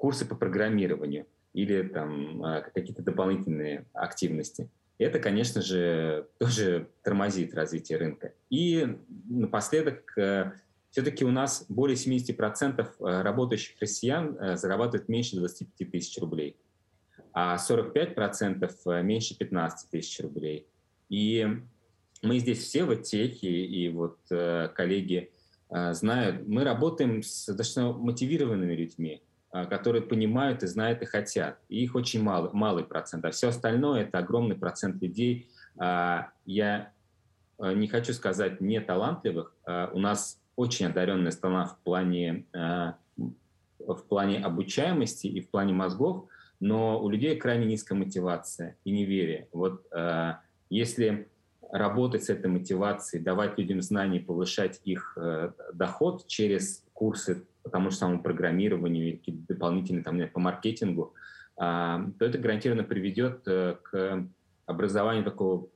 курсы 0.00 0.24
по 0.24 0.34
программированию 0.34 1.26
или 1.52 1.82
там 1.82 2.42
а, 2.42 2.62
какие-то 2.62 3.02
дополнительные 3.02 3.84
активности. 3.92 4.70
Это, 4.96 5.18
конечно 5.18 5.60
же, 5.60 6.26
тоже 6.38 6.88
тормозит 7.02 7.54
развитие 7.54 7.98
рынка. 7.98 8.32
И 8.48 8.96
напоследок, 9.28 10.16
э, 10.16 10.52
все-таки 10.90 11.24
у 11.24 11.30
нас 11.30 11.66
более 11.68 11.96
70% 11.96 12.80
э, 12.80 13.22
работающих 13.22 13.78
россиян 13.78 14.36
э, 14.38 14.56
зарабатывают 14.56 15.10
меньше 15.10 15.36
25 15.36 15.90
тысяч 15.90 16.18
рублей, 16.18 16.56
а 17.34 17.56
45% 17.56 19.02
меньше 19.02 19.36
15 19.36 19.90
тысяч 19.90 20.18
рублей. 20.20 20.66
И 21.10 21.46
мы 22.22 22.38
здесь 22.38 22.64
все 22.64 22.84
в 22.84 22.94
техе, 23.02 23.48
и 23.48 23.88
вот 23.90 24.18
коллеги 24.28 25.30
знают, 25.70 26.46
мы 26.46 26.64
работаем 26.64 27.22
с 27.22 27.46
достаточно 27.46 27.92
мотивированными 27.92 28.74
людьми. 28.74 29.22
А, 29.52 29.66
которые 29.66 30.02
понимают 30.02 30.62
и 30.62 30.68
знают 30.68 31.02
и 31.02 31.06
хотят. 31.06 31.58
И 31.68 31.82
их 31.82 31.96
очень 31.96 32.22
мало, 32.22 32.50
малый 32.52 32.84
процент. 32.84 33.24
А 33.24 33.32
все 33.32 33.48
остальное– 33.48 34.02
это 34.04 34.18
огромный 34.18 34.54
процент 34.54 35.02
людей. 35.02 35.48
А, 35.76 36.28
я 36.46 36.92
а, 37.58 37.74
не 37.74 37.88
хочу 37.88 38.12
сказать 38.12 38.60
не 38.60 38.80
талантливых. 38.80 39.52
У 39.66 39.98
нас 39.98 40.40
очень 40.54 40.86
одаренная 40.86 41.32
страна 41.32 41.64
в 41.64 41.78
плане, 41.78 42.44
в 42.52 44.02
плане 44.08 44.38
обучаемости 44.38 45.26
и 45.26 45.40
в 45.40 45.48
плане 45.48 45.72
мозгов, 45.72 46.26
но 46.60 47.02
у 47.02 47.08
людей 47.08 47.36
крайне 47.36 47.66
низкая 47.66 47.98
мотивация 47.98 48.76
и 48.84 48.90
неверие. 48.90 49.48
Вот 49.52 49.86
если 50.68 51.28
работать 51.72 52.24
с 52.24 52.30
этой 52.30 52.50
мотивацией, 52.50 53.22
давать 53.22 53.58
людям 53.58 53.80
знания, 53.80 54.20
повышать 54.20 54.80
их 54.84 55.16
э, 55.16 55.52
доход 55.72 56.26
через 56.26 56.84
курсы 56.92 57.46
по 57.62 57.70
тому 57.70 57.90
же 57.90 57.96
самому 57.96 58.22
программированию 58.22 59.18
какие-то 59.18 59.54
дополнительные 59.54 60.04
там, 60.04 60.28
по 60.28 60.40
маркетингу, 60.40 61.14
а, 61.56 62.06
то 62.18 62.24
это 62.24 62.38
гарантированно 62.38 62.84
приведет 62.84 63.46
э, 63.46 63.76
к 63.82 64.26
образованию 64.64 65.24
такого 65.24 65.68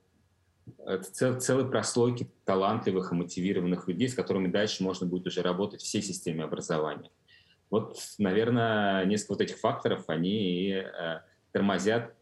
э, 0.79 0.99
цел, 0.99 1.39
целой 1.39 1.69
прослойки 1.69 2.27
талантливых 2.43 3.11
и 3.11 3.15
мотивированных 3.15 3.87
людей, 3.87 4.09
с 4.09 4.15
которыми 4.15 4.47
дальше 4.47 4.83
можно 4.83 5.05
будет 5.05 5.27
уже 5.27 5.43
работать 5.43 5.81
всей 5.81 6.01
системе 6.01 6.43
образования. 6.43 7.11
Вот, 7.69 7.97
наверное, 8.17 9.05
несколько 9.05 9.33
вот 9.33 9.41
этих 9.41 9.57
факторов, 9.57 10.05
они 10.07 10.69
э, 10.69 11.19
тормозят 11.51 12.15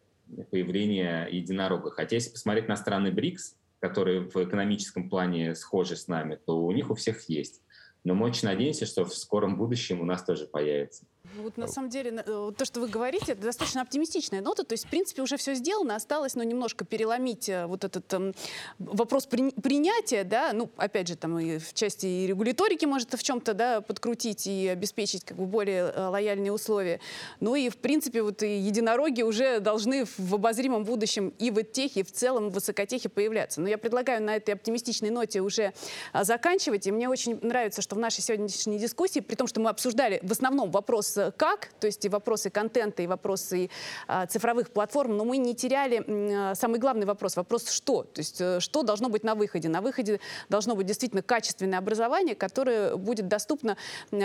появление 0.52 1.28
единорога. 1.32 1.92
Хотя 1.92 2.16
если 2.16 2.32
посмотреть 2.32 2.68
на 2.68 2.76
страны 2.76 3.12
БРИКС, 3.12 3.56
которые 3.80 4.22
в 4.22 4.36
экономическом 4.38 5.10
плане 5.10 5.56
схожи 5.56 5.96
с 5.96 6.08
нами, 6.08 6.38
то 6.46 6.60
у 6.62 6.72
них 6.72 6.90
у 6.90 6.96
всех 6.96 7.30
есть. 7.30 7.62
Но 8.04 8.14
мы 8.14 8.26
очень 8.26 8.48
надеемся, 8.48 8.86
что 8.86 9.06
в 9.06 9.14
скором 9.14 9.58
будущем 9.58 10.02
у 10.02 10.06
нас 10.06 10.24
тоже 10.24 10.46
появится. 10.46 11.06
Вот 11.38 11.58
на 11.58 11.68
самом 11.68 11.90
деле 11.90 12.24
э, 12.26 12.52
то, 12.58 12.66
что 12.66 12.80
вы 12.80 12.88
говорите, 12.88 13.32
это 13.32 13.42
достаточно 13.42 13.82
оптимистичная 13.82 14.42
нота. 14.42 14.64
То 14.64 14.74
есть, 14.74 14.86
в 14.86 14.90
принципе, 14.90 15.22
уже 15.22 15.38
все 15.38 15.56
сделано, 15.56 15.96
осталось, 15.96 16.36
ну, 16.36 16.44
немножко 16.44 16.86
переломить 16.86 17.50
э, 17.50 17.66
вот 17.66 17.84
этот 17.84 18.12
э, 18.14 18.34
вопрос 18.80 19.26
при, 19.26 19.52
принятия, 19.52 20.24
да, 20.24 20.52
ну, 20.54 20.70
опять 20.78 21.08
же, 21.08 21.16
там 21.16 21.40
и 21.40 21.58
в 21.58 21.74
части 21.74 22.06
и 22.06 22.28
регуляторики 22.28 22.86
может 22.86 23.14
в 23.14 23.24
чем-то, 23.24 23.54
да, 23.54 23.82
подкрутить 23.82 24.48
и 24.48 24.68
обеспечить 24.68 25.24
как 25.24 25.38
бы 25.38 25.46
более 25.46 25.92
э, 25.92 26.08
лояльные 26.08 26.52
условия. 26.52 27.00
Ну 27.40 27.56
и, 27.56 27.70
в 27.70 27.78
принципе, 27.78 28.22
вот 28.22 28.44
и 28.44 28.58
единороги 28.58 29.22
уже 29.22 29.60
должны 29.60 30.06
в 30.18 30.36
обозримом 30.36 30.84
будущем 30.84 31.34
и 31.40 31.50
в 31.52 31.64
техе, 31.64 32.02
и 32.02 32.04
в 32.04 32.12
целом 32.12 32.50
в 32.50 32.54
высокотехе 32.54 33.10
появляться. 33.10 33.62
Но 33.62 33.68
я 33.68 33.78
предлагаю 33.78 34.22
на 34.22 34.36
этой 34.36 34.54
оптимистичной 34.54 35.10
ноте 35.10 35.42
уже 35.42 35.74
а, 36.12 36.24
заканчивать. 36.24 36.88
И 36.88 36.92
мне 36.92 37.10
очень 37.10 37.40
нравится, 37.42 37.82
что 37.82 37.96
в 37.96 38.00
нашей 38.00 38.22
сегодняшней 38.22 38.80
дискуссии, 38.80 39.20
при 39.20 39.36
том, 39.36 39.48
что 39.48 39.60
мы 39.60 39.70
обсуждали 39.70 40.20
в 40.24 40.32
основном 40.32 40.72
вопрос 40.72 41.18
как, 41.32 41.70
то 41.80 41.88
есть 41.88 42.04
и 42.06 42.10
вопросы 42.10 42.50
контента, 42.50 43.02
и 43.02 43.08
вопросы 43.08 43.70
а, 44.08 44.26
цифровых 44.26 44.72
платформ, 44.72 45.18
но 45.18 45.26
мы 45.26 45.38
не 45.38 45.56
теряли 45.56 46.04
а, 46.08 46.56
самый 46.56 46.80
главный 46.80 47.06
вопрос, 47.06 47.36
вопрос 47.36 47.70
что, 47.70 48.04
то 48.04 48.20
есть 48.20 48.42
э, 48.42 48.60
что 48.60 48.84
должно 48.84 49.10
быть 49.10 49.24
на 49.24 49.36
выходе. 49.36 49.70
На 49.70 49.82
выходе 49.82 50.20
должно 50.50 50.76
быть 50.76 50.88
действительно 50.88 51.22
качественное 51.22 51.80
образование, 51.80 52.36
которое 52.36 52.96
будет 52.96 53.28
доступно 53.28 53.78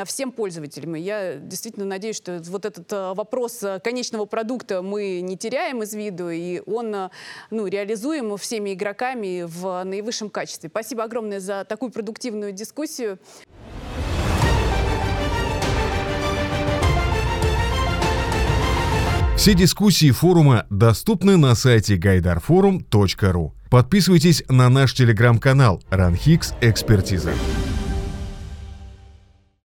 всем 0.06 0.32
пользователям. 0.32 0.94
Я 0.94 1.36
действительно 1.36 1.86
надеюсь, 1.86 2.16
что 2.16 2.40
вот 2.44 2.64
этот 2.64 2.92
э, 2.92 3.14
вопрос 3.14 3.62
э, 3.62 3.80
конечного 3.80 4.24
продукта 4.24 4.82
мы 4.82 5.20
не 5.20 5.36
теряем 5.36 5.82
из 5.82 5.94
виду, 5.94 6.30
и 6.30 6.62
он 6.66 7.10
ну, 7.50 7.66
реализуем 7.66 8.36
всеми 8.36 8.74
игроками 8.74 9.44
в 9.46 9.84
наивысшем 9.84 10.30
качестве. 10.30 10.68
Спасибо 10.68 11.04
огромное 11.04 11.40
за 11.40 11.64
такую 11.64 11.92
продуктивную 11.92 12.52
дискуссию. 12.52 13.18
Все 19.38 19.54
дискуссии 19.54 20.10
форума 20.10 20.66
доступны 20.68 21.36
на 21.36 21.54
сайте 21.54 21.96
gaidarforum.ru. 21.96 23.52
Подписывайтесь 23.70 24.42
на 24.48 24.68
наш 24.68 24.94
телеграм-канал 24.94 25.80
«Ранхикс 25.90 26.54
Экспертиза». 26.60 27.30